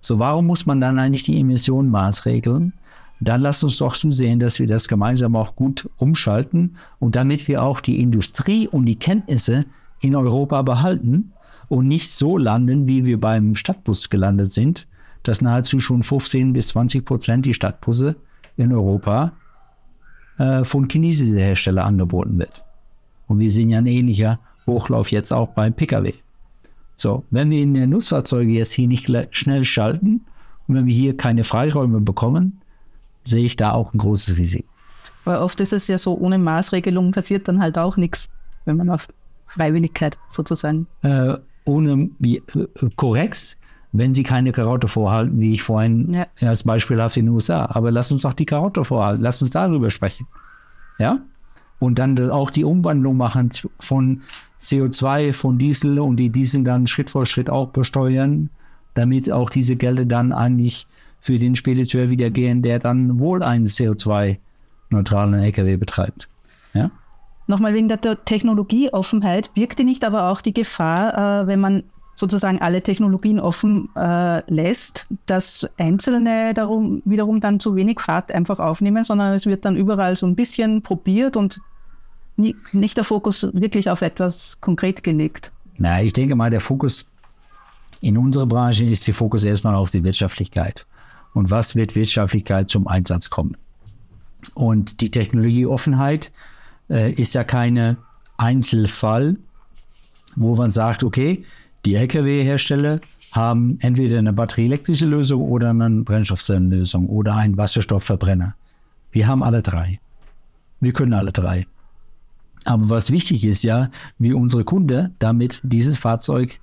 So, 0.00 0.18
warum 0.18 0.46
muss 0.46 0.66
man 0.66 0.80
dann 0.80 0.98
eigentlich 0.98 1.24
die 1.24 1.40
Emissionen 1.40 1.90
maßregeln? 1.90 2.72
Dann 3.20 3.40
lasst 3.40 3.64
uns 3.64 3.78
doch 3.78 3.96
zusehen, 3.96 4.38
dass 4.38 4.60
wir 4.60 4.68
das 4.68 4.86
gemeinsam 4.86 5.34
auch 5.34 5.56
gut 5.56 5.88
umschalten 5.96 6.76
und 7.00 7.16
damit 7.16 7.48
wir 7.48 7.62
auch 7.62 7.80
die 7.80 8.00
Industrie 8.00 8.68
und 8.68 8.86
die 8.86 8.98
Kenntnisse 8.98 9.64
in 10.00 10.14
Europa 10.14 10.62
behalten 10.62 11.32
und 11.68 11.88
nicht 11.88 12.10
so 12.12 12.38
landen, 12.38 12.86
wie 12.86 13.04
wir 13.04 13.20
beim 13.20 13.56
Stadtbus 13.56 14.08
gelandet 14.08 14.52
sind, 14.52 14.86
dass 15.24 15.40
nahezu 15.40 15.80
schon 15.80 16.04
15 16.04 16.52
bis 16.52 16.68
20 16.68 17.04
Prozent 17.04 17.46
die 17.46 17.54
Stadtbusse 17.54 18.16
in 18.56 18.72
Europa 18.72 19.32
äh, 20.38 20.62
von 20.62 20.88
chinesischen 20.88 21.36
Herstellern 21.36 21.86
angeboten 21.86 22.38
wird. 22.38 22.62
Und 23.26 23.40
wir 23.40 23.50
sehen 23.50 23.70
ja 23.70 23.78
ein 23.78 23.86
ähnlicher 23.86 24.38
Hochlauf 24.68 25.10
jetzt 25.10 25.32
auch 25.32 25.48
beim 25.48 25.74
Pkw. 25.74 26.14
So, 26.96 27.24
wenn 27.30 27.50
wir 27.50 27.62
in 27.62 27.74
den 27.74 27.90
Nutzfahrzeuge 27.90 28.52
jetzt 28.52 28.72
hier 28.72 28.88
nicht 28.88 29.10
schnell 29.30 29.64
schalten 29.64 30.24
und 30.66 30.74
wenn 30.74 30.86
wir 30.86 30.94
hier 30.94 31.16
keine 31.16 31.44
Freiräume 31.44 32.00
bekommen, 32.00 32.60
sehe 33.24 33.44
ich 33.44 33.56
da 33.56 33.72
auch 33.72 33.94
ein 33.94 33.98
großes 33.98 34.36
Risiko. 34.36 34.68
Weil 35.24 35.36
oft 35.36 35.60
ist 35.60 35.72
es 35.72 35.88
ja 35.88 35.98
so, 35.98 36.16
ohne 36.16 36.38
Maßregelung 36.38 37.12
passiert 37.12 37.48
dann 37.48 37.60
halt 37.60 37.78
auch 37.78 37.96
nichts, 37.96 38.30
wenn 38.64 38.76
man 38.76 38.90
auf 38.90 39.08
Freiwilligkeit 39.46 40.18
sozusagen. 40.28 40.86
Äh, 41.02 41.36
ohne 41.64 42.10
wie, 42.18 42.38
äh, 42.38 42.66
korrekt, 42.96 43.56
wenn 43.92 44.14
sie 44.14 44.22
keine 44.22 44.52
Karotte 44.52 44.88
vorhalten, 44.88 45.40
wie 45.40 45.52
ich 45.52 45.62
vorhin 45.62 46.12
ja. 46.12 46.26
als 46.48 46.64
Beispiel 46.64 47.00
habe 47.00 47.14
in 47.18 47.26
den 47.26 47.34
USA. 47.34 47.66
Aber 47.66 47.90
lass 47.90 48.10
uns 48.10 48.22
doch 48.22 48.32
die 48.32 48.46
Karotte 48.46 48.84
vorhalten, 48.84 49.22
lass 49.22 49.40
uns 49.40 49.50
darüber 49.50 49.90
sprechen. 49.90 50.26
Ja? 50.98 51.20
Und 51.78 51.98
dann 51.98 52.30
auch 52.30 52.50
die 52.50 52.64
Umwandlung 52.64 53.16
machen 53.16 53.50
von 53.78 54.22
CO2 54.60 55.32
von 55.32 55.58
Diesel 55.58 55.98
und 55.98 56.16
die 56.16 56.30
Diesel 56.30 56.64
dann 56.64 56.86
Schritt 56.86 57.10
vor 57.10 57.26
Schritt 57.26 57.50
auch 57.50 57.68
besteuern, 57.68 58.50
damit 58.94 59.30
auch 59.30 59.50
diese 59.50 59.76
Gelder 59.76 60.04
dann 60.04 60.32
eigentlich 60.32 60.86
für 61.20 61.38
den 61.38 61.54
Spediteur 61.54 62.10
wieder 62.10 62.30
gehen, 62.30 62.62
der 62.62 62.78
dann 62.78 63.18
wohl 63.18 63.42
einen 63.42 63.66
CO2-neutralen 63.66 65.34
LKW 65.34 65.76
betreibt. 65.76 66.28
Ja? 66.74 66.90
Nochmal 67.46 67.74
wegen 67.74 67.88
der 67.88 68.00
Technologieoffenheit, 68.00 69.54
birgt 69.54 69.78
die 69.78 69.84
nicht 69.84 70.04
aber 70.04 70.30
auch 70.30 70.40
die 70.40 70.52
Gefahr, 70.52 71.42
äh, 71.42 71.46
wenn 71.46 71.60
man 71.60 71.82
sozusagen 72.14 72.60
alle 72.60 72.82
Technologien 72.82 73.38
offen 73.38 73.88
äh, 73.94 74.42
lässt, 74.52 75.06
dass 75.26 75.68
Einzelne 75.78 76.52
darum 76.52 77.00
wiederum 77.04 77.38
dann 77.40 77.60
zu 77.60 77.76
wenig 77.76 78.00
Fahrt 78.00 78.32
einfach 78.32 78.58
aufnehmen, 78.58 79.04
sondern 79.04 79.34
es 79.34 79.46
wird 79.46 79.64
dann 79.64 79.76
überall 79.76 80.16
so 80.16 80.26
ein 80.26 80.34
bisschen 80.34 80.82
probiert 80.82 81.36
und 81.36 81.60
nie, 82.38 82.56
nicht 82.72 82.96
der 82.96 83.04
Fokus 83.04 83.48
wirklich 83.52 83.90
auf 83.90 84.02
etwas 84.02 84.60
konkret 84.60 85.02
gelegt. 85.02 85.52
Na, 85.76 86.02
ich 86.02 86.12
denke 86.12 86.34
mal, 86.34 86.50
der 86.50 86.60
Fokus 86.60 87.10
In 88.00 88.16
unserer 88.16 88.46
Branche 88.46 88.84
ist 88.84 89.06
der 89.06 89.14
Fokus 89.14 89.44
erstmal 89.44 89.74
auf 89.74 89.90
die 89.90 90.04
Wirtschaftlichkeit. 90.04 90.86
Und 91.34 91.50
was 91.50 91.74
wird 91.74 91.96
Wirtschaftlichkeit 91.96 92.70
zum 92.70 92.86
Einsatz 92.86 93.28
kommen? 93.28 93.56
Und 94.54 95.00
die 95.00 95.10
Technologieoffenheit 95.10 96.30
äh, 96.88 97.12
ist 97.12 97.34
ja 97.34 97.42
keine 97.42 97.96
Einzelfall, 98.36 99.36
wo 100.36 100.54
man 100.54 100.70
sagt, 100.70 101.02
okay, 101.02 101.44
die 101.84 101.96
Lkw-Hersteller 101.96 103.00
haben 103.32 103.78
entweder 103.80 104.18
eine 104.18 104.32
batterieelektrische 104.32 105.06
Lösung 105.06 105.42
oder 105.42 105.70
eine 105.70 106.02
Brennstoffzellenlösung 106.02 107.08
oder 107.08 107.34
einen 107.34 107.56
Wasserstoffverbrenner. 107.56 108.54
Wir 109.10 109.26
haben 109.26 109.42
alle 109.42 109.62
drei. 109.62 110.00
Wir 110.80 110.92
können 110.92 111.12
alle 111.12 111.32
drei. 111.32 111.66
Aber 112.64 112.90
was 112.90 113.10
wichtig 113.10 113.44
ist 113.44 113.62
ja, 113.62 113.90
wie 114.18 114.32
unsere 114.32 114.64
Kunde 114.64 115.12
damit 115.18 115.60
dieses 115.62 115.96
Fahrzeug 115.96 116.60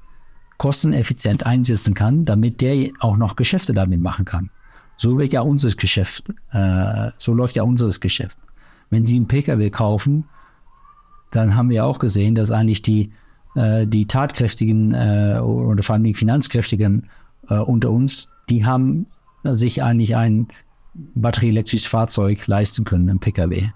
kosteneffizient 0.57 1.45
einsetzen 1.45 1.93
kann, 1.93 2.25
damit 2.25 2.61
der 2.61 2.91
auch 2.99 3.17
noch 3.17 3.35
Geschäfte 3.35 3.73
damit 3.73 4.01
machen 4.01 4.25
kann. 4.25 4.49
So 4.97 5.17
wird 5.17 5.33
ja 5.33 5.41
unser 5.41 5.69
Geschäft, 5.71 6.29
äh, 6.51 7.11
so 7.17 7.33
läuft 7.33 7.55
ja 7.57 7.63
unser 7.63 7.89
Geschäft. 7.89 8.37
Wenn 8.89 9.03
Sie 9.03 9.17
einen 9.17 9.27
Pkw 9.27 9.69
kaufen, 9.69 10.25
dann 11.31 11.55
haben 11.55 11.69
wir 11.69 11.85
auch 11.85 11.99
gesehen, 11.99 12.35
dass 12.35 12.51
eigentlich 12.51 12.81
die, 12.81 13.11
äh, 13.55 13.85
die 13.85 14.07
tatkräftigen 14.07 14.93
äh, 14.93 15.39
oder 15.41 15.83
vor 15.83 15.93
allem 15.93 16.03
die 16.05 16.13
finanzkräftigen 16.13 17.09
äh, 17.49 17.57
unter 17.57 17.91
uns, 17.91 18.29
die 18.49 18.65
haben 18.65 19.07
sich 19.43 19.83
eigentlich 19.83 20.15
ein 20.15 20.47
batterieelektrisches 20.93 21.87
Fahrzeug 21.87 22.47
leisten 22.47 22.85
können, 22.85 23.09
ein 23.09 23.19
Pkw. 23.19 23.69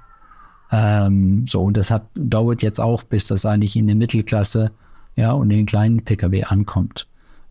Ähm, 0.71 1.45
so, 1.47 1.61
und 1.63 1.77
das 1.77 1.89
hat, 1.89 2.05
dauert 2.15 2.61
jetzt 2.61 2.79
auch, 2.79 3.03
bis 3.03 3.27
das 3.27 3.45
eigentlich 3.45 3.75
in 3.75 3.87
der 3.87 3.95
Mittelklasse 3.95 4.71
ja, 5.15 5.31
und 5.31 5.49
in 5.51 5.57
den 5.57 5.65
kleinen 5.65 6.03
Pkw 6.03 6.43
ankommt. 6.43 7.07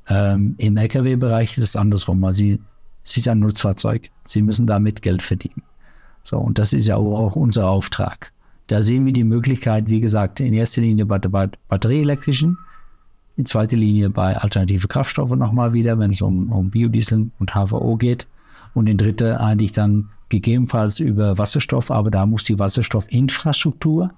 Ähm, 0.08 0.54
Im 0.58 0.76
Lkw-Bereich 0.76 1.56
ist 1.56 1.64
es 1.64 1.76
andersrum. 1.76 2.22
Also 2.24 2.38
sie, 2.38 2.60
sie 3.02 3.20
ist 3.20 3.28
ein 3.28 3.40
Nutzfahrzeug. 3.40 4.10
Sie 4.24 4.42
müssen 4.42 4.66
damit 4.66 5.02
Geld 5.02 5.22
verdienen. 5.22 5.62
So, 6.22 6.38
und 6.38 6.58
das 6.58 6.72
ist 6.72 6.86
ja 6.86 6.96
auch 6.96 7.36
unser 7.36 7.68
Auftrag. 7.68 8.32
Da 8.68 8.82
sehen 8.82 9.06
wir 9.06 9.12
die 9.12 9.24
Möglichkeit, 9.24 9.88
wie 9.88 10.00
gesagt, 10.00 10.40
in 10.40 10.52
erster 10.52 10.82
Linie 10.82 11.06
bei 11.06 11.18
der 11.18 11.30
batterieelektrischen, 11.68 12.58
in 13.36 13.46
zweiter 13.46 13.76
Linie 13.76 14.10
bei 14.10 14.36
alternative 14.36 14.88
Kraftstoffe 14.88 15.34
nochmal 15.34 15.72
wieder, 15.72 15.98
wenn 15.98 16.10
es 16.10 16.20
um, 16.20 16.52
um 16.52 16.70
Biodiesel 16.70 17.30
und 17.38 17.54
HVO 17.54 17.96
geht. 17.96 18.26
Und 18.78 18.88
in 18.88 18.96
dritter 18.96 19.40
eigentlich 19.40 19.72
dann 19.72 20.10
gegebenenfalls 20.28 21.00
über 21.00 21.36
Wasserstoff, 21.36 21.90
aber 21.90 22.12
da 22.12 22.26
muss 22.26 22.44
die 22.44 22.60
Wasserstoffinfrastruktur 22.60 24.12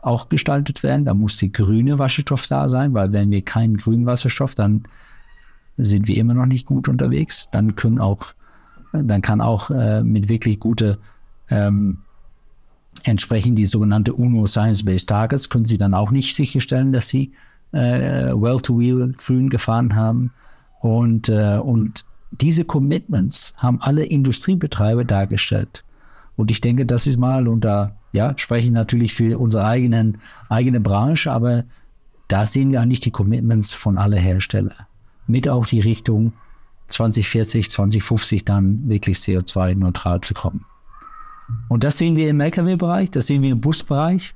auch 0.00 0.28
gestaltet 0.28 0.84
werden. 0.84 1.06
Da 1.06 1.12
muss 1.12 1.38
die 1.38 1.50
grüne 1.50 1.98
Wasserstoff 1.98 2.46
da 2.46 2.68
sein, 2.68 2.94
weil 2.94 3.10
wenn 3.10 3.32
wir 3.32 3.42
keinen 3.42 3.76
grünen 3.76 4.06
Wasserstoff, 4.06 4.54
dann 4.54 4.84
sind 5.76 6.06
wir 6.06 6.16
immer 6.18 6.34
noch 6.34 6.46
nicht 6.46 6.66
gut 6.66 6.86
unterwegs. 6.86 7.48
Dann 7.50 7.74
können 7.74 7.98
auch, 7.98 8.26
dann 8.92 9.22
kann 9.22 9.40
auch 9.40 9.70
äh, 9.72 10.04
mit 10.04 10.28
wirklich 10.28 10.60
gute 10.60 10.98
ähm, 11.50 11.98
entsprechend 13.02 13.58
die 13.58 13.66
sogenannte 13.66 14.12
UNO 14.12 14.46
Science-Based 14.46 15.08
Targets, 15.08 15.48
können 15.48 15.64
Sie 15.64 15.78
dann 15.78 15.94
auch 15.94 16.12
nicht 16.12 16.36
sicherstellen, 16.36 16.92
dass 16.92 17.08
Sie 17.08 17.32
äh, 17.72 18.32
Well-to-Wheel 18.32 19.14
grün 19.18 19.50
gefahren 19.50 19.96
haben. 19.96 20.30
Und, 20.80 21.28
äh, 21.28 21.58
und 21.58 22.04
diese 22.30 22.64
Commitments 22.64 23.54
haben 23.56 23.80
alle 23.80 24.04
Industriebetreiber 24.04 25.04
dargestellt. 25.04 25.84
Und 26.36 26.50
ich 26.50 26.60
denke, 26.60 26.84
das 26.84 27.06
ist 27.06 27.18
mal, 27.18 27.48
und 27.48 27.62
da 27.62 27.96
ja, 28.12 28.36
spreche 28.36 28.66
ich 28.66 28.72
natürlich 28.72 29.14
für 29.14 29.38
unsere 29.38 29.64
eigenen, 29.64 30.18
eigene 30.48 30.80
Branche, 30.80 31.32
aber 31.32 31.64
da 32.28 32.44
sehen 32.44 32.72
wir 32.72 32.80
eigentlich 32.80 33.00
die 33.00 33.10
Commitments 33.10 33.72
von 33.72 33.98
alle 33.98 34.16
Hersteller. 34.16 34.86
Mit 35.26 35.48
auch 35.48 35.66
die 35.66 35.80
Richtung 35.80 36.32
2040, 36.88 37.70
2050 37.70 38.44
dann 38.44 38.88
wirklich 38.88 39.18
CO2-neutral 39.18 40.20
zu 40.20 40.34
kommen. 40.34 40.64
Und 41.68 41.84
das 41.84 41.98
sehen 41.98 42.16
wir 42.16 42.28
im 42.28 42.40
Lkw-Bereich, 42.40 43.10
das 43.10 43.28
sehen 43.28 43.42
wir 43.42 43.52
im 43.52 43.60
Busbereich. 43.60 44.34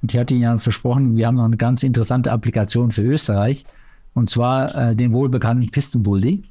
Und 0.00 0.12
ich 0.12 0.18
hatte 0.18 0.34
Ihnen 0.34 0.42
ja 0.42 0.58
versprochen, 0.58 1.16
wir 1.16 1.26
haben 1.26 1.36
noch 1.36 1.44
eine 1.44 1.56
ganz 1.56 1.82
interessante 1.82 2.32
Applikation 2.32 2.90
für 2.90 3.02
Österreich. 3.02 3.64
Und 4.14 4.28
zwar 4.28 4.74
äh, 4.74 4.96
den 4.96 5.12
wohlbekannten 5.12 5.70
Pistenbully. 5.70 6.44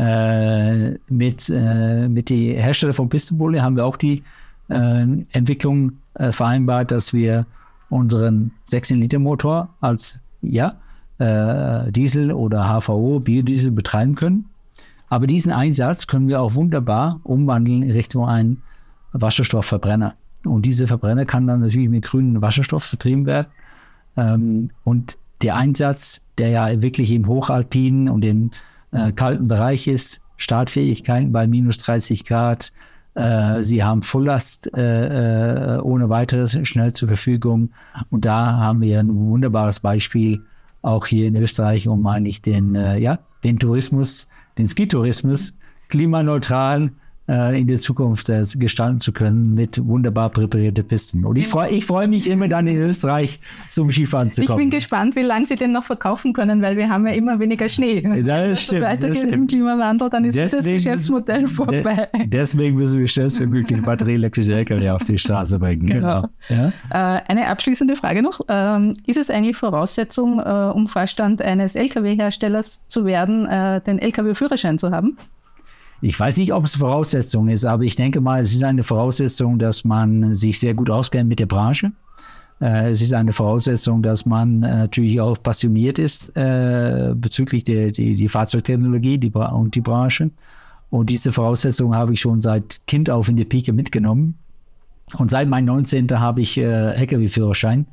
Äh, 0.00 0.98
mit, 1.10 1.50
äh, 1.50 2.08
mit 2.08 2.30
die 2.30 2.54
Hersteller 2.54 2.94
von 2.94 3.10
Pistenbully 3.10 3.58
haben 3.58 3.76
wir 3.76 3.84
auch 3.84 3.98
die 3.98 4.22
äh, 4.70 5.06
Entwicklung 5.32 5.92
äh, 6.14 6.32
vereinbart, 6.32 6.90
dass 6.90 7.12
wir 7.12 7.44
unseren 7.90 8.50
16-Liter-Motor 8.70 9.68
als 9.82 10.18
ja, 10.40 10.76
äh, 11.18 11.92
Diesel 11.92 12.32
oder 12.32 12.64
HVO, 12.64 13.20
Biodiesel 13.20 13.72
betreiben 13.72 14.14
können. 14.14 14.46
Aber 15.10 15.26
diesen 15.26 15.52
Einsatz 15.52 16.06
können 16.06 16.28
wir 16.28 16.40
auch 16.40 16.54
wunderbar 16.54 17.20
umwandeln 17.24 17.82
in 17.82 17.90
Richtung 17.90 18.26
einen 18.26 18.62
Wasserstoffverbrenner. 19.12 20.14
Und 20.46 20.64
dieser 20.64 20.86
Verbrenner 20.86 21.26
kann 21.26 21.46
dann 21.46 21.60
natürlich 21.60 21.90
mit 21.90 22.06
grünem 22.06 22.40
Wasserstoff 22.40 22.84
vertrieben 22.84 23.26
werden. 23.26 23.48
Ähm, 24.16 24.70
und 24.82 25.18
der 25.42 25.56
Einsatz, 25.56 26.22
der 26.38 26.48
ja 26.48 26.80
wirklich 26.80 27.12
im 27.12 27.26
hochalpinen 27.26 28.08
und 28.08 28.24
im 28.24 28.50
äh, 28.92 29.12
kalten 29.12 29.48
Bereich 29.48 29.86
ist, 29.88 30.20
Startfähigkeit 30.36 31.32
bei 31.32 31.46
minus 31.46 31.78
30 31.78 32.24
Grad, 32.24 32.72
äh, 33.14 33.62
sie 33.62 33.82
haben 33.82 34.02
Volllast 34.02 34.72
äh, 34.76 35.76
äh, 35.76 35.80
ohne 35.80 36.08
weiteres 36.08 36.56
schnell 36.66 36.92
zur 36.92 37.08
Verfügung. 37.08 37.70
Und 38.10 38.24
da 38.24 38.56
haben 38.56 38.80
wir 38.80 39.00
ein 39.00 39.14
wunderbares 39.14 39.80
Beispiel 39.80 40.44
auch 40.82 41.06
hier 41.06 41.26
in 41.26 41.36
Österreich, 41.36 41.88
um 41.88 42.06
eigentlich 42.06 42.40
den, 42.40 42.74
äh, 42.74 42.98
ja, 42.98 43.18
den 43.44 43.58
Tourismus, 43.58 44.28
den 44.56 44.66
Skitourismus 44.66 45.58
klimaneutral 45.88 46.92
in 47.30 47.66
der 47.66 47.76
Zukunft 47.76 48.28
äh, 48.28 48.42
gestalten 48.56 49.00
zu 49.00 49.12
können 49.12 49.54
mit 49.54 49.84
wunderbar 49.86 50.30
präparierten 50.30 50.86
Pisten. 50.86 51.24
Und 51.24 51.36
ich 51.36 51.46
freue 51.46 51.70
ich 51.70 51.84
freu 51.86 52.08
mich 52.08 52.28
immer 52.28 52.48
dann 52.48 52.66
in 52.66 52.78
Österreich 52.78 53.40
zum 53.68 53.90
Skifahren 53.90 54.32
zu 54.32 54.44
kommen. 54.44 54.58
Ich 54.58 54.64
bin 54.64 54.70
gespannt, 54.70 55.16
wie 55.16 55.22
lange 55.22 55.46
Sie 55.46 55.56
den 55.56 55.72
noch 55.72 55.84
verkaufen 55.84 56.32
können, 56.32 56.60
weil 56.62 56.76
wir 56.76 56.88
haben 56.88 57.06
ja 57.06 57.12
immer 57.12 57.38
weniger 57.38 57.68
Schnee. 57.68 58.00
Das 58.00 58.14
Wenn 58.14 58.56
so 58.56 58.80
weitergeht 58.80 59.30
im 59.30 59.46
Klimawandel, 59.46 60.10
dann 60.10 60.24
ist 60.24 60.34
deswegen, 60.34 60.64
dieses 60.64 60.84
Geschäftsmodell 60.84 61.46
vorbei. 61.46 62.08
De 62.14 62.26
deswegen 62.26 62.76
müssen 62.76 62.98
wir 63.00 63.08
schnellstmöglich 63.08 63.82
batterieelektrische 63.82 64.54
LKW 64.54 64.90
auf 64.90 65.04
die 65.04 65.18
Straße 65.18 65.58
bringen. 65.58 65.86
Genau. 65.86 66.28
genau. 66.48 66.72
Ja? 66.90 67.18
Äh, 67.18 67.22
eine 67.28 67.46
abschließende 67.46 67.96
Frage 67.96 68.22
noch. 68.22 68.40
Ähm, 68.48 68.94
ist 69.06 69.16
es 69.16 69.30
eigentlich 69.30 69.56
Voraussetzung, 69.56 70.40
äh, 70.40 70.72
um 70.74 70.88
Vorstand 70.88 71.42
eines 71.42 71.76
Lkw-Herstellers 71.76 72.86
zu 72.86 73.04
werden, 73.04 73.46
äh, 73.46 73.80
den 73.80 73.98
Lkw-Führerschein 73.98 74.78
zu 74.78 74.90
haben? 74.90 75.16
Ich 76.02 76.18
weiß 76.18 76.38
nicht, 76.38 76.52
ob 76.52 76.64
es 76.64 76.76
Voraussetzung 76.76 77.48
ist, 77.48 77.66
aber 77.66 77.82
ich 77.82 77.94
denke 77.94 78.20
mal, 78.20 78.40
es 78.40 78.54
ist 78.54 78.64
eine 78.64 78.82
Voraussetzung, 78.82 79.58
dass 79.58 79.84
man 79.84 80.34
sich 80.34 80.58
sehr 80.58 80.74
gut 80.74 80.88
auskennt 80.88 81.28
mit 81.28 81.38
der 81.38 81.46
Branche. 81.46 81.92
Äh, 82.60 82.90
es 82.90 83.02
ist 83.02 83.12
eine 83.12 83.32
Voraussetzung, 83.32 84.02
dass 84.02 84.24
man 84.24 84.62
äh, 84.62 84.76
natürlich 84.78 85.20
auch 85.20 85.42
passioniert 85.42 85.98
ist 85.98 86.34
äh, 86.36 87.12
bezüglich 87.14 87.64
der 87.64 87.90
die, 87.90 88.16
die 88.16 88.28
Fahrzeugtechnologie 88.28 89.18
die, 89.18 89.30
und 89.30 89.74
die 89.74 89.80
Branche. 89.80 90.30
Und 90.90 91.10
diese 91.10 91.32
Voraussetzung 91.32 91.94
habe 91.94 92.14
ich 92.14 92.20
schon 92.20 92.40
seit 92.40 92.80
Kind 92.86 93.10
auf 93.10 93.28
in 93.28 93.36
der 93.36 93.44
Pike 93.44 93.72
mitgenommen. 93.72 94.34
Und 95.18 95.30
seit 95.30 95.48
meinem 95.48 95.66
19. 95.66 96.08
habe 96.18 96.40
ich 96.40 96.58
äh, 96.58 96.94
Lkw-Führerschein 96.94 97.86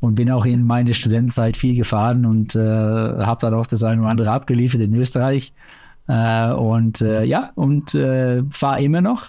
und 0.00 0.14
bin 0.14 0.30
auch 0.30 0.46
in 0.46 0.66
meiner 0.66 0.92
Studentenzeit 0.92 1.56
viel 1.56 1.76
gefahren 1.76 2.24
und 2.24 2.54
äh, 2.54 2.58
habe 2.58 3.40
dann 3.40 3.54
auch 3.54 3.66
das 3.66 3.82
eine 3.82 4.00
oder 4.00 4.10
andere 4.10 4.30
abgeliefert 4.30 4.80
in 4.80 4.94
Österreich. 4.94 5.52
Äh, 6.10 6.52
und 6.52 7.00
äh, 7.02 7.22
ja, 7.22 7.52
und 7.54 7.94
äh, 7.94 8.42
fahre 8.50 8.82
immer 8.82 9.00
noch. 9.00 9.26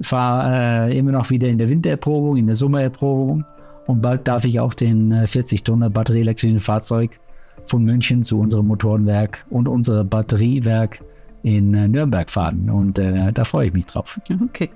Fahre 0.00 0.88
äh, 0.88 0.98
immer 0.98 1.12
noch 1.12 1.28
wieder 1.28 1.48
in 1.48 1.58
der 1.58 1.68
Wintererprobung, 1.68 2.36
in 2.36 2.46
der 2.46 2.56
Sommererprobung. 2.56 3.44
Und 3.86 4.00
bald 4.00 4.26
darf 4.26 4.46
ich 4.46 4.58
auch 4.60 4.72
den 4.72 5.26
40 5.26 5.68
äh, 5.68 5.88
batterieelektrischen 5.90 6.58
Fahrzeug 6.58 7.20
von 7.66 7.84
München 7.84 8.22
zu 8.22 8.40
unserem 8.40 8.68
Motorenwerk 8.68 9.44
und 9.50 9.68
unserem 9.68 10.08
Batteriewerk 10.08 11.00
in 11.42 11.74
äh, 11.74 11.86
Nürnberg 11.86 12.30
fahren. 12.30 12.70
Und 12.70 12.98
da 12.98 13.44
freue 13.44 13.66
ich 13.66 13.72
mich 13.74 13.86
drauf. 13.86 14.18
Okay, 14.42 14.70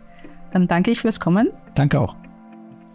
dann 0.53 0.69
danke 0.69 0.91
ich 0.91 1.01
fürs 1.01 1.19
Kommen. 1.19 1.49
Danke 1.75 2.01
auch. 2.01 2.15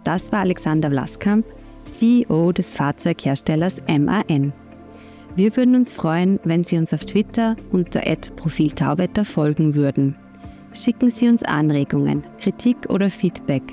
Das 0.04 0.32
war 0.32 0.42
Alexander 0.42 0.90
Vlaskamp, 0.90 1.46
CEO 1.86 2.52
des 2.52 2.74
Fahrzeugherstellers 2.74 3.82
MAN. 3.88 4.54
Wir 5.36 5.56
würden 5.56 5.76
uns 5.76 5.94
freuen, 5.94 6.40
wenn 6.44 6.64
Sie 6.64 6.78
uns 6.78 6.94
auf 6.94 7.06
Twitter 7.06 7.56
unter 7.72 8.02
@profiltauwetter 8.36 9.26
folgen 9.26 9.76
würden. 9.76 10.16
Schicken 10.74 11.10
Sie 11.10 11.28
uns 11.28 11.44
Anregungen, 11.44 12.24
Kritik 12.40 12.78
oder 12.90 13.10
Feedback, 13.10 13.64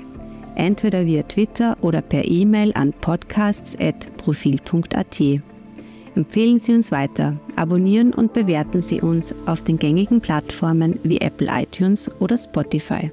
entweder 0.55 1.05
via 1.05 1.23
Twitter 1.23 1.77
oder 1.81 2.01
per 2.01 2.25
E-Mail 2.25 2.73
an 2.73 2.93
podcasts@profil.at. 2.93 5.21
Empfehlen 6.15 6.57
Sie 6.57 6.73
uns 6.73 6.91
weiter, 6.91 7.37
abonnieren 7.55 8.13
und 8.13 8.33
bewerten 8.33 8.81
Sie 8.81 9.01
uns 9.01 9.35
auf 9.45 9.61
den 9.61 9.77
gängigen 9.77 10.19
Plattformen 10.19 10.99
wie 11.03 11.21
Apple 11.21 11.47
iTunes 11.51 12.09
oder 12.19 12.37
Spotify. 12.37 13.11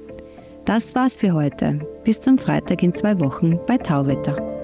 Das 0.65 0.95
war's 0.95 1.15
für 1.15 1.33
heute. 1.33 1.79
Bis 2.03 2.19
zum 2.19 2.39
Freitag 2.39 2.81
in 2.81 2.93
zwei 2.93 3.19
Wochen 3.19 3.59
bei 3.67 3.77
Tauwetter. 3.77 4.54